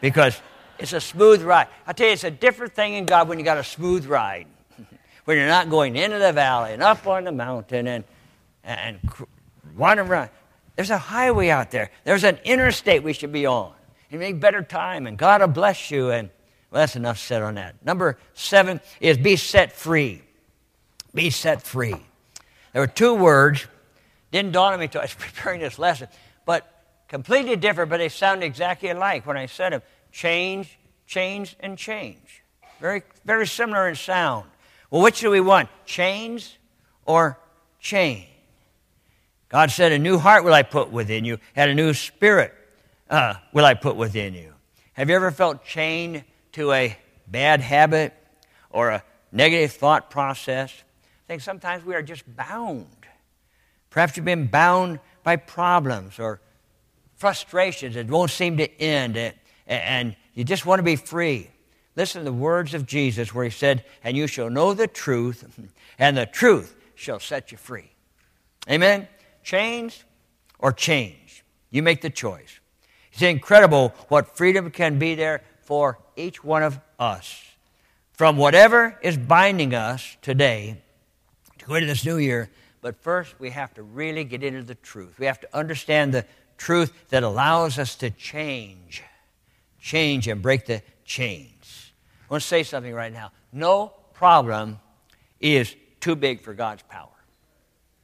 because 0.02 0.42
it's 0.80 0.94
a 0.94 1.00
smooth 1.00 1.44
ride. 1.44 1.68
I 1.86 1.94
tell 1.94 2.08
you, 2.08 2.14
it's 2.14 2.24
a 2.24 2.32
different 2.32 2.74
thing 2.74 2.96
in 2.96 3.06
God 3.06 3.30
when 3.30 3.38
you 3.38 3.46
got 3.46 3.60
a 3.60 3.64
smooth 3.64 4.08
ride, 4.08 4.48
when 5.26 5.38
you're 5.38 5.46
not 5.46 5.70
going 5.70 5.96
into 5.96 6.18
the 6.18 6.34
valley 6.34 6.74
and 6.74 6.82
up 6.82 7.06
on 7.06 7.26
the 7.26 7.32
mountain 7.32 7.86
and, 7.86 8.04
and 8.64 9.00
wandering 9.78 10.10
around. 10.10 10.30
There's 10.76 10.90
a 10.90 10.98
highway 10.98 11.50
out 11.50 11.70
there, 11.70 11.92
there's 12.04 12.24
an 12.24 12.40
interstate 12.44 13.04
we 13.04 13.14
should 13.14 13.32
be 13.32 13.46
on 13.46 13.74
and 14.10 14.20
make 14.20 14.40
better 14.40 14.64
time, 14.64 15.06
and 15.06 15.16
God 15.16 15.42
will 15.42 15.48
bless 15.48 15.92
you. 15.92 16.10
And 16.10 16.32
well, 16.72 16.82
that's 16.82 16.96
enough 16.96 17.20
said 17.20 17.44
on 17.44 17.54
that. 17.54 17.76
Number 17.86 18.18
seven 18.34 18.82
is 19.00 19.20
be 19.20 19.36
set 19.36 19.74
free. 19.74 20.24
Be 21.14 21.30
set 21.30 21.62
free. 21.62 21.98
There 22.74 22.82
were 22.82 22.88
two 22.88 23.14
words, 23.14 23.68
didn't 24.32 24.54
dawn 24.54 24.74
on 24.74 24.80
me 24.80 24.86
until 24.86 25.02
I 25.02 25.06
was 25.06 25.14
preparing 25.20 25.60
this 25.60 25.78
lesson, 25.78 26.08
but 26.46 26.84
completely 27.08 27.56
different, 27.56 27.90
but 27.90 27.98
they 27.98 28.10
sound 28.10 28.44
exactly 28.44 28.90
alike 28.90 29.26
when 29.26 29.38
I 29.38 29.46
said 29.46 29.74
them. 29.74 29.82
Change, 30.12 30.78
change, 31.06 31.56
and 31.60 31.78
change. 31.78 32.44
Very, 32.80 33.04
very 33.26 33.48
similar 33.48 33.88
in 33.88 33.96
sound. 33.96 34.50
Well, 34.90 35.02
which 35.02 35.20
do 35.22 35.30
we 35.30 35.40
want? 35.40 35.70
Change 35.86 36.60
or 37.06 37.38
change? 37.80 38.28
God 39.50 39.70
said, 39.70 39.92
A 39.92 40.00
new 40.00 40.18
heart 40.18 40.44
will 40.44 40.54
I 40.54 40.64
put 40.64 40.92
within 40.92 41.26
you, 41.26 41.38
and 41.56 41.70
a 41.70 41.76
new 41.76 41.94
spirit 41.94 42.54
uh, 43.10 43.36
will 43.52 43.66
I 43.66 43.74
put 43.74 43.96
within 43.96 44.34
you. 44.34 44.54
Have 44.94 45.10
you 45.10 45.16
ever 45.16 45.32
felt 45.32 45.66
chained 45.66 46.24
to 46.54 46.72
a 46.72 46.98
bad 47.28 47.62
habit 47.62 48.14
or 48.70 48.90
a 48.90 49.04
negative 49.32 49.74
thought 49.74 50.10
process? 50.10 50.72
I 50.72 51.28
think 51.28 51.42
sometimes 51.42 51.86
we 51.86 51.96
are 51.96 52.02
just 52.02 52.24
bound. 52.36 52.88
Perhaps 53.92 54.18
you've 54.18 54.26
been 54.26 54.48
bound 54.48 55.00
by 55.24 55.36
problems 55.36 56.18
or 56.18 56.42
frustrations 57.18 57.94
that 57.94 58.08
won't 58.08 58.32
seem 58.32 58.58
to 58.58 58.82
end, 58.82 59.16
eh, 59.16 59.34
eh, 59.68 59.76
and 59.76 60.16
you 60.34 60.44
just 60.44 60.66
want 60.66 60.80
to 60.80 60.84
be 60.84 60.96
free. 60.96 61.52
Listen 61.96 62.22
to 62.22 62.26
the 62.26 62.34
words 62.34 62.74
of 62.74 62.88
Jesus 62.88 63.36
where 63.36 63.44
he 63.44 63.52
said, 63.52 63.86
And 64.04 64.18
you 64.18 64.26
shall 64.26 64.50
know 64.50 64.74
the 64.74 64.88
truth, 64.88 65.60
and 66.00 66.18
the 66.18 66.26
truth 66.26 66.76
shall 66.96 67.20
set 67.20 67.52
you 67.52 67.58
free. 67.58 67.92
Amen? 68.70 69.08
Change 69.44 70.04
or 70.58 70.72
change. 70.72 71.44
You 71.70 71.84
make 71.84 72.02
the 72.02 72.10
choice. 72.10 72.60
It's 73.12 73.22
incredible 73.22 73.94
what 74.08 74.38
freedom 74.38 74.72
can 74.72 75.00
be 75.00 75.16
there 75.16 75.42
for 75.62 76.00
each 76.16 76.44
one 76.44 76.64
of 76.64 76.80
us. 76.98 77.44
From 78.14 78.38
whatever 78.38 78.98
is 79.02 79.18
binding 79.18 79.74
us 79.74 80.16
today 80.22 80.82
to 81.58 81.66
go 81.66 81.76
into 81.76 81.88
this 81.88 82.06
new 82.06 82.18
year, 82.18 82.50
but 82.82 83.02
first 83.02 83.40
we 83.40 83.52
have 83.52 83.74
to 83.76 83.84
really 83.84 84.24
get 84.24 84.44
into 84.44 84.64
the 84.64 84.76
truth. 84.76 85.20
We 85.20 85.28
have 85.28 85.40
to 85.42 85.56
understand 85.56 86.14
the 86.14 86.26
truth 86.58 86.92
that 87.10 87.24
allows 87.24 87.80
us 87.80 87.96
to 87.96 88.10
change, 88.10 89.04
change 89.80 90.28
and 90.28 90.42
break 90.42 90.66
the 90.66 90.82
chains. 91.06 91.92
I 92.30 92.34
want 92.34 92.42
to 92.42 92.48
say 92.48 92.64
something 92.64 92.94
right 92.94 93.14
now. 93.14 93.32
No 93.52 93.94
problem 94.14 94.80
is 95.40 95.76
too 96.00 96.16
big 96.16 96.42
for 96.42 96.54
God's 96.54 96.84
power. 96.84 97.10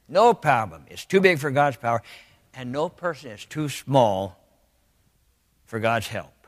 No 0.08 0.32
problem 0.32 0.84
is 0.90 1.04
too 1.04 1.20
big 1.20 1.38
for 1.38 1.50
God's 1.50 1.76
power, 1.76 2.02
and 2.54 2.72
no 2.72 2.88
person 2.88 3.30
is 3.30 3.44
too 3.44 3.68
small 3.68 4.38
for 5.66 5.78
God's 5.78 6.08
help, 6.08 6.46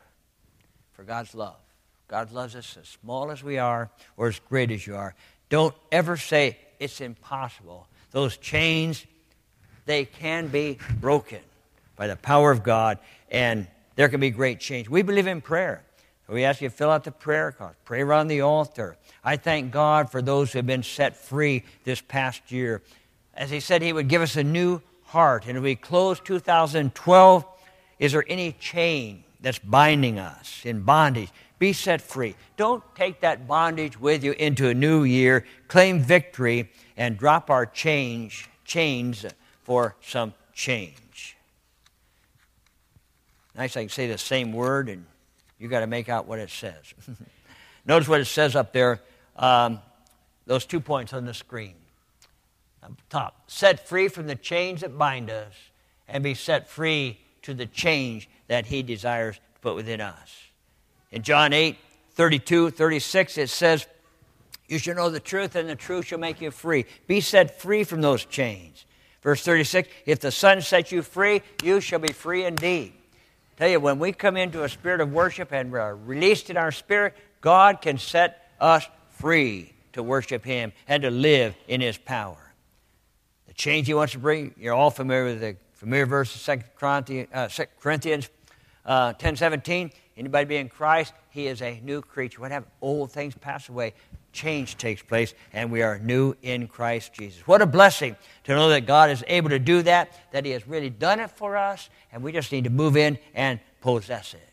for 0.92 1.04
God's 1.04 1.34
love. 1.34 1.60
God 2.08 2.32
loves 2.32 2.56
us 2.56 2.76
as 2.80 2.88
small 2.88 3.30
as 3.30 3.44
we 3.44 3.58
are 3.58 3.90
or 4.16 4.28
as 4.28 4.40
great 4.40 4.70
as 4.70 4.86
you 4.86 4.96
are. 4.96 5.14
Don't 5.48 5.74
ever 5.92 6.16
say 6.16 6.58
it's 6.78 7.00
impossible. 7.00 7.86
Those 8.10 8.36
chains, 8.36 9.06
they 9.86 10.04
can 10.04 10.48
be 10.48 10.78
broken 11.00 11.40
by 11.96 12.06
the 12.06 12.16
power 12.16 12.50
of 12.50 12.62
God, 12.62 12.98
and 13.30 13.66
there 13.96 14.08
can 14.08 14.20
be 14.20 14.30
great 14.30 14.60
change. 14.60 14.88
We 14.88 15.02
believe 15.02 15.26
in 15.26 15.40
prayer. 15.40 15.82
we 16.28 16.44
ask 16.44 16.60
you 16.60 16.68
to 16.68 16.74
fill 16.74 16.90
out 16.90 17.04
the 17.04 17.12
prayer 17.12 17.52
card, 17.52 17.74
pray 17.84 18.00
around 18.00 18.28
the 18.28 18.40
altar. 18.40 18.96
I 19.22 19.36
thank 19.36 19.72
God 19.72 20.10
for 20.10 20.22
those 20.22 20.52
who 20.52 20.58
have 20.58 20.66
been 20.66 20.82
set 20.82 21.16
free 21.16 21.64
this 21.84 22.00
past 22.00 22.50
year. 22.50 22.82
As 23.34 23.50
He 23.50 23.60
said, 23.60 23.82
He 23.82 23.92
would 23.92 24.08
give 24.08 24.22
us 24.22 24.36
a 24.36 24.44
new 24.44 24.80
heart. 25.04 25.46
And 25.46 25.62
we 25.62 25.74
close 25.76 26.20
2012, 26.20 27.44
is 27.98 28.12
there 28.12 28.24
any 28.28 28.52
chain 28.52 29.24
that's 29.40 29.58
binding 29.58 30.18
us 30.18 30.62
in 30.64 30.82
bondage? 30.82 31.30
Be 31.60 31.74
set 31.74 32.00
free. 32.00 32.36
Don't 32.56 32.82
take 32.94 33.20
that 33.20 33.46
bondage 33.46 34.00
with 34.00 34.24
you 34.24 34.32
into 34.32 34.68
a 34.68 34.74
new 34.74 35.04
year. 35.04 35.44
Claim 35.68 36.00
victory 36.00 36.70
and 36.96 37.18
drop 37.18 37.50
our 37.50 37.66
change, 37.66 38.48
chains 38.64 39.26
for 39.62 39.94
some 40.00 40.32
change. 40.54 41.36
Nice, 43.54 43.76
I 43.76 43.82
can 43.82 43.90
say 43.90 44.06
the 44.06 44.16
same 44.16 44.54
word, 44.54 44.88
and 44.88 45.04
you 45.58 45.68
got 45.68 45.80
to 45.80 45.86
make 45.86 46.08
out 46.08 46.26
what 46.26 46.38
it 46.38 46.48
says. 46.48 46.94
Notice 47.84 48.08
what 48.08 48.22
it 48.22 48.26
says 48.26 48.56
up 48.56 48.72
there. 48.72 49.00
Um, 49.36 49.80
those 50.46 50.64
two 50.64 50.80
points 50.80 51.12
on 51.12 51.26
the 51.26 51.34
screen. 51.34 51.74
Up 52.82 52.92
top. 53.10 53.50
Set 53.50 53.86
free 53.86 54.08
from 54.08 54.26
the 54.26 54.34
chains 54.34 54.80
that 54.80 54.96
bind 54.96 55.28
us 55.28 55.52
and 56.08 56.24
be 56.24 56.32
set 56.32 56.70
free 56.70 57.20
to 57.42 57.52
the 57.52 57.66
change 57.66 58.30
that 58.48 58.64
He 58.64 58.82
desires 58.82 59.36
to 59.36 59.60
put 59.60 59.74
within 59.74 60.00
us. 60.00 60.49
In 61.12 61.22
John 61.22 61.52
8, 61.52 61.76
32, 62.12 62.70
36, 62.70 63.38
it 63.38 63.50
says, 63.50 63.86
You 64.68 64.78
shall 64.78 64.94
know 64.94 65.10
the 65.10 65.20
truth, 65.20 65.56
and 65.56 65.68
the 65.68 65.74
truth 65.74 66.06
shall 66.06 66.18
make 66.18 66.40
you 66.40 66.50
free. 66.50 66.86
Be 67.06 67.20
set 67.20 67.60
free 67.60 67.84
from 67.84 68.00
those 68.00 68.24
chains. 68.24 68.84
Verse 69.22 69.42
36 69.42 69.88
If 70.06 70.20
the 70.20 70.30
Son 70.30 70.60
sets 70.60 70.92
you 70.92 71.02
free, 71.02 71.42
you 71.62 71.80
shall 71.80 71.98
be 71.98 72.12
free 72.12 72.44
indeed. 72.44 72.92
Tell 73.56 73.68
you, 73.68 73.80
when 73.80 73.98
we 73.98 74.12
come 74.12 74.36
into 74.36 74.64
a 74.64 74.68
spirit 74.68 75.00
of 75.00 75.12
worship 75.12 75.52
and 75.52 75.74
are 75.74 75.96
released 75.96 76.48
in 76.48 76.56
our 76.56 76.72
spirit, 76.72 77.14
God 77.40 77.82
can 77.82 77.98
set 77.98 78.50
us 78.60 78.86
free 79.10 79.74
to 79.92 80.02
worship 80.02 80.44
Him 80.44 80.72
and 80.88 81.02
to 81.02 81.10
live 81.10 81.54
in 81.68 81.80
His 81.80 81.98
power. 81.98 82.54
The 83.48 83.54
change 83.54 83.86
He 83.86 83.94
wants 83.94 84.12
to 84.12 84.18
bring, 84.18 84.54
you're 84.56 84.74
all 84.74 84.90
familiar 84.90 85.24
with 85.24 85.40
the 85.40 85.56
familiar 85.72 86.06
verse 86.06 86.34
of 86.34 86.60
2 86.60 86.64
Corinthians, 86.78 87.28
uh, 87.34 87.48
2 87.48 87.64
Corinthians 87.80 88.30
uh, 88.84 89.12
10 89.14 89.36
17. 89.36 89.90
Anybody 90.20 90.44
be 90.44 90.56
in 90.56 90.68
Christ, 90.68 91.14
he 91.30 91.46
is 91.46 91.62
a 91.62 91.80
new 91.82 92.02
creature. 92.02 92.42
What 92.42 92.50
have 92.50 92.66
old 92.82 93.10
things 93.10 93.34
pass 93.34 93.70
away? 93.70 93.94
Change 94.34 94.76
takes 94.76 95.00
place, 95.00 95.32
and 95.54 95.72
we 95.72 95.80
are 95.80 95.98
new 95.98 96.34
in 96.42 96.68
Christ 96.68 97.14
Jesus. 97.14 97.46
What 97.46 97.62
a 97.62 97.66
blessing 97.66 98.14
to 98.44 98.54
know 98.54 98.68
that 98.68 98.84
God 98.84 99.08
is 99.08 99.24
able 99.28 99.48
to 99.48 99.58
do 99.58 99.80
that, 99.80 100.12
that 100.32 100.44
He 100.44 100.50
has 100.50 100.68
really 100.68 100.90
done 100.90 101.20
it 101.20 101.30
for 101.30 101.56
us, 101.56 101.88
and 102.12 102.22
we 102.22 102.32
just 102.32 102.52
need 102.52 102.64
to 102.64 102.70
move 102.70 102.98
in 102.98 103.18
and 103.34 103.60
possess 103.80 104.34
it. 104.34 104.52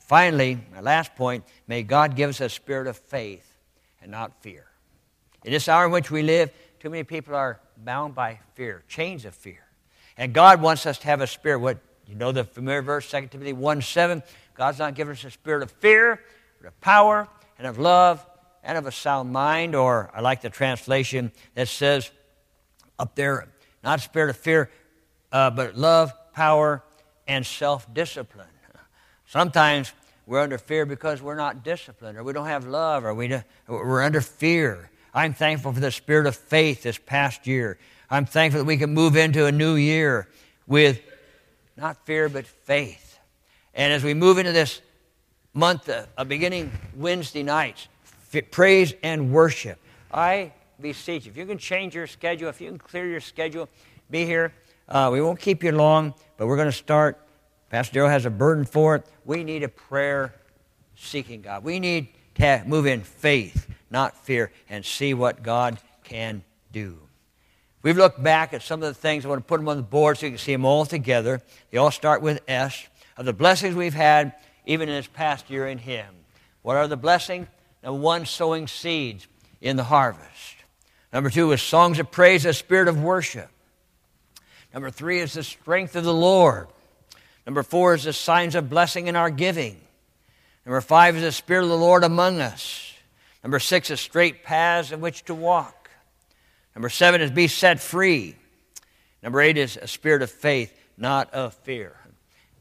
Finally, 0.00 0.58
my 0.70 0.82
last 0.82 1.16
point 1.16 1.44
may 1.66 1.82
God 1.82 2.14
give 2.14 2.28
us 2.28 2.42
a 2.42 2.50
spirit 2.50 2.86
of 2.86 2.98
faith 2.98 3.56
and 4.02 4.10
not 4.10 4.42
fear. 4.42 4.66
In 5.46 5.52
this 5.52 5.66
hour 5.66 5.86
in 5.86 5.92
which 5.92 6.10
we 6.10 6.22
live, 6.22 6.50
too 6.78 6.90
many 6.90 7.04
people 7.04 7.34
are 7.34 7.58
bound 7.78 8.14
by 8.14 8.38
fear, 8.52 8.82
chains 8.86 9.24
of 9.24 9.34
fear. 9.34 9.64
And 10.18 10.34
God 10.34 10.60
wants 10.60 10.84
us 10.84 10.98
to 10.98 11.06
have 11.06 11.22
a 11.22 11.26
spirit. 11.26 11.60
What 11.60 11.78
you 12.06 12.16
know 12.16 12.32
the 12.32 12.42
familiar 12.42 12.82
verse, 12.82 13.08
2 13.08 13.28
Timothy 13.28 13.52
1 13.52 13.82
7. 13.82 14.22
God's 14.60 14.78
not 14.78 14.94
given 14.94 15.12
us 15.12 15.24
a 15.24 15.30
spirit 15.30 15.62
of 15.62 15.70
fear, 15.70 16.20
but 16.60 16.68
of 16.68 16.78
power 16.82 17.26
and 17.56 17.66
of 17.66 17.78
love 17.78 18.22
and 18.62 18.76
of 18.76 18.84
a 18.84 18.92
sound 18.92 19.32
mind. 19.32 19.74
Or 19.74 20.10
I 20.12 20.20
like 20.20 20.42
the 20.42 20.50
translation 20.50 21.32
that 21.54 21.66
says 21.66 22.10
up 22.98 23.14
there, 23.14 23.48
not 23.82 24.02
spirit 24.02 24.28
of 24.28 24.36
fear, 24.36 24.70
uh, 25.32 25.48
but 25.48 25.78
love, 25.78 26.12
power, 26.34 26.84
and 27.26 27.46
self 27.46 27.90
discipline. 27.94 28.48
Sometimes 29.24 29.94
we're 30.26 30.40
under 30.40 30.58
fear 30.58 30.84
because 30.84 31.22
we're 31.22 31.36
not 31.36 31.64
disciplined, 31.64 32.18
or 32.18 32.22
we 32.22 32.34
don't 32.34 32.44
have 32.44 32.66
love, 32.66 33.06
or 33.06 33.14
we 33.14 33.34
we're 33.66 34.02
under 34.02 34.20
fear. 34.20 34.90
I'm 35.14 35.32
thankful 35.32 35.72
for 35.72 35.80
the 35.80 35.90
spirit 35.90 36.26
of 36.26 36.36
faith 36.36 36.82
this 36.82 36.98
past 36.98 37.46
year. 37.46 37.78
I'm 38.10 38.26
thankful 38.26 38.60
that 38.60 38.66
we 38.66 38.76
can 38.76 38.92
move 38.92 39.16
into 39.16 39.46
a 39.46 39.52
new 39.52 39.76
year 39.76 40.28
with 40.66 41.00
not 41.78 42.04
fear, 42.04 42.28
but 42.28 42.46
faith. 42.46 43.09
And 43.74 43.92
as 43.92 44.02
we 44.02 44.14
move 44.14 44.38
into 44.38 44.52
this 44.52 44.80
month 45.54 45.88
of 45.88 46.08
uh, 46.16 46.24
beginning 46.24 46.72
Wednesday 46.96 47.42
nights, 47.42 47.88
praise 48.50 48.94
and 49.02 49.32
worship, 49.32 49.78
I 50.12 50.52
beseech 50.80 51.26
you, 51.26 51.30
if 51.30 51.36
you 51.36 51.46
can 51.46 51.58
change 51.58 51.94
your 51.94 52.06
schedule, 52.06 52.48
if 52.48 52.60
you 52.60 52.68
can 52.68 52.78
clear 52.78 53.06
your 53.06 53.20
schedule, 53.20 53.68
be 54.10 54.24
here. 54.24 54.52
Uh, 54.88 55.08
we 55.12 55.20
won't 55.20 55.38
keep 55.38 55.62
you 55.62 55.72
long, 55.72 56.14
but 56.36 56.46
we're 56.46 56.56
going 56.56 56.68
to 56.68 56.72
start. 56.72 57.20
Pastor 57.68 57.94
Darrell 57.94 58.10
has 58.10 58.26
a 58.26 58.30
burden 58.30 58.64
for 58.64 58.96
it. 58.96 59.06
We 59.24 59.44
need 59.44 59.62
a 59.62 59.68
prayer 59.68 60.34
seeking 60.96 61.42
God. 61.42 61.62
We 61.62 61.78
need 61.78 62.08
to 62.34 62.62
move 62.66 62.86
in 62.86 63.02
faith, 63.02 63.68
not 63.90 64.16
fear, 64.24 64.50
and 64.68 64.84
see 64.84 65.14
what 65.14 65.42
God 65.42 65.78
can 66.02 66.42
do. 66.72 66.98
We've 67.82 67.96
looked 67.96 68.22
back 68.22 68.52
at 68.52 68.62
some 68.62 68.82
of 68.82 68.88
the 68.88 69.00
things. 69.00 69.24
I 69.24 69.28
want 69.28 69.40
to 69.40 69.46
put 69.46 69.58
them 69.58 69.68
on 69.68 69.76
the 69.76 69.82
board 69.82 70.18
so 70.18 70.26
you 70.26 70.32
can 70.32 70.38
see 70.38 70.52
them 70.52 70.64
all 70.64 70.84
together. 70.84 71.40
They 71.70 71.78
all 71.78 71.90
start 71.90 72.20
with 72.20 72.40
S 72.48 72.86
of 73.20 73.26
the 73.26 73.32
blessings 73.34 73.76
we've 73.76 73.92
had 73.92 74.32
even 74.64 74.88
in 74.88 74.94
this 74.94 75.06
past 75.06 75.50
year 75.50 75.68
in 75.68 75.76
Him. 75.76 76.06
What 76.62 76.78
are 76.78 76.88
the 76.88 76.96
blessings? 76.96 77.48
Number 77.82 78.00
one, 78.00 78.24
sowing 78.24 78.66
seeds 78.66 79.28
in 79.60 79.76
the 79.76 79.84
harvest. 79.84 80.56
Number 81.12 81.28
two 81.28 81.52
is 81.52 81.60
songs 81.60 81.98
of 81.98 82.10
praise, 82.10 82.46
a 82.46 82.54
spirit 82.54 82.88
of 82.88 83.02
worship. 83.02 83.50
Number 84.72 84.88
three 84.90 85.18
is 85.18 85.34
the 85.34 85.42
strength 85.42 85.96
of 85.96 86.04
the 86.04 86.14
Lord. 86.14 86.68
Number 87.44 87.62
four 87.62 87.92
is 87.92 88.04
the 88.04 88.14
signs 88.14 88.54
of 88.54 88.70
blessing 88.70 89.06
in 89.06 89.16
our 89.16 89.28
giving. 89.28 89.78
Number 90.64 90.80
five 90.80 91.14
is 91.14 91.22
the 91.22 91.32
Spirit 91.32 91.64
of 91.64 91.68
the 91.68 91.76
Lord 91.76 92.04
among 92.04 92.40
us. 92.40 92.94
Number 93.44 93.58
six 93.58 93.90
is 93.90 94.00
straight 94.00 94.44
paths 94.44 94.92
in 94.92 95.02
which 95.02 95.26
to 95.26 95.34
walk. 95.34 95.90
Number 96.74 96.88
seven 96.88 97.20
is 97.20 97.30
be 97.30 97.48
set 97.48 97.80
free. 97.80 98.36
Number 99.22 99.42
eight 99.42 99.58
is 99.58 99.76
a 99.76 99.86
spirit 99.86 100.22
of 100.22 100.30
faith, 100.30 100.72
not 100.96 101.34
of 101.34 101.52
fear. 101.52 101.99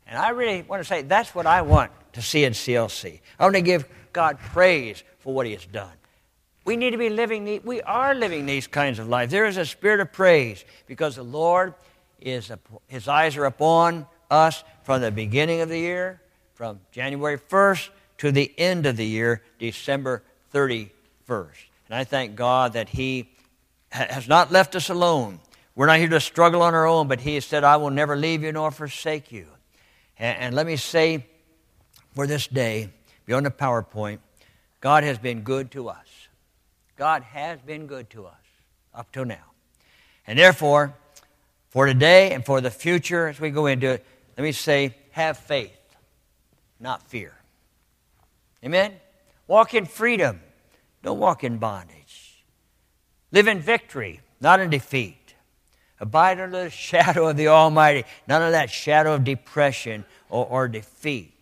And 0.10 0.18
I 0.18 0.30
really 0.30 0.64
want 0.64 0.82
to 0.82 0.88
say 0.88 1.03
that's 1.03 1.36
what 1.36 1.45
I 1.45 1.62
want 1.62 1.91
to 2.14 2.22
see 2.22 2.43
in 2.43 2.53
CLC. 2.53 3.20
I 3.38 3.43
want 3.43 3.55
to 3.55 3.62
give 3.62 3.86
God 4.12 4.39
praise 4.39 5.03
for 5.20 5.34
what 5.34 5.45
He 5.45 5.53
has 5.53 5.66
done. 5.66 5.93
We 6.66 6.78
need 6.78 6.91
to 6.91 6.97
be 6.97 7.10
living, 7.10 7.62
we 7.64 7.82
are 7.84 8.16
living 8.16 8.47
these 8.47 8.66
kinds 8.66 8.97
of 8.97 9.07
lives. 9.07 9.32
There 9.32 9.45
is 9.45 9.57
a 9.57 9.66
spirit 9.66 9.99
of 9.99 10.12
praise 10.12 10.66
because 10.88 11.16
the 11.16 11.24
Lord 11.24 11.76
is, 12.20 12.51
His 12.88 13.07
eyes 13.07 13.38
are 13.38 13.45
upon 13.45 14.07
us 14.32 14.64
from 14.84 15.01
the 15.01 15.12
beginning 15.12 15.62
of 15.62 15.70
the 15.70 15.78
year, 15.78 16.22
from 16.55 16.80
January 16.91 17.38
1st 17.38 17.89
to 18.18 18.32
the 18.32 18.51
end 18.57 18.88
of 18.88 18.97
the 18.97 19.05
year, 19.05 19.43
December 19.60 20.24
31st. 20.53 20.89
And 21.88 21.95
I 21.95 22.03
thank 22.03 22.36
God 22.36 22.74
that 22.74 22.89
He 22.89 23.30
has 23.89 24.28
not 24.28 24.51
left 24.51 24.76
us 24.76 24.89
alone. 24.89 25.39
We're 25.76 25.86
not 25.86 25.99
here 25.99 26.10
to 26.10 26.20
struggle 26.20 26.64
on 26.64 26.74
our 26.74 26.88
own, 26.88 27.07
but 27.07 27.22
He 27.22 27.36
has 27.36 27.45
said, 27.45 27.64
I 27.64 27.78
will 27.78 27.91
never 27.91 28.16
leave 28.16 28.41
you 28.41 28.51
nor 28.51 28.72
forsake 28.72 29.32
you. 29.32 29.45
And, 30.20 30.38
and 30.38 30.55
let 30.55 30.67
me 30.67 30.76
say 30.76 31.26
for 32.13 32.28
this 32.28 32.47
day, 32.47 32.89
beyond 33.26 33.45
the 33.45 33.51
PowerPoint, 33.51 34.20
God 34.82 35.03
has 35.03 35.17
been 35.17 35.41
good 35.41 35.72
to 35.72 35.89
us. 35.89 36.28
God 36.97 37.24
has 37.24 37.59
been 37.61 37.88
good 37.88 38.09
to 38.11 38.26
us 38.26 38.34
up 38.93 39.11
till 39.11 39.26
now. 39.26 39.53
And 40.28 40.38
therefore, 40.38 40.93
for 41.70 41.86
today 41.86 42.34
and 42.34 42.45
for 42.45 42.61
the 42.61 42.72
future, 42.72 43.28
as 43.28 43.39
we 43.39 43.49
go 43.49 43.67
into 43.67 43.88
it, 43.88 44.05
let 44.38 44.43
me 44.43 44.51
say, 44.51 44.95
have 45.11 45.38
faith, 45.38 45.78
not 46.80 47.03
fear. 47.03 47.34
Amen? 48.63 48.93
Walk 49.47 49.74
in 49.74 49.86
freedom. 49.86 50.41
Don't 51.03 51.20
walk 51.20 51.43
in 51.43 51.57
bondage. 51.57 52.43
Live 53.32 53.47
in 53.47 53.59
victory, 53.59 54.22
not 54.41 54.59
in 54.59 54.70
defeat. 54.70 55.18
Abide 56.00 56.39
under 56.39 56.64
the 56.64 56.70
shadow 56.70 57.28
of 57.28 57.38
the 57.38 57.50
Almighty, 57.50 58.06
none 58.28 58.41
of 58.41 58.52
that 58.52 58.70
shadow 58.70 59.14
of 59.14 59.24
depression 59.24 60.06
or, 60.30 60.45
or 60.45 60.68
defeat. 60.68 61.34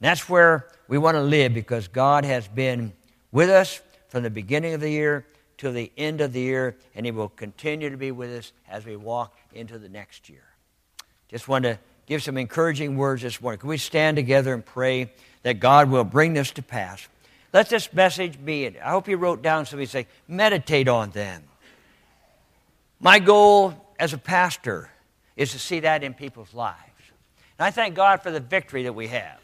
And 0.00 0.08
that's 0.08 0.28
where 0.28 0.66
we 0.88 0.98
want 0.98 1.16
to 1.16 1.22
live 1.22 1.54
because 1.54 1.88
God 1.88 2.24
has 2.24 2.48
been 2.48 2.92
with 3.32 3.50
us 3.50 3.80
from 4.08 4.22
the 4.22 4.30
beginning 4.30 4.74
of 4.74 4.80
the 4.80 4.90
year 4.90 5.26
to 5.58 5.70
the 5.70 5.92
end 5.96 6.20
of 6.20 6.32
the 6.32 6.40
year, 6.40 6.76
and 6.94 7.04
He 7.04 7.12
will 7.12 7.28
continue 7.28 7.90
to 7.90 7.96
be 7.96 8.10
with 8.10 8.30
us 8.30 8.52
as 8.68 8.86
we 8.86 8.96
walk 8.96 9.36
into 9.52 9.78
the 9.78 9.88
next 9.88 10.28
year. 10.28 10.44
Just 11.28 11.48
want 11.48 11.64
to 11.64 11.78
give 12.06 12.22
some 12.22 12.36
encouraging 12.36 12.96
words 12.96 13.22
this 13.22 13.40
morning. 13.40 13.60
Can 13.60 13.68
we 13.68 13.76
stand 13.76 14.16
together 14.16 14.52
and 14.54 14.64
pray 14.64 15.12
that 15.42 15.60
God 15.60 15.90
will 15.90 16.02
bring 16.02 16.32
this 16.32 16.50
to 16.52 16.62
pass? 16.62 17.06
Let 17.52 17.68
this 17.68 17.92
message 17.92 18.42
be 18.44 18.64
it. 18.64 18.76
I 18.82 18.90
hope 18.90 19.06
you 19.06 19.16
wrote 19.16 19.42
down 19.42 19.66
something 19.66 19.86
say, 19.86 20.06
meditate 20.26 20.88
on 20.88 21.10
them. 21.10 21.44
My 22.98 23.18
goal 23.18 23.74
as 24.00 24.12
a 24.12 24.18
pastor 24.18 24.90
is 25.36 25.52
to 25.52 25.58
see 25.58 25.80
that 25.80 26.02
in 26.02 26.14
people's 26.14 26.52
lives. 26.54 26.78
And 27.58 27.66
I 27.66 27.70
thank 27.70 27.94
God 27.94 28.22
for 28.22 28.30
the 28.30 28.40
victory 28.40 28.84
that 28.84 28.94
we 28.94 29.08
have. 29.08 29.38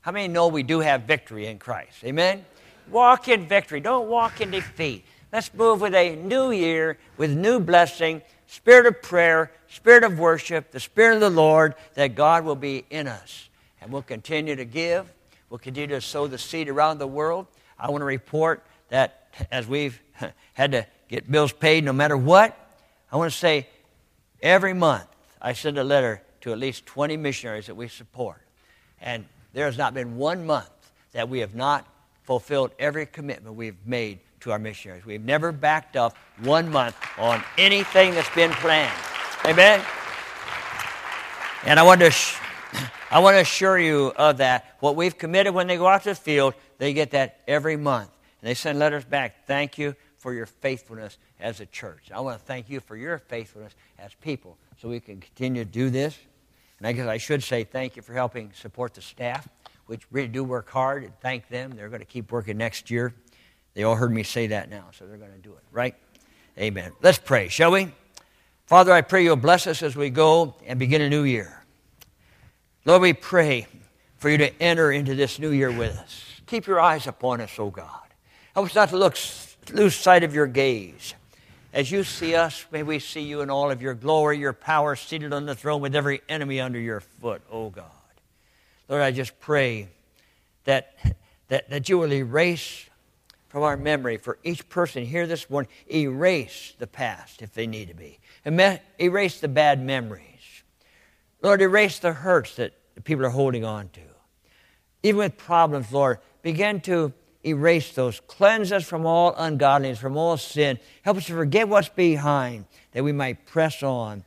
How 0.00 0.12
many 0.12 0.28
know 0.28 0.48
we 0.48 0.62
do 0.62 0.80
have 0.80 1.02
victory 1.02 1.46
in 1.46 1.58
Christ? 1.58 2.02
Amen? 2.04 2.44
Walk 2.90 3.28
in 3.28 3.46
victory. 3.46 3.80
Don't 3.80 4.08
walk 4.08 4.40
in 4.40 4.50
defeat. 4.50 5.04
Let's 5.32 5.52
move 5.52 5.80
with 5.80 5.94
a 5.94 6.16
new 6.16 6.50
year, 6.50 6.98
with 7.18 7.30
new 7.30 7.60
blessing, 7.60 8.22
spirit 8.46 8.86
of 8.86 9.02
prayer, 9.02 9.52
spirit 9.68 10.02
of 10.04 10.18
worship, 10.18 10.70
the 10.70 10.80
spirit 10.80 11.16
of 11.16 11.20
the 11.20 11.30
Lord, 11.30 11.74
that 11.94 12.14
God 12.14 12.44
will 12.44 12.56
be 12.56 12.86
in 12.90 13.06
us. 13.06 13.48
And 13.80 13.92
we'll 13.92 14.02
continue 14.02 14.56
to 14.56 14.64
give 14.64 15.12
We'll 15.50 15.58
continue 15.58 15.94
to 15.94 16.00
sow 16.00 16.26
the 16.26 16.36
seed 16.36 16.68
around 16.68 16.98
the 16.98 17.06
world. 17.06 17.46
I 17.78 17.90
want 17.90 18.02
to 18.02 18.06
report 18.06 18.64
that 18.90 19.28
as 19.50 19.66
we've 19.66 19.98
had 20.52 20.72
to 20.72 20.86
get 21.08 21.30
bills 21.30 21.52
paid 21.52 21.84
no 21.84 21.92
matter 21.92 22.16
what, 22.16 22.56
I 23.10 23.16
want 23.16 23.32
to 23.32 23.38
say 23.38 23.66
every 24.42 24.74
month 24.74 25.06
I 25.40 25.52
send 25.52 25.78
a 25.78 25.84
letter 25.84 26.22
to 26.42 26.52
at 26.52 26.58
least 26.58 26.86
20 26.86 27.16
missionaries 27.16 27.66
that 27.66 27.74
we 27.74 27.88
support. 27.88 28.40
And 29.00 29.24
there 29.52 29.66
has 29.66 29.78
not 29.78 29.94
been 29.94 30.16
one 30.16 30.46
month 30.46 30.70
that 31.12 31.28
we 31.28 31.40
have 31.40 31.54
not 31.54 31.86
fulfilled 32.24 32.72
every 32.78 33.06
commitment 33.06 33.56
we've 33.56 33.76
made 33.86 34.20
to 34.40 34.52
our 34.52 34.58
missionaries. 34.58 35.04
We've 35.04 35.24
never 35.24 35.52
backed 35.52 35.96
up 35.96 36.16
one 36.42 36.70
month 36.70 36.96
on 37.16 37.42
anything 37.56 38.14
that's 38.14 38.32
been 38.34 38.50
planned. 38.52 38.92
Amen? 39.44 39.82
And 41.64 41.80
I 41.80 41.82
want 41.82 42.00
to. 42.00 42.10
Sh- 42.10 42.38
I 43.10 43.20
want 43.20 43.34
to 43.36 43.40
assure 43.40 43.78
you 43.78 44.12
of 44.16 44.36
that. 44.38 44.76
What 44.80 44.94
we've 44.94 45.16
committed 45.16 45.54
when 45.54 45.66
they 45.66 45.76
go 45.76 45.86
out 45.86 46.02
to 46.04 46.10
the 46.10 46.14
field, 46.14 46.54
they 46.76 46.92
get 46.92 47.12
that 47.12 47.40
every 47.48 47.76
month. 47.76 48.10
And 48.40 48.48
they 48.48 48.54
send 48.54 48.78
letters 48.78 49.04
back. 49.04 49.46
Thank 49.46 49.78
you 49.78 49.96
for 50.18 50.34
your 50.34 50.46
faithfulness 50.46 51.18
as 51.40 51.60
a 51.60 51.66
church. 51.66 52.10
I 52.12 52.20
want 52.20 52.38
to 52.38 52.44
thank 52.44 52.68
you 52.68 52.80
for 52.80 52.96
your 52.96 53.18
faithfulness 53.18 53.74
as 53.98 54.12
people 54.14 54.56
so 54.80 54.88
we 54.88 55.00
can 55.00 55.20
continue 55.20 55.64
to 55.64 55.70
do 55.70 55.90
this. 55.90 56.18
And 56.78 56.86
I 56.86 56.92
guess 56.92 57.08
I 57.08 57.18
should 57.18 57.42
say 57.42 57.64
thank 57.64 57.96
you 57.96 58.02
for 58.02 58.12
helping 58.12 58.52
support 58.52 58.94
the 58.94 59.02
staff, 59.02 59.48
which 59.86 60.02
really 60.10 60.28
do 60.28 60.44
work 60.44 60.68
hard, 60.70 61.04
and 61.04 61.12
thank 61.20 61.48
them. 61.48 61.72
They're 61.74 61.88
going 61.88 62.00
to 62.00 62.06
keep 62.06 62.30
working 62.30 62.56
next 62.56 62.90
year. 62.90 63.14
They 63.74 63.84
all 63.84 63.96
heard 63.96 64.12
me 64.12 64.22
say 64.22 64.48
that 64.48 64.70
now, 64.70 64.86
so 64.92 65.06
they're 65.06 65.16
going 65.16 65.32
to 65.32 65.38
do 65.38 65.52
it, 65.52 65.62
right? 65.72 65.94
Amen. 66.58 66.92
Let's 67.00 67.18
pray, 67.18 67.48
shall 67.48 67.70
we? 67.70 67.92
Father, 68.66 68.92
I 68.92 69.00
pray 69.00 69.24
you'll 69.24 69.36
bless 69.36 69.66
us 69.66 69.82
as 69.82 69.96
we 69.96 70.10
go 70.10 70.56
and 70.66 70.78
begin 70.78 71.00
a 71.00 71.08
new 71.08 71.22
year. 71.22 71.64
Lord, 72.84 73.02
we 73.02 73.12
pray 73.12 73.66
for 74.18 74.28
you 74.28 74.38
to 74.38 74.62
enter 74.62 74.90
into 74.90 75.14
this 75.14 75.38
new 75.38 75.50
year 75.50 75.70
with 75.70 75.96
us. 75.96 76.24
Keep 76.46 76.66
your 76.66 76.80
eyes 76.80 77.06
upon 77.06 77.40
us, 77.40 77.58
O 77.58 77.64
oh 77.64 77.70
God. 77.70 78.08
Help 78.54 78.66
us 78.66 78.74
not 78.74 78.88
to 78.90 78.96
look, 78.96 79.16
lose 79.72 79.94
sight 79.94 80.24
of 80.24 80.34
your 80.34 80.46
gaze. 80.46 81.14
As 81.72 81.90
you 81.90 82.02
see 82.02 82.34
us, 82.34 82.64
may 82.72 82.82
we 82.82 82.98
see 82.98 83.22
you 83.22 83.42
in 83.42 83.50
all 83.50 83.70
of 83.70 83.82
your 83.82 83.94
glory, 83.94 84.38
your 84.38 84.52
power, 84.52 84.96
seated 84.96 85.32
on 85.32 85.46
the 85.46 85.54
throne 85.54 85.80
with 85.80 85.94
every 85.94 86.22
enemy 86.28 86.60
under 86.60 86.78
your 86.78 87.00
foot, 87.00 87.42
oh 87.50 87.70
God. 87.70 87.84
Lord, 88.88 89.02
I 89.02 89.10
just 89.10 89.38
pray 89.38 89.88
that, 90.64 90.94
that, 91.48 91.68
that 91.68 91.88
you 91.88 91.98
will 91.98 92.12
erase 92.12 92.88
from 93.48 93.62
our 93.62 93.76
memory 93.76 94.16
for 94.16 94.38
each 94.42 94.68
person 94.68 95.04
here 95.04 95.26
this 95.26 95.48
morning, 95.48 95.70
erase 95.92 96.74
the 96.78 96.86
past 96.86 97.42
if 97.42 97.52
they 97.52 97.66
need 97.66 97.88
to 97.88 97.94
be, 97.94 98.18
erase 98.98 99.40
the 99.40 99.48
bad 99.48 99.82
memories. 99.82 100.24
Lord, 101.42 101.62
erase 101.62 101.98
the 101.98 102.12
hurts 102.12 102.56
that 102.56 102.72
people 103.04 103.24
are 103.24 103.30
holding 103.30 103.64
on 103.64 103.88
to. 103.90 104.00
Even 105.02 105.18
with 105.18 105.36
problems, 105.36 105.92
Lord, 105.92 106.18
begin 106.42 106.80
to 106.82 107.12
erase 107.44 107.92
those. 107.92 108.20
Cleanse 108.20 108.72
us 108.72 108.84
from 108.84 109.06
all 109.06 109.34
ungodliness, 109.36 109.98
from 109.98 110.16
all 110.16 110.36
sin. 110.36 110.78
Help 111.02 111.16
us 111.18 111.26
to 111.26 111.32
forget 111.32 111.68
what's 111.68 111.88
behind, 111.88 112.64
that 112.92 113.04
we 113.04 113.12
might 113.12 113.46
press 113.46 113.82
on. 113.82 114.24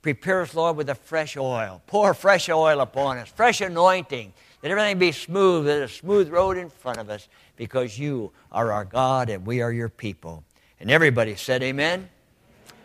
Prepare 0.00 0.42
us, 0.42 0.54
Lord, 0.54 0.76
with 0.76 0.90
a 0.90 0.94
fresh 0.94 1.36
oil. 1.36 1.80
Pour 1.86 2.12
fresh 2.14 2.48
oil 2.48 2.80
upon 2.80 3.18
us, 3.18 3.28
fresh 3.28 3.60
anointing, 3.60 4.32
that 4.60 4.70
everything 4.70 4.98
be 4.98 5.12
smooth, 5.12 5.66
that 5.66 5.82
a 5.82 5.88
smooth 5.88 6.28
road 6.28 6.56
in 6.56 6.70
front 6.70 6.98
of 6.98 7.08
us, 7.08 7.28
because 7.56 7.98
you 7.98 8.32
are 8.50 8.72
our 8.72 8.84
God 8.84 9.30
and 9.30 9.46
we 9.46 9.60
are 9.60 9.72
your 9.72 9.88
people. 9.88 10.42
And 10.80 10.90
everybody 10.90 11.36
said, 11.36 11.62
Amen. 11.62 12.08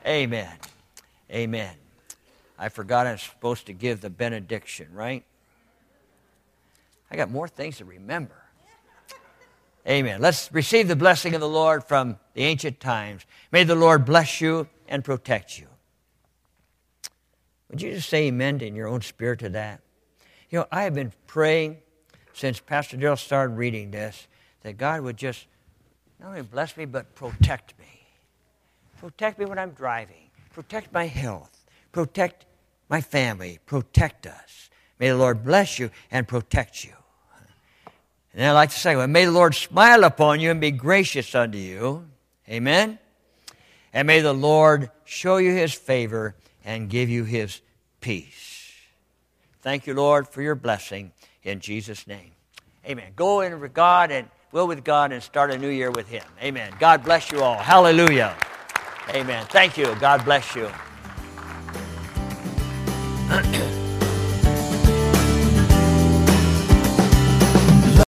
Amen. 0.05 0.55
Amen. 1.31 1.75
I 2.59 2.69
forgot 2.69 3.07
I'm 3.07 3.17
supposed 3.17 3.65
to 3.67 3.73
give 3.73 4.01
the 4.01 4.09
benediction, 4.09 4.87
right? 4.93 5.23
I 7.09 7.15
got 7.15 7.29
more 7.29 7.47
things 7.47 7.77
to 7.77 7.85
remember. 7.85 8.46
Amen. 9.87 10.19
Let's 10.19 10.51
receive 10.51 10.87
the 10.89 10.97
blessing 10.97 11.33
of 11.33 11.39
the 11.39 11.47
Lord 11.47 11.83
from 11.85 12.17
the 12.33 12.43
ancient 12.43 12.79
times. 12.79 13.25
May 13.51 13.63
the 13.63 13.75
Lord 13.75 14.03
bless 14.03 14.41
you 14.41 14.67
and 14.87 15.03
protect 15.03 15.57
you. 15.57 15.67
Would 17.69 17.81
you 17.81 17.93
just 17.93 18.09
say 18.09 18.27
amen 18.27 18.61
in 18.61 18.75
your 18.75 18.87
own 18.87 19.01
spirit 19.01 19.39
to 19.39 19.49
that? 19.49 19.81
You 20.49 20.59
know, 20.59 20.67
I 20.71 20.83
have 20.83 20.93
been 20.93 21.13
praying 21.25 21.77
since 22.33 22.59
Pastor 22.59 22.97
Darrell 22.97 23.15
started 23.15 23.53
reading 23.53 23.91
this 23.91 24.27
that 24.61 24.77
God 24.77 25.01
would 25.01 25.17
just 25.17 25.47
not 26.19 26.29
only 26.29 26.41
bless 26.41 26.75
me, 26.75 26.85
but 26.85 27.15
protect 27.15 27.77
me. 27.79 27.85
Protect 28.99 29.39
me 29.39 29.45
when 29.45 29.59
I'm 29.59 29.71
driving, 29.71 30.29
protect 30.51 30.91
my 30.91 31.05
health, 31.05 31.65
protect 31.91 32.45
my 32.89 32.99
family, 32.99 33.59
protect 33.65 34.25
us. 34.25 34.69
May 34.99 35.09
the 35.09 35.17
Lord 35.17 35.43
bless 35.43 35.77
you 35.77 35.91
and 36.09 36.27
protect 36.27 36.83
you. 36.83 36.93
And 38.37 38.45
I 38.45 38.51
like 38.51 38.69
to 38.69 38.77
say, 38.79 38.95
may 39.07 39.25
the 39.25 39.31
Lord 39.31 39.55
smile 39.55 40.03
upon 40.03 40.39
you 40.39 40.51
and 40.51 40.61
be 40.61 40.69
gracious 40.69 41.33
unto 41.33 41.57
you. 41.57 42.07
Amen. 42.47 42.99
And 43.91 44.05
may 44.05 44.21
the 44.21 44.31
Lord 44.31 44.91
show 45.05 45.37
you 45.37 45.53
his 45.53 45.73
favor 45.73 46.35
and 46.63 46.87
give 46.87 47.09
you 47.09 47.23
his 47.23 47.61
peace. 47.99 48.71
Thank 49.61 49.87
you, 49.87 49.95
Lord, 49.95 50.27
for 50.27 50.43
your 50.43 50.53
blessing 50.53 51.13
in 51.41 51.61
Jesus' 51.61 52.05
name. 52.05 52.29
Amen. 52.85 53.11
Go 53.15 53.41
in 53.41 53.59
with 53.59 53.73
God 53.73 54.11
and 54.11 54.29
will 54.51 54.67
with 54.67 54.83
God 54.83 55.11
and 55.11 55.23
start 55.23 55.49
a 55.49 55.57
new 55.57 55.69
year 55.69 55.89
with 55.89 56.07
him. 56.07 56.23
Amen. 56.39 56.71
God 56.79 57.03
bless 57.03 57.31
you 57.31 57.41
all. 57.41 57.57
Hallelujah. 57.57 58.37
Amen. 59.15 59.47
Thank 59.47 59.79
you. 59.79 59.95
God 59.95 60.23
bless 60.23 60.55
you. 60.55 60.69